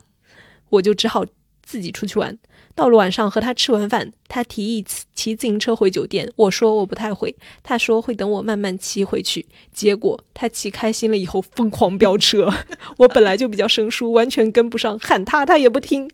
[0.71, 1.27] 我就只好
[1.63, 2.39] 自己出去玩。
[2.75, 4.85] 到了晚上和他吃完饭，他提议
[5.15, 9.45] 骑自行车回酒店，我说我不太会，他说会等我慢慢骑回去。
[9.73, 12.51] 结果他骑开心了以后疯狂飙车，
[12.97, 16.11] 我本来就比较生疏，完全跟不上，喊他他也不听。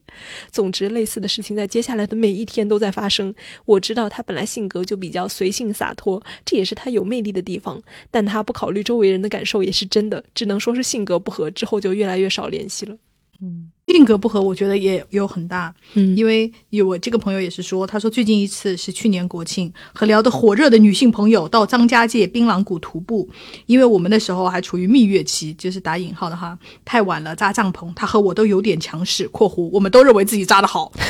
[0.51, 3.35] 总之，类似的事情在接下来的每一天都在发生。
[3.65, 7.81] 我知道他本来性格就比较随性洒脱，这也是他有魅力的地方，
[8.11, 12.97] 但他不考虑周围人的感受也是真的，只能说是性格不合，之后就越来越少联系了。
[13.41, 16.17] 嗯，性格不合，我觉得也有很大，嗯。
[16.17, 23.29] 因为有我这个朋友也是说，他说最近一次是去年国庆，和聊得火热的女性朋友到张家界槟榔谷徒步，
[23.67, 30.93] 因为我们那时候还处于蜜月期，就是打引号的哈，太晚了扎帐篷，他和我都有点强势（括弧我们都认为自己扎得好）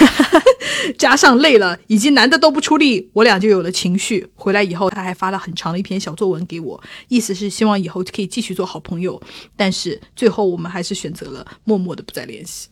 [0.97, 4.27] 加上累了，以及男的都不出力，我俩就有了情绪。
[4.35, 9.21] 回来以后，他还发了很长的一篇小作文给我，意思是希望以后可以继续做好朋友，
[9.57, 12.68] 但是最后我们还是选择了默默的不再联系。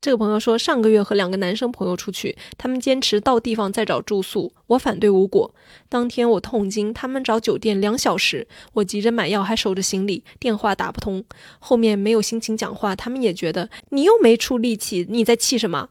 [0.00, 5.54] 这个朋友说，上个月和两个男生朋友出去，他们坚持到地方再找住宿，我反对无果。
[5.88, 11.24] 当天我痛经，他们找酒店两小时，我急着买药还守着行李，电话打不通。
[11.60, 15.90] 后面没有心情讲话，他们也觉得你又没出力气，你在气什么？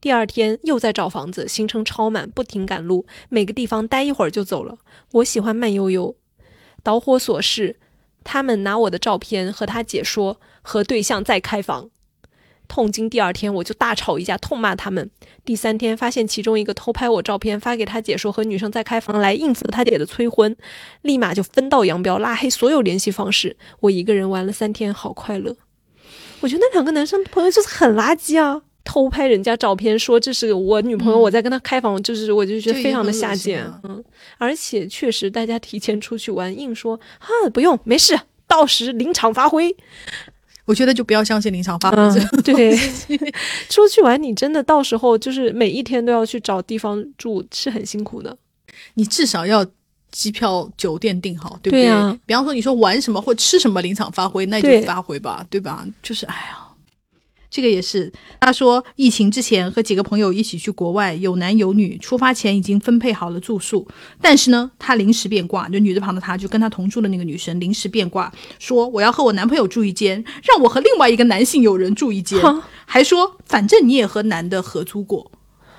[0.00, 4.78] 第二天又在找房子，行程超满，不停赶路，每个地方待一会儿就走了。
[5.12, 6.16] 我喜欢慢悠悠。
[6.82, 7.76] 导火索是，
[8.24, 11.91] 他们拿我的照片和他姐说和对象在开房。
[12.68, 15.10] 痛经第二天我就大吵一架，痛骂他们。
[15.44, 20.56] 第三天发现其中一个偷拍我照片发给他姐说和女生在开房来应付他姐的催婚，
[21.02, 23.56] 立马就分道扬镳，拉黑所有联系方式。
[23.80, 25.56] 我一个人玩了三天，好快乐。
[26.40, 33.64] 我觉得那两个男生朋友就是很垃圾啊，偷拍人家照片说这是我女朋友，嗯我在跟他开房，就是我就觉得非常的下贱。
[33.84, 34.02] 嗯，
[34.38, 39.76] 而且确实大家提前出去玩，硬说啊不用没事，到时临场发挥。
[40.64, 41.96] 我觉得就不要相信临场发挥
[42.42, 42.76] 对，
[43.68, 48.36] 出去玩你真的到时候就是每一天都要去找地方住，是很辛苦的。
[48.94, 49.66] 你至少要
[50.10, 55.86] 机票、酒店订好，对不对啊比方说你说玩什么或吃什么临场发挥，那你就发挥吧，对吧？
[56.02, 56.58] 就是哎呀。
[57.52, 58.10] 这个也是，
[58.40, 63.86] 他说疫情之前和几个朋友一起去国外，有男有女，出发前已经分配好了住宿，
[64.22, 72.40] 但是呢，他临时变卦，就女字旁的他，就跟他同住的那个女生临时变卦，说我要和我男朋友住一间，让我和另外一个男性友人住一间，
[72.86, 75.30] 还说反正你也和男的合租过，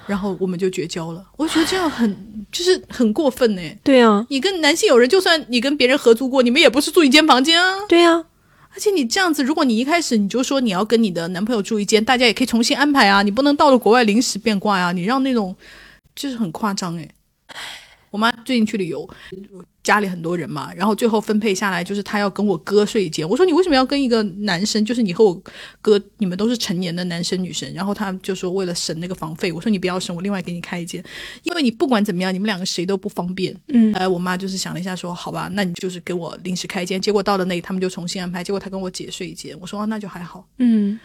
[0.06, 1.26] 然后我们就绝交了。
[1.38, 3.62] 我觉得这样很就是很过分呢。
[3.84, 7.80] 对啊，你跟男性友人，就算你跟别人合租过，你们也不是住一间房间啊。
[7.90, 8.24] 对啊，
[8.74, 13.22] 而且你这样子，如果你一开始你就说你要跟你的男朋友住一间，大家也可以重新安排啊。
[13.22, 15.56] 你不能到了国外临时变卦啊、你让那种
[16.16, 17.10] 就是很夸张诶。
[18.14, 19.10] 我妈最近去旅游，
[19.82, 23.28] 家里很多人嘛，然后最后分配下来就是她要跟我哥睡一间。
[23.28, 24.86] 我说你为什么要跟一个男生？
[24.86, 25.34] 就是你和我
[25.82, 27.74] 哥，你们都是成年的男生女生。
[27.74, 31.04] 然后他就说为了省那个房费，我说你不要省，我另外给你开一间，
[31.42, 33.60] 因为你不管怎么样，你们两个谁都不方便。
[33.70, 37.02] 嗯，哎，我妈就是想了一下说，好吧，那你就是给我临时开一间。
[37.02, 38.44] 结果到了那里，他们就重新安排。
[38.44, 40.48] 结果他跟我姐睡一间，我说、哦、那就还好。
[40.60, 41.00] 嗯，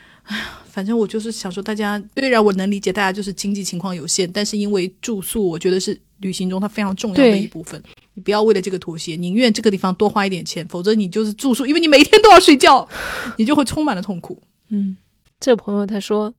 [0.71, 7.83] 反正我就是想说，大家虽然我能理解大家就是经济情况有限，但是因为住宿，我觉得是旅行中它非常重要的一部分。
[8.15, 12.89] 你不要为了这个妥协，宁愿这个地方多花一点钱，否则你就是住宿，因为你每天都要睡觉，
[13.39, 14.43] 你就会充满了痛苦。
[14.71, 14.97] 嗯，
[15.39, 16.35] 这朋友他说，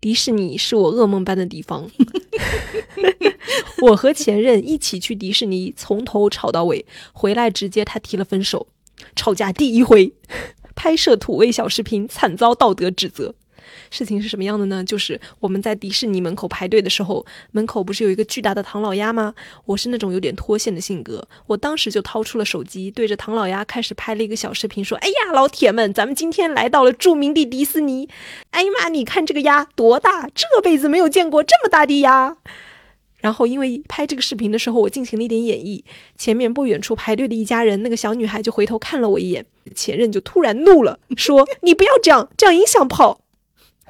[0.00, 1.90] 迪士尼是我噩梦般的地方。
[3.82, 8.66] 我和前任一起去迪士尼，从头吵到尾，回来直接他提了分手。
[9.14, 10.12] 吵架第一回，
[10.74, 13.34] 拍摄土味小视频，惨遭道德指责。
[13.90, 14.82] 事情是什么样的呢？
[14.84, 19.34] 就是我们在迪士尼门口排队的时候，门口不是有一个巨大的唐老鸭吗？
[19.64, 28.08] 我是那种有点脱线的性格，我当时就掏出了手机，对着唐老鸭开始拍了一个小视频，说：“哎呀，老铁们，咱们今天来到了著名的迪士尼。
[28.50, 32.36] 哎呀妈，你看这个鸭多大，这辈子没有见过这么大的鸭。”
[33.20, 35.82] 然后因为拍这个视频的时候，我进行了一点演绎，
[36.16, 39.44] 前面不远处排队的一家人，那个小女孩就回头看了我一眼，
[39.74, 43.20] 前任就突然怒了，说：“你不要这样，这样影响跑。”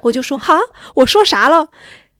[0.03, 0.59] 我就说：“哈，
[0.95, 1.69] 我说啥了？”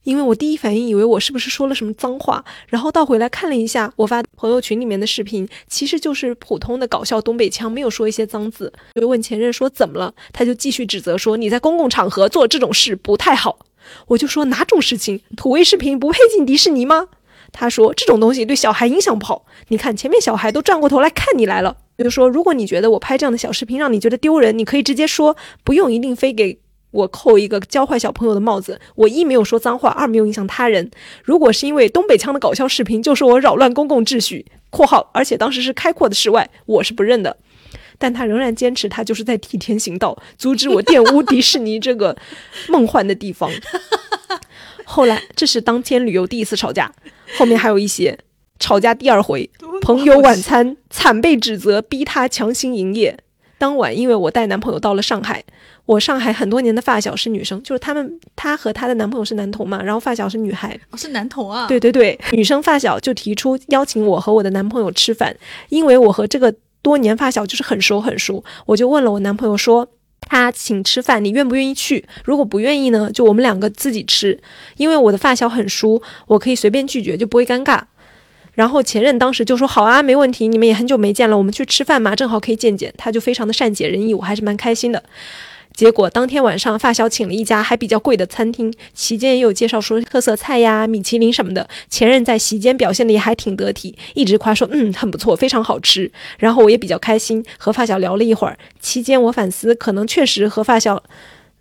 [0.02, 8.72] 因为我第一反应以为我是不是说了什么脏话，然后倒回来看了一下我发朋友群里面的视频，其实就是普通的搞笑东北腔，没有说一些脏字。
[8.98, 13.58] 就问前任说怎么了，他就继续指责说你在公共场合做这种事不太好。
[14.06, 15.20] 我就说哪种事情？
[15.36, 17.08] 土味视频不配进迪士尼吗？
[17.52, 19.44] 他说这种东西对小孩影响不好。
[19.68, 21.76] 你看前面小孩都转过头来看你来了。
[21.98, 26.58] 我就说如果你觉得我拍这样的小视频让你觉得丢人，你可以直接说，不用一定非给。
[26.90, 30.90] 我扣一个教坏小朋友的帽子，我一没有说脏话，二没有影响他人。
[31.22, 37.36] 如果是因为东北腔的搞笑视频，就是我扰乱公共秩序（括号），而且当时是开阔的室外，我是不认的。
[37.98, 42.16] 但他仍然坚持，他就是在替天行道，阻止我玷污迪士尼这个
[42.68, 43.50] 梦幻的地方。
[44.84, 46.92] 后来，这是当天旅游第一次吵架，
[47.36, 48.18] 后面还有一些
[48.58, 49.48] 吵架第二回，
[49.82, 53.18] 朋友晚餐惨被指责，逼他强行营业。
[53.60, 55.44] 当晚，因为我带男朋友到了上海，
[55.84, 61.66] 我上海很多年的发小是女生，就是他们，她和她的男朋友是男同嘛，然后发小是女孩，哦，是男同啊？
[61.68, 65.36] 对对对，女生发小就提出邀请我和我的男朋友吃饭，
[65.68, 69.86] 因为我和这个多年发小就是很熟很熟，我就问了我男朋友说，
[70.22, 72.06] 他请吃饭，你愿不愿意去？
[72.24, 74.40] 如果不愿意呢，就我们两个自己吃，
[74.78, 77.82] 因为我的发小很熟，我可以随便拒绝，就不会尴尬。
[78.52, 82.92] 然后前任当时就说好啊，没问题，你们也很久没见了，我们去吃饭嘛，正好可以见见。
[82.96, 85.02] 他就非常的善解人意，我还是蛮开心的。
[85.72, 91.66] 结果当天晚上，发小请了一家还比较贵的餐厅，期间也有介绍说特色菜呀、米其林什么的。
[91.88, 96.10] 前任在席间表现的也还挺得体，一直夸说嗯很不错，非常好吃。
[96.38, 98.58] 然后我也比较开心，和发小聊了一会儿。
[98.80, 101.02] 期间我反思，可能确实和发小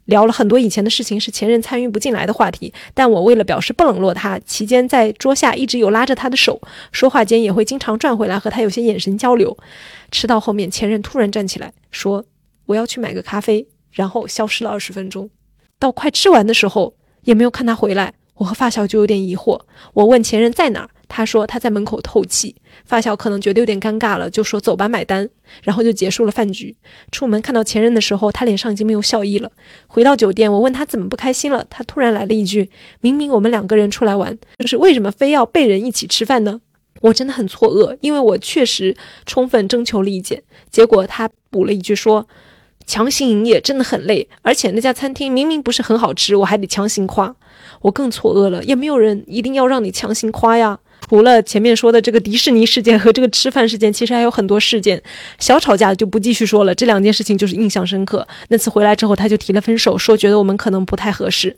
[0.10, 2.74] 聊了很多以前的事情，是前任参与不进来的话题。
[2.94, 6.62] 但我为了表示不冷落他，期间在桌下一直有拉着他的手，
[6.92, 9.58] 说话间也会经常转回来和他有些眼神交流。
[10.12, 12.26] 吃到后面，前任突然站起来说
[12.68, 15.30] ：“我要去买个咖啡。”然后消失了二十分钟，
[15.80, 18.14] 到快吃完的时候也没有看他回来。
[18.36, 19.60] 我和发小就有点疑惑，
[19.94, 22.56] 我问前任在哪儿，他说他在门口透气。
[22.86, 25.28] 发小可能觉得有点尴尬了，就说走吧，买单。
[25.64, 26.74] 然后就结束了饭局。
[27.12, 29.52] 出门看到前任的时候，他脸上已经没有笑意了。
[29.88, 32.70] 回到酒店，我问他怎么不开心了，他突然来了一句
[33.02, 36.62] ：“明明我们两个人出来玩，就是为什么非要被人一起吃饭呢？”
[37.02, 38.96] 我真的很错愕，因为我确实
[39.26, 40.44] 充分征求了意见。
[40.70, 42.28] 结果他补了一句说。
[42.86, 47.36] 强行营业真的很累，而且那家餐厅明明不是很好吃，我还得强行夸，
[47.82, 48.64] 我更错愕了。
[48.64, 50.80] 也没有人一定要让你强行夸呀。
[51.08, 55.02] 除了前面说的这个迪士尼事件和这个吃饭事件，其实还有很多事件，
[55.40, 56.76] 小吵架就不继续说了。
[56.76, 58.28] 这两件事情就是印象深刻。
[58.50, 61.58] 那次回来之后，他就提了分手，说觉得我们可能不太合适。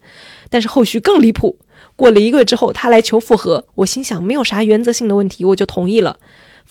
[0.50, 1.58] 但是后续更离谱，
[1.96, 6.18] 过了一个月之后，他来求复合，我心想没有啥原则性的问题，我就同意了。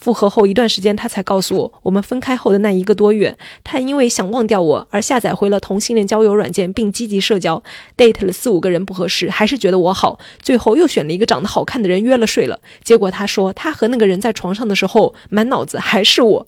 [0.01, 7.63] 复合后一段时间，他才告诉我，我们分开后的那一个多月，他因为想忘掉我而下载回了同性恋交友软件，并积极社交
[7.99, 12.59] ，date 了四五个人不合适，还是觉得我好，最后又选了一个长得好看的人约了睡了。
[12.83, 16.47] 结果他说他和那个人在床上的时候，满脑子还是我，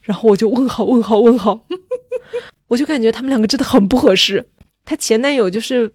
[0.00, 1.60] 然后我就问号问号问号，
[2.68, 4.48] 我就感觉他们两个真的很不合适。
[4.86, 5.92] 他前男友就是。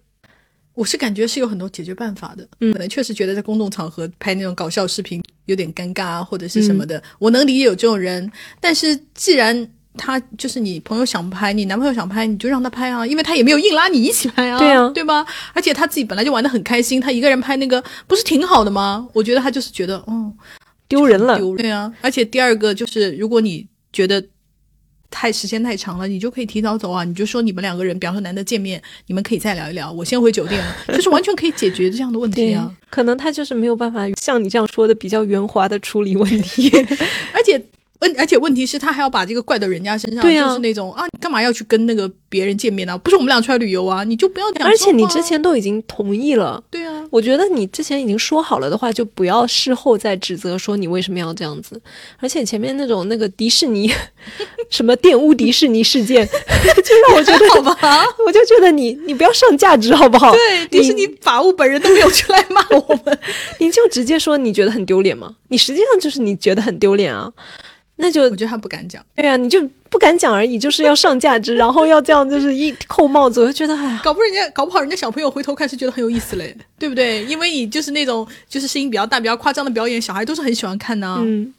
[0.74, 7.02] 我是感觉是有很多解决办法的，嗯可能确实觉得在公众场合拍那种搞笑视频有点尴尬啊，或者是什么的。
[7.18, 8.30] 我能理解有这种人，
[8.60, 9.68] 但是既然
[9.98, 15.26] 他就是你朋友想拍，你男朋友想拍，你就让他拍啊，因为他也没有硬拉你一起拍啊，对啊，对吧？
[15.52, 19.06] 而且他自己本来就玩的很开心，他一个人拍那个不是挺好的吗？
[19.12, 20.34] 我觉得他就是觉得，嗯，
[20.88, 21.92] 丢人了，丢对啊。
[22.00, 24.24] 而且第二个就是，如果你觉得。
[25.12, 27.04] 太时间太长了，你就可以提早走啊！
[27.04, 29.92] 你就说你们两个人，比方说难得见面，你们可以再聊一聊。
[29.92, 32.74] 我先回酒店了，就是完全可以解决这样的问题啊。
[32.90, 36.68] 可能他就是没有办法像你这样说的比较圆滑的处理问题，
[37.32, 37.62] 而且。
[38.02, 42.98] 问，而且问题是，他还要把这个怪到人家身上，就是那种啊，你干嘛要去跟那个别人见面呢？
[42.98, 44.68] 不是我们俩出来旅游啊，你就不要这样。
[44.68, 51.80] 而且你之前都已经同意了，对啊，我觉得你之前已经说好了的话，就不要事后再指责说你为什么要这样子。
[52.18, 53.90] 而且前面那种那个迪士尼，
[54.68, 60.32] 什么玷污迪士尼事件， 就让我觉得好吧，我就觉得你你不要上价值好不好？
[60.34, 63.18] 对，迪士尼法务本人都没有出来骂我们，
[63.60, 65.36] 你就直接说你觉得很丢脸吗？
[65.48, 67.30] 你实际上就是你觉得很丢脸啊。
[67.96, 77.24] 那就我觉得他不敢讲，对呀，你就不敢讲而已，就是要上价值，然后要这样，就是一扣帽子，我就觉得哎，搞不人家搞不好人家小朋友回头看是觉得很有意思嘞，对不对？
[77.26, 81.06] 因为你就是那种就是声音比较大、比较夸张的表演，小孩都是很喜欢看的。
[81.20, 81.52] 嗯。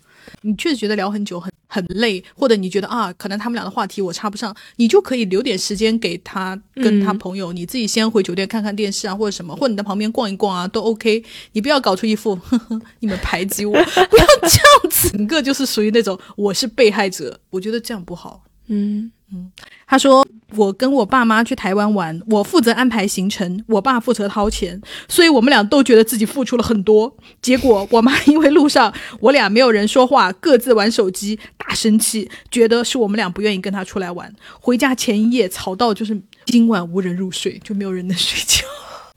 [0.45, 11.23] 你确实觉得聊很久很很累，或者你觉得啊，可能他们俩的话题我插不上，你就可以留点时间给他跟他朋友，你自己先回酒店看看电视啊，或者什么，或者你在旁边逛一逛啊，都 OK。
[11.53, 18.43] 你不要搞出一副呵呵你们排挤我，不要这样子，整个就是属于那种我是被害者，我觉得这样不好。
[18.67, 19.11] 嗯。
[19.33, 19.51] 嗯，
[19.87, 27.17] 他说我跟我爸妈去台湾玩，我负责安排行程，我爸负责掏钱，所以我们俩都觉得自己付出了很多。
[27.41, 34.31] 结果我妈因为路上我俩没有人说话，各自玩手机，大生气，觉得是我们俩不愿意跟他出来玩。
[34.59, 38.63] 回家前一夜吵到就是今晚无人入睡，就没有人能睡觉。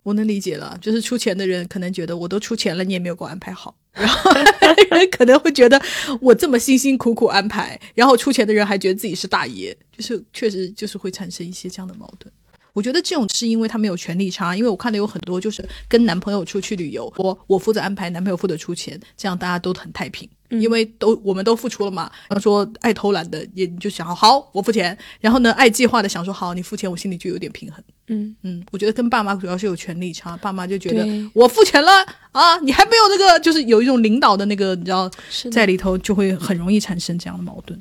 [0.03, 5.81] 我能理解了，就是出钱的人可能觉得我都出钱了，你也没有给我安排好，然后人 可能会觉得
[6.21, 12.33] 我这么辛辛苦苦安排，然后出钱的人还觉得自己是大爷，就是确实就是会产生一些这样的矛盾。
[12.77, 22.11] 我觉得这种是因为他们有权利差，因为我看到有很多就是跟男朋友出去旅游，我我负责安排，男朋友负责出钱，这样大家都很太平，因为都我们都付出了嘛。
[22.29, 27.83] 然后说爱偷懒的也就想好我付钱，然后呢爱计划的想说好你付钱，我心里就有点平衡。
[28.09, 31.91] 嗯嗯，我觉得跟爸妈主要是有权利差，爸妈就觉得我付钱了
[32.31, 35.11] 啊，你还没有那个，就是有一种领导的那个，你知道，
[35.51, 37.81] 在里头就会很容易产生这样的矛盾。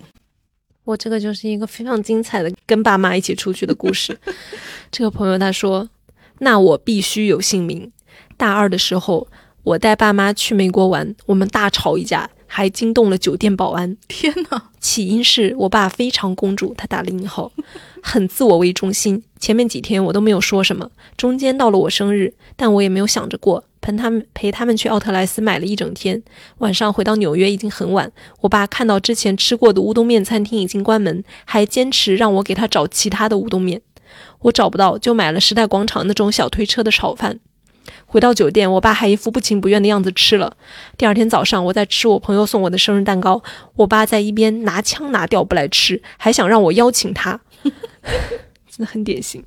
[0.85, 4.17] 我这个就是一个非常精彩的跟爸妈一起出去的故事。
[4.91, 5.89] 这个朋友他说
[6.39, 7.91] ：“那我必须有姓名。
[8.37, 9.27] 大二的时候，
[9.63, 13.97] 我带爸妈去美国玩，我们大吵一架，还惊动了酒店保安。
[14.07, 14.69] 天哪！
[14.79, 17.51] 起因是我爸非常公主，他打了引号，
[18.03, 19.23] 很自我为中心。
[19.39, 23.63] 前面几天我都没有说什么，中间到了我生日，但我也没有想着过。
[23.85, 26.23] 陪他们陪他们去奥特莱斯买了一整天，
[26.57, 28.11] 晚上回到纽约已经很晚。
[28.41, 33.83] 我爸看到之前吃过的乌冬面餐厅已经关门，还坚持让我给他找其他的乌冬面。
[34.39, 37.39] 我找不到，就买了时代广场那种小推车的炒饭。
[38.07, 40.57] 回到酒店，我爸还一副不情不愿的样子吃了。
[40.97, 43.43] 第二天早上，我在吃我朋友送我的生日蛋糕，
[43.75, 47.39] 我爸在一边拿腔拿调不来吃，还想让我邀请他，
[48.67, 49.43] 真的很典型。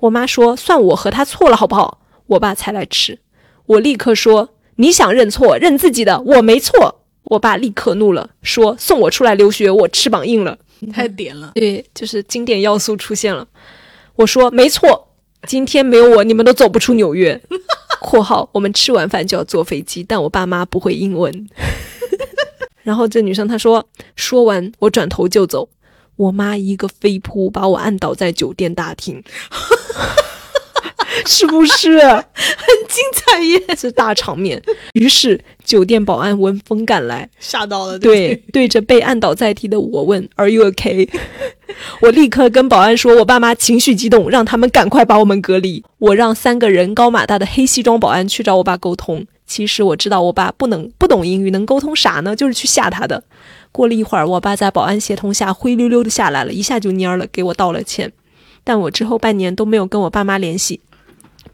[0.00, 3.20] 我妈说：“算我和他错了，好不好？”我爸才来吃。
[3.66, 10.58] 我立刻说：“你想认错，认自己的，我没错。”我爸立刻怒了，说：“送我出来留学，我翅膀硬了。”
[10.92, 13.48] 太点了，对，就是经典要素出现了。
[14.14, 15.08] 我说：“没错，
[15.46, 17.40] 今天没有我，你们都走不出纽约。
[18.00, 21.48] ”（括号我们吃完饭就要坐飞机，但我爸妈不会英文。
[22.84, 25.68] ）然后这女生她说：“说完，我转头就走。
[26.14, 29.20] 我妈一个飞扑把我按倒在酒店大厅。”
[31.26, 33.62] 是不是 很精彩耶？
[33.78, 34.60] 这大场面。
[34.92, 37.98] 于是酒店保安闻风赶来，吓到了。
[37.98, 41.08] 对，对着被按倒在地的我问：“Are you okay？”
[42.00, 49.26] 我立刻跟保安说：“我爸妈情绪激动，让他们赶快把我们隔离。”我让三个人高马大的黑西装保安去找我爸沟通。
[49.46, 52.34] 其实我知道我爸不能不懂英语，能沟通啥呢？
[52.34, 53.22] 就是去吓他的。
[53.72, 58.12] 过了一会儿，我爸在保安协同下灰溜溜的下来了，一下就蔫了，给我道了歉。
[58.64, 60.80] 但我之后半年都没有跟我爸妈联系。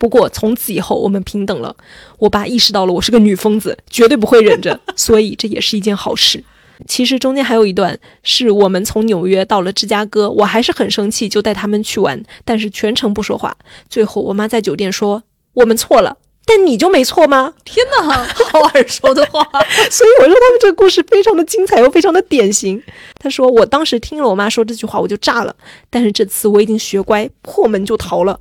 [0.02, 1.76] 不过从此以后，我们平等了。
[2.18, 6.42] 我爸意识到了我是个女疯子，绝对不会忍着，所以这也是一件好事。
[6.88, 13.56] 其实中间还有一段，是我们从纽约到了芝加哥，我还是很生气，就带他们去玩，但是全程不说话。
[13.88, 15.22] 最后我妈在酒店说
[15.54, 19.40] ：“我们错了，但你就没错吗？” 天哪，好耳熟的话。
[19.88, 22.82] 所以我说他们这个故事非常的精彩，又非常的典型。
[23.20, 25.54] 他说我当时听了我妈说这句话，我就炸了。
[25.88, 28.40] 但是这次我已经学乖，破门就逃了。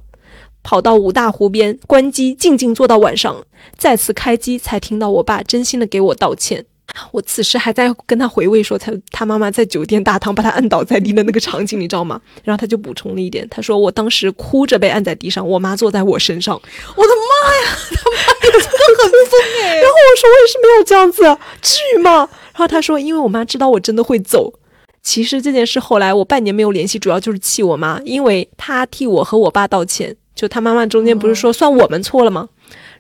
[0.64, 3.44] 跑到五大湖边关机，静静坐到晚上，
[3.78, 6.66] 再次开机，才听到我爸真心的给我道歉。
[7.12, 12.20] 我此时还在跟他回味说他他妈妈在酒店大堂把他按倒在地的那个场景，你知道吗？
[12.44, 16.54] 然后他就补充了一点，他说我当时哭着被按在地上，我妈坐在我身上。
[16.96, 19.76] 我的妈呀，他妈也真的很疯哎！
[19.76, 21.24] 然后我说我也是没有这样子，
[21.62, 22.28] 至于吗？
[22.54, 24.54] 然后他说因为我妈知道我真的会走。
[25.02, 30.18] 其实这件事后来我半年没有联系，主要就是气我妈，因为她替我和我爸道歉。
[30.42, 32.50] 就他妈妈中间不是说算我们错了吗？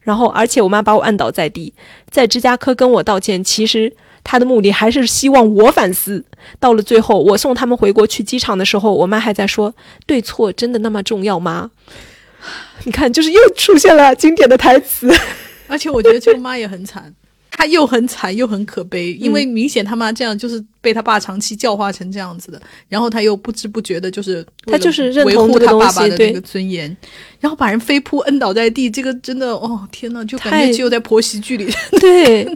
[0.01, 1.73] 然后而且我妈把我按倒在地，
[2.07, 3.91] 在芝加哥跟我道歉，其实
[4.23, 6.23] 他的目的还是希望我反思。
[6.59, 9.73] 到了最后，我送他们回国去机场的时候，我妈还在说
[10.05, 11.71] ：“对错真的那么重要吗？”
[12.85, 15.11] 你看，就是又出现了经典的台词。
[15.67, 17.11] 而且我觉得舅妈也很惨。
[17.61, 22.59] 他又很惨又很可悲，因为明显他妈这样就是被他爸长期教化成这样子的，
[22.89, 26.97] 然后他又不知不觉的就是他就是维护他爸爸的那个尊严，
[27.39, 32.47] 然后把人飞扑摁倒在地，这个真的哦天呐，就感觉只有在婆媳剧里对，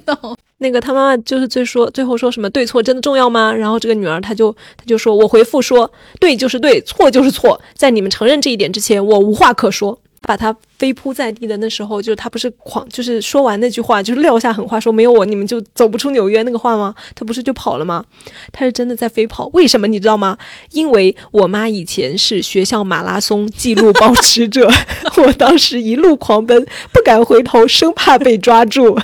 [0.58, 3.54] 那个他妈妈就是最说最后说什么对错真的重要吗？
[3.54, 10.00] 然后这个女儿她就她就说我回复说对就是对，错就是错，在你们承认这一点之前，我无话可说。
[10.26, 16.94] 把他飞扑在地的那时候，就是他不是狂，就是说完那句话，就是撂下狠话，说没有我你们就走不出纽约那个话吗？
[17.14, 18.04] 他不是就跑了吗？
[18.52, 20.38] 他是真的在飞跑，为什么你知道吗？
[20.72, 24.70] 因为我妈以前是学校马拉松记录保持者，
[25.18, 29.00] 我当时一路狂奔，不敢回头，生怕被抓住，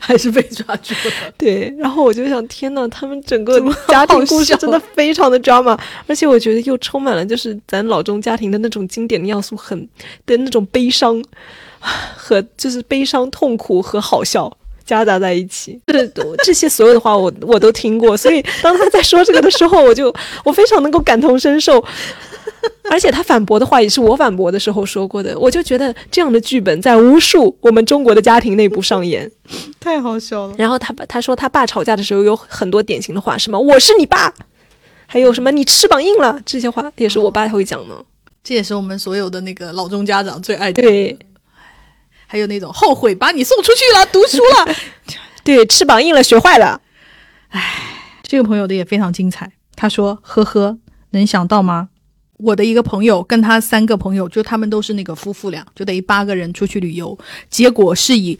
[0.00, 1.12] 还是被抓住了。
[1.38, 9.88] 对，然后我就想，天呐，他们整个家庭故事真的非常的 drama，而且我觉得又充满了就是咱老中家庭的那种经典的要素，很。
[10.26, 11.22] 的那种悲伤
[12.16, 14.50] 和就是悲伤、痛苦和好笑
[14.84, 16.06] 夹杂在一起，这
[16.42, 20.14] 这些所有的话我我都听过，所以当他在说这个的时候，我就
[20.44, 21.84] 我非常能够感同身受，
[22.90, 29.30] 而且他反驳的话也是我反驳的时候说过的，我就觉得这样的剧本在无数我们中国的家庭内部上演，
[29.80, 30.54] 太好笑了。
[30.58, 34.32] 然后他爸他说他爸吵架的时候有很多典型的话，什么我是你爸，
[35.06, 38.04] 还有什么你翅膀硬了，这些话也是我爸会讲的。
[38.42, 40.82] 这也是我们所有的那个老中家长最爱的。
[40.82, 41.18] 对，
[42.26, 44.74] 还有那种后悔把你送出去了，读书了。
[45.42, 46.80] 对，翅膀硬了，学坏了。
[47.48, 47.62] 唉，
[48.22, 49.52] 这个朋友的也非常精彩。
[49.76, 50.78] 他说：“呵呵，
[51.10, 51.88] 能想到吗？
[52.38, 58.38] 我的一个朋友跟他三个朋友，就他们都是那个夫妇俩，就等于八个人出去旅游，结果是以。”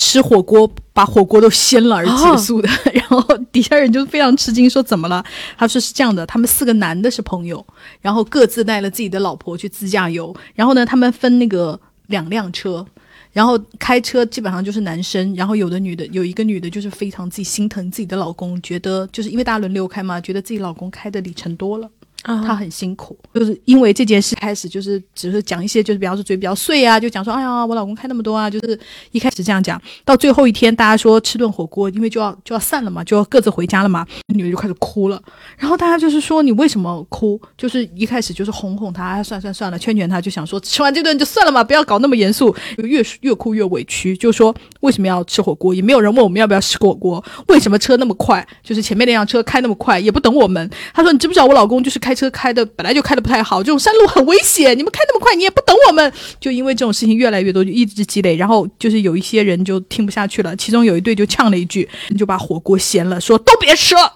[0.00, 3.20] 吃火锅把火锅都掀了而结束的， 然后
[3.50, 5.24] 底下人就非常吃惊，说怎么了？
[5.56, 7.66] 他说是这样的，他们四个男的是朋友，
[8.00, 12.86] 然后各自带了自己的老婆去自驾游，然后呢，他们分那个两辆车，
[13.32, 21.90] 然后开车基本上就是男生，然后有的女的有一个女的就是非常自己心疼自己的老公，觉得就是因为大家轮流开嘛，觉得自己老公开的里程多了。
[22.24, 28.78] 啊他很辛苦，就是因为这件事开始就是只是讲一些就是比方说嘴比较碎啊，就讲说哎呀我老公开那么多啊，就是
[29.12, 34.04] 一开始这样讲，到最后一天大家说吃顿火锅，因为就要就要散了嘛，就要各自回家了嘛，
[34.34, 35.22] 女的就开始哭了，
[35.56, 37.40] 然后大家就是说你为什么哭？
[37.56, 45.72] 就是一开始就是哄哄她，算算算了，劝劝她，就想说吃完这顿就算了嘛，不要搞那么严肃，越越哭越委屈，就说为什么要吃火锅？
[45.74, 48.46] 也没有人问我们要不要吃火锅，为什么车那么快？
[48.62, 50.68] 就是前面那辆车开那么快，也不等我们。
[50.92, 56.10] 他说你知不知道我老公就是开开车开的本来就开的不太好，这种山路很危险，你们开那么快，你也不等我们。
[56.40, 61.86] 就因为这种事情越来越多，就一直积累，然后就是有一些人就听不下去了，其中有一对就呛了一句，
[62.18, 64.10] 就把火锅掀了，说都别吃了。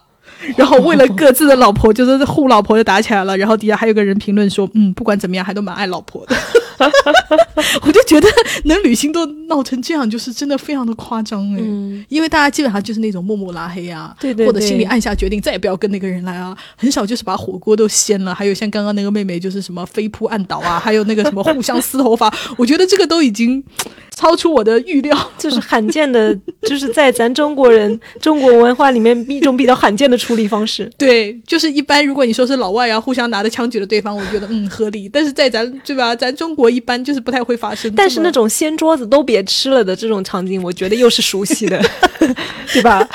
[0.57, 3.37] 然后为了各自的老婆，就是护老婆就打起来了。
[3.37, 6.35] 然后底下还有个人评论说，嗯，不管怎么样，还都蛮爱老婆的。
[7.87, 8.29] 我就觉得
[8.65, 11.59] 能旅行都闹成这样，就是真的非常的夸张哎。
[11.61, 18.35] 嗯，因为大家基本上就是那种默默拉黑啊，对对或者心里对暗下决定再也不要跟那个人来啊，很少就是把火锅都掀了。
[18.35, 23.63] 还有像刚刚那个妹妹，就是什么飞扑按倒啊， 还有那个什么互相撕头发，我觉得这个都已经
[24.17, 25.17] 超出我的预料。
[25.39, 30.91] 就是罕见的，就是在咱中国人中国文化里面一种比较罕见的处理方式。
[30.97, 35.09] 对，就是一般如果你说是老外啊，互相拿着枪举着对方，我觉得嗯合理。
[35.09, 37.93] 但是在咱对吧，咱中国一般就是不太会发生。
[37.95, 41.81] 但是那种掀桌子都别吃了的这种场景，我觉得又是熟悉的，
[42.73, 43.09] 对吧？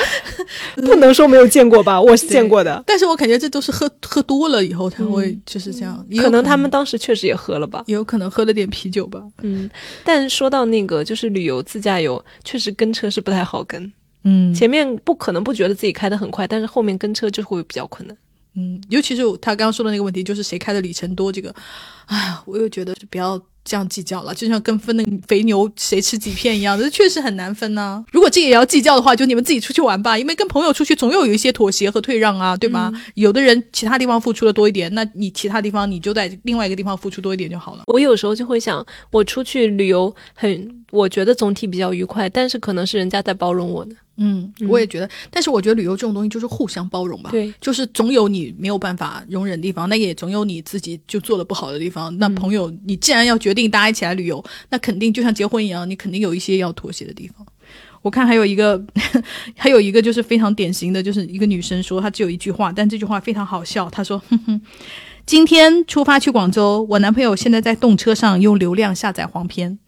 [0.76, 2.82] 不能说没有见过吧，我是见过的。
[2.86, 7.84] 但是我感觉这都是喝喝多了以后才会就是这样，可能他们当时确实也喝了吧。
[7.88, 9.22] 也有可能喝了点啤酒吧。
[9.42, 9.70] 嗯，
[10.04, 13.92] 但说到那个就是旅游自驾游，确实跟车是不太好跟。
[14.24, 18.18] 嗯前面不可能不觉得自己开得很快，但是后面跟车就会比较困难。
[18.58, 21.54] 嗯，尤其是他刚刚说的那个问题，就是谁开的里程多，这个，
[22.08, 32.92] 哎呀，我又觉得就不要这样计较了，就像跟分那个肥牛谁吃几片一样的，这 确实很难分呢、如果这也要计较的话，就你们自己出去玩吧，因为跟朋友出去总有有一些妥协和退让啊，对吧？
[33.14, 37.84] 有的人其他地方付出的多一点，那你其他地方你就在另外一个地方付出多一点就好了。
[37.86, 43.96] 我有时候就会想，我出去旅游很，我觉得总体比较愉快，但是可能是人家在包容我的。
[44.20, 47.30] 嗯，我也觉得，但是我觉得旅游这种东西就是互相包容吧。
[47.30, 52.18] 对，就是总有你没有办法容忍的地方，那也总有你自己就做的不好的地方。
[52.18, 57.46] 那朋友，你既然要决定大家一起来旅游，那肯定就像结婚一样，你肯定有一些要妥协的地方。
[58.02, 58.82] 我看还有一个，
[59.56, 63.90] 还有一个就是非常典型的，就是一个女生说，她只有一句话，但这句话非常好笑。
[63.90, 64.62] 她说：“哼哼，
[65.28, 69.78] 今天出发去广州，我男朋友现在在动车上用流量下载黄片。”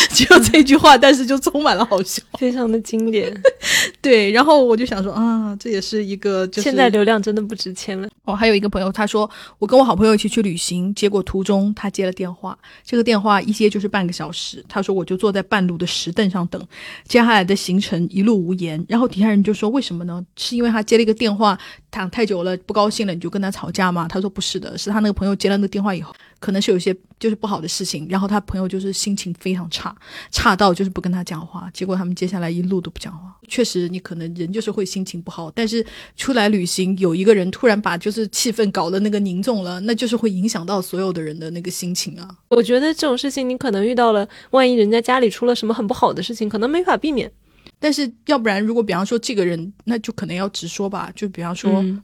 [0.10, 2.22] 只有这句话，但是就充满了好笑。
[2.38, 3.32] 非常的经典。
[4.00, 8.08] 对，然后我就想说啊，这也是一个就是现在流量真的不值钱了。
[8.24, 9.28] 哦，还有一个朋友，他说
[9.58, 14.64] 我跟我好朋友一起去旅行，结果途中他接了电话，这个电话一接就是半个小时。
[14.68, 16.60] 他说我就坐在半路的石凳上等，
[17.06, 18.82] 接下来的行程一路无言。
[18.88, 20.24] 然后底下人就说为什么呢？
[20.36, 21.58] 是因为他接了一个电话，
[21.90, 24.06] 躺太久了不高兴了，你就跟他吵架吗？
[24.08, 29.94] 他说不是的，是他那个朋友接了那个电话以后，可能是有一些就是不好的事情，然后他朋友就是心情非常差，
[30.32, 31.70] 差到就是不跟他讲话。
[31.72, 33.36] 结果他们接下来一路都不讲话。
[33.46, 35.84] 确实，你可能人就是会心情不好，但是
[36.16, 42.28] 出来旅行有一个人突然把就是气氛搞得那个凝重了，那就是会影响到所有的人的那个心情啊。
[42.48, 47.30] 我觉得这种事情你可能遇到了，万一人家家里出了什么很不好的事情，可能没法避免。
[47.78, 51.82] 但是要不然，如果比方说这个人，那就可能要直说吧，就比方说。
[51.82, 52.02] 嗯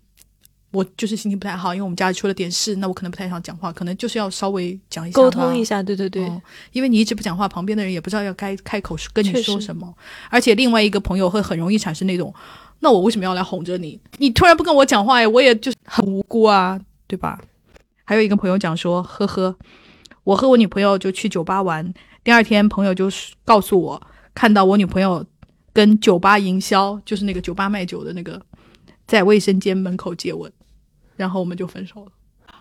[0.76, 6.42] 我就是心情不太好，因为我们家里出了点事，那我可能不太想讲话，可能就是要稍微讲一下沟通一下，对对对，哦
[6.72, 9.90] 因为你一直不讲话，旁边的人也不知道要该开口跟你说什么，
[10.28, 12.34] 而且另外一个朋友会很容易产生那种，
[12.80, 13.98] 那我为什么要来哄着你？
[14.18, 17.40] 你突然不跟我讲话，哎，我也就是很无辜啊，对吧？
[18.04, 19.56] 还有一个朋友讲说，呵呵，
[20.24, 21.90] 我和我女朋友就去酒吧玩，
[22.22, 23.10] 第二天朋友就
[23.44, 24.02] 告诉我，
[24.34, 25.24] 看到我女朋友
[25.72, 28.40] 跟酒吧营销，就是那个酒吧卖酒的那个，
[29.06, 30.52] 在卫生间门口接吻，
[31.16, 32.12] 然后我们就分手了。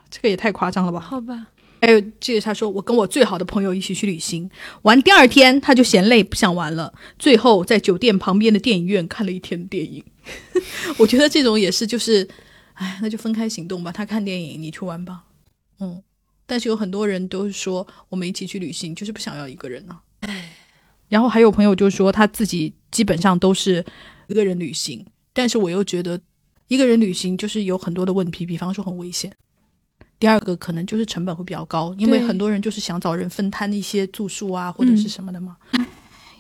[0.10, 1.00] 这个也太夸张了吧！
[1.00, 1.48] 好吧，
[1.82, 4.50] 还有这个，他说我跟我最好的朋友一起去旅行，
[4.84, 10.04] 玩第二天他就嫌累不想玩了，最后在酒店旁边的电影院看了一天电影。
[10.98, 12.28] 我觉得这种也是就是，
[12.74, 15.24] 哎，那就分开行动吧，他看电影，你去玩吧。
[15.80, 16.02] 嗯，
[16.46, 20.00] 但是有很多人都是说我们一起去旅行，就是不想要一个人呢、
[21.10, 23.86] 然后还有朋友就说他自己基本上都是
[24.28, 26.20] 一个人旅行，但是我又觉得
[26.68, 29.32] 一个人旅行就是有很多的问题，比方说很危险。
[30.18, 35.58] 第二个可能就是成本会比较高，因为很多人就是想找人分摊一些住宿啊或者是什么的嘛。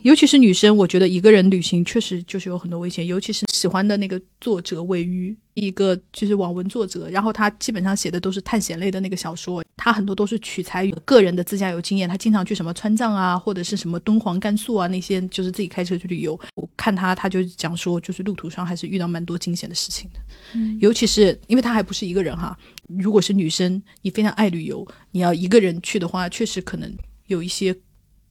[0.06, 16.40] 尤其是女生，我觉得一个人旅行确实就是有很多危险，尤其是喜欢的那个作者位于，一个就是网文作者，然后他基本上写的都是探险类的那个小说，他很多都是取材于个人的自驾游经验，他经常去什么川藏啊，或者是什么敦煌、甘肃啊那些，就是自己开车去旅游。
[16.54, 20.20] 我看他，他就讲说，就是路途上还是遇到蛮多惊险的事情的，
[20.54, 22.56] 嗯尤其是因为他还不是一个人哈，
[23.00, 26.96] 如果是女生，你非常爱旅游，你要一个人去的话，确实可能
[27.26, 27.76] 有一些。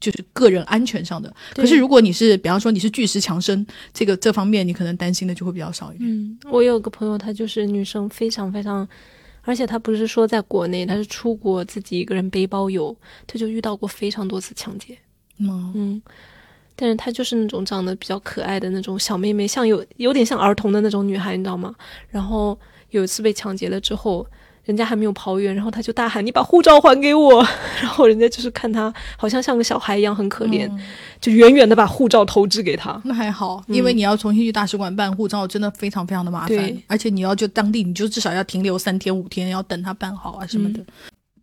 [0.04, 6.10] 就是个人安全上的，可是如果你是，比方说你是巨石强森，这个这方面你可能担心的就会比较少一点。
[6.10, 8.86] 嗯，我有个朋友，她就是女生，非常非常，
[9.40, 12.94] 而且她不是说在国内，她是出国自己一个人背包游，
[13.26, 14.98] 她就遇到过非常多次抢劫。
[15.38, 16.02] 嗯，嗯，
[16.76, 21.74] 但是她就是那种长得比较可爱的那种小妹妹，像有有点像儿童的那种女孩，你知道吗？
[22.10, 22.58] 然后
[22.90, 24.26] 有一次被抢劫了之后。
[24.64, 27.42] 人家还没有跑远，然后他就大喊：“你把护照还给我！”
[27.80, 30.80] 然后人家就是看他好像像个小孩一样很可怜，嗯
[31.20, 33.00] 就远远的把护照投掷给他。
[33.04, 40.80] 那还好，嗯因为你要重新去大使馆办护照，真的非常非常的麻烦对，而且你要就当地，你就至少要停留三天五天，要等他办好啊什么的。
[40.80, 40.86] 嗯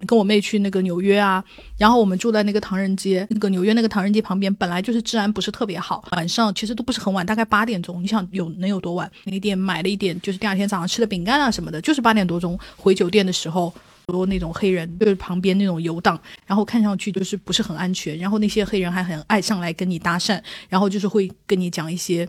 [0.05, 1.43] 跟我妹去那个纽约啊，
[1.77, 9.09] 然后我们住在那个唐人街，那个纽约那个唐人街旁边，本来就是治安不是特别好，晚上其实都不是很晚，大概八点钟，你想有能有多晚？
[9.25, 13.73] 那个店买了一点，就是第二天早上吃的饼干啊什么的，就是八点多钟回酒店的时候。
[14.07, 22.27] 很多那种黑人就是旁边那种游荡，然后看上去就是不是很安全，然后那些黑人还很爱上来跟你搭讪，然后就是会跟你讲一些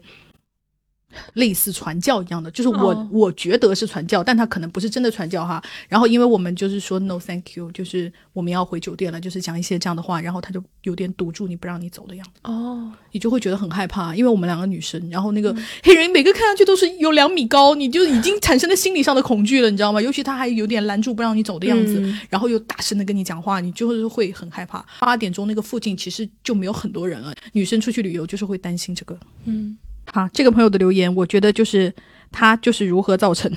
[1.35, 5.63] 类似传教一样的，就是我、哦我觉得是传教，但他可能不是真的传教哈。
[5.89, 20.01] 然后因为我们就是说 no thank you，就是我们要回酒店了，就是讲一些这样的话，然后他就有点堵住你不让你走的样子，哦，你就会觉得很害怕，因为我们两个女生，然后那个黑人每个看上去都是有两米高，你就已经产生了心理上的恐惧了，你知道吗？
[20.01, 24.85] 尤其他还有点拦住不让你走的样子，嗯然后又大声的跟你讲话，你就是会很害怕。
[25.01, 29.19] 八点钟那个附近其实就没有很多人了，女生出去旅游就是会担心这个。
[29.45, 29.77] 嗯
[30.15, 31.93] 好，这个朋友的留言，我觉得就是
[32.31, 33.51] 他就是如何造成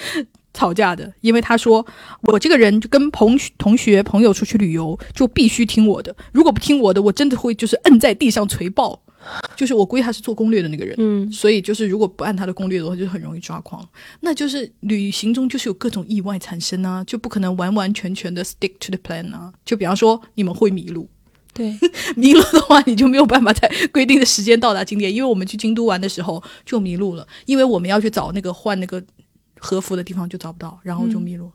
[0.52, 1.84] 吵架的，因为他说
[2.24, 9.02] 我这个人就跟同学同学朋友出去旅游就必须听我的，如果不听我的，我真的会就是摁在地上捶爆。
[9.54, 13.88] 就是我估计他是做攻略的那个人，嗯所以就是如果不按他的攻略的话，就很容易抓狂。
[14.18, 19.52] 那就是旅行中就是有各种意外产生啊，就不可能完完全全的 stick to the plan 啊。
[19.64, 21.08] 就比方说你们会迷路，
[21.54, 21.76] 对，
[22.16, 25.14] 迷路的话，你就没有办法在规定的时间到达景点。
[25.14, 29.02] 因为我们去京都玩的时候就迷路了，因为我们要去找那个换那个
[29.58, 31.50] 和服的地方就找不到，然后就迷路。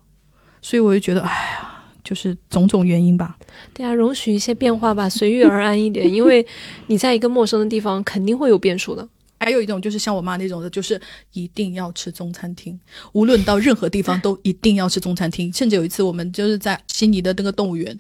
[0.61, 3.38] 所以我就觉得，哎呀，就是种种原因吧。
[3.74, 6.45] 对啊，容许一些变化吧，随遇而安一点， 因为
[6.88, 9.07] 你在一个陌生的地方肯定会有变数的。
[9.40, 10.99] 还有一种就是像我妈那种的，就是
[11.34, 12.78] 一定要吃中餐厅，
[13.14, 15.53] 无论到任何地方都一定要吃中餐厅。
[15.53, 17.95] 甚至有一次我们就是在悉尼的那个动物园，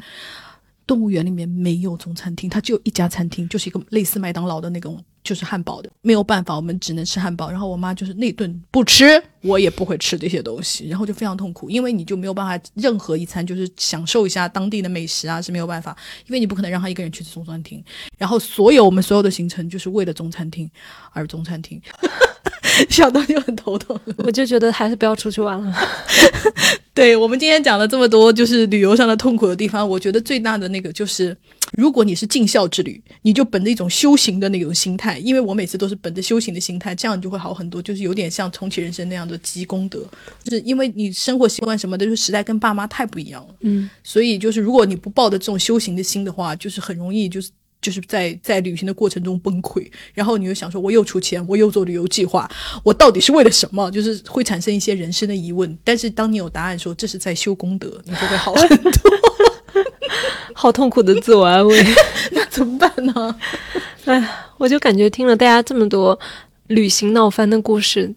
[0.87, 5.89] 动物园里面没有中餐厅，它只有一家餐厅，就是一个类似麦当劳的那种，就是汉堡的。
[6.01, 7.51] 没有办法，我们只能吃汉堡。
[7.51, 15.95] 然后我妈就是那顿不吃， 我也不会吃这些东西，然后就非常痛苦，因为你就没有办法任何一餐就是享受一下当地的美食啊是没有办法，
[16.27, 17.83] 因为你不可能让他一个人去吃中餐厅。
[18.17, 20.69] 然后所有我们所有的行程就是为了中餐厅
[21.11, 21.81] 而中餐厅，
[22.89, 23.99] 想到就很头痛。
[24.19, 25.75] 我就觉得还是不要出去玩了。
[26.97, 31.37] 对我们今天讲了这么多，就是旅游上的痛苦的地方，我觉得最大的那个就是，
[31.73, 39.99] 如果你是尽孝之旅，你就本着一种修行的那种心态，因为我每次都是本着修行的心态，这样你就会好很多，就是有点像重启人生那样的积功德，
[40.43, 47.51] 就是因为你生活习惯什么的，就是时代跟爸妈太不一样了，嗯，所以就是如果你不抱着这种修行的心的话，就是很容易就是。
[47.81, 52.49] 就是在在旅行的过程中崩溃，然后你又想说，我又出钱，我又做旅游计划，
[52.83, 53.89] 我到底是为了什么？
[53.91, 55.77] 就是会产生一些人生的疑问。
[55.83, 58.91] 但是当你有答案说这是在修功德，你就会好很多。
[60.55, 61.83] 好痛苦的自我安慰。
[62.31, 63.35] 那怎么办呢？
[64.05, 64.27] 哎，
[64.57, 66.17] 我就感觉听了大家这么多
[66.67, 68.13] 旅行闹翻的故事，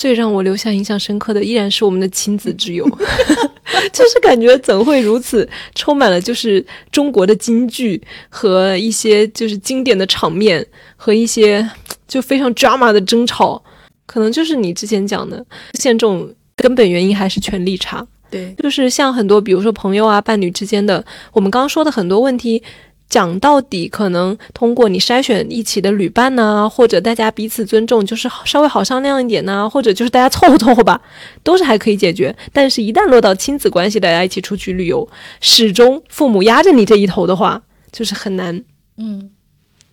[0.00, 2.88] 最让我留下印象深刻的依然是我们的亲子之友
[3.92, 8.00] 就是感觉怎会如此，充满了就是中国的京剧
[8.30, 10.66] 和一些就是经典的场面
[10.96, 11.68] 和一些
[12.08, 13.62] 就非常 drama 的争吵，
[14.06, 15.44] 可能就是你之前讲的，
[15.74, 18.06] 现这种根本原因还是权力差。
[18.30, 22.62] 对，就是像很多，比如说朋友啊、伴侣之间的，我们刚刚说的很多问题，
[23.10, 31.02] 讲到底，可能通过你筛选一起的旅伴呐、或者大家彼此尊重，就是稍微好商量一点呐、或者就是大家凑合凑合吧，
[31.42, 32.34] 都是还可以解决。
[32.52, 35.06] 但是，一旦落到亲子关系，大家一起出去旅游，
[35.40, 37.60] 始终父母压着你这一头的话，
[37.92, 38.64] 就是很难，
[38.96, 39.30] 嗯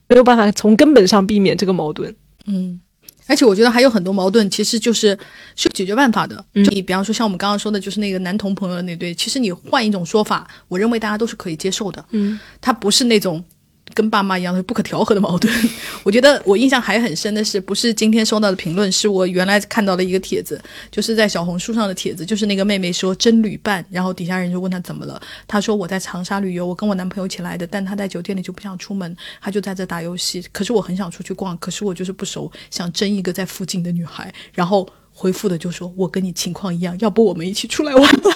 [0.07, 2.15] 没有办法从根本上避免这个矛盾。
[2.45, 2.79] 嗯。
[3.27, 5.17] 而且我觉得还有很多矛盾，其实就是
[5.55, 6.43] 是有解决办法的。
[6.53, 12.03] 嗯就你比方说像我们刚刚说的，就是那个男同朋友的那对，其实你换一种说法，我认为大家都是可以接受的。
[12.11, 13.43] 嗯他不是那种
[13.93, 15.53] 跟爸妈一样的不可调和的矛盾。
[16.03, 20.61] 我觉得我印象还很深的是，不是今天收到的评论，是我原来看到的一个帖子，
[20.91, 30.43] 就是在小红书上的帖子，就是那个妹妹说真旅伴，然后底下人就问她怎么了，她说我在长沙旅游，我跟我男朋友一起来的，但他在酒店里就不想出门，他就在这打游戏。
[30.51, 34.87] 可是我很想出去逛，可是我就是不熟，想争一个在附近的女孩，然后。
[35.19, 38.29] 回复的就说：“我跟你情况一样，要不我们一起出来玩吧？”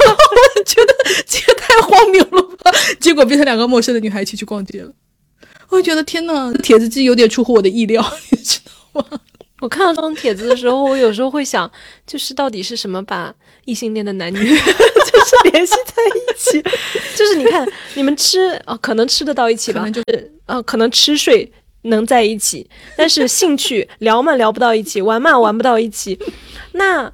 [0.00, 0.16] 然后
[0.56, 0.94] 我觉得
[1.26, 2.70] 这也太荒谬了吧！
[3.00, 4.92] 结果变成两个陌生的女孩一起去逛街了。
[5.68, 8.60] 我觉得天呐，帖子机有点出乎我的意料，你知
[8.92, 9.20] 道吗？
[9.60, 11.70] 我看到这种帖子的时候，我有时候会想，
[12.06, 13.34] 就是到底是什么把
[13.64, 16.62] 异性恋的男女 就是联系在一起？
[17.16, 19.80] 就是你看，你们吃啊，可能吃得到一起吧？
[19.80, 21.50] 可能就是呃，可能吃睡。
[21.86, 22.66] 能在一起，
[22.96, 26.18] 但是兴趣聊嘛聊不到一起，玩嘛玩不到一起。
[26.72, 27.12] 那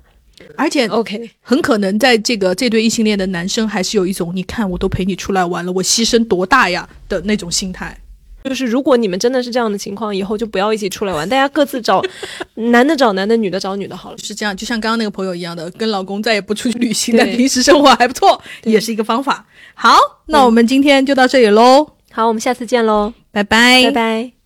[0.57, 7.97] 而且 OK，很可能在这个这对异性恋的男生还是有一种，你看我都陪你出来玩了，我牺牲多大呀的那种心态。
[8.45, 12.03] 就是如果你们真的是这样的情况，以后就不要一起出来玩，大家各自找
[12.55, 14.19] 男的找男的，女的找女的好了。
[14.19, 19.47] 是这样，就像刚刚那个朋友一样的，跟老公再也不出去旅行，但平时生活还不错，也是一个方法。
[19.75, 19.95] 好，
[20.27, 21.87] 那我们今天就到这里喽。
[22.13, 24.40] 好，我们下次见喽，拜拜，拜拜。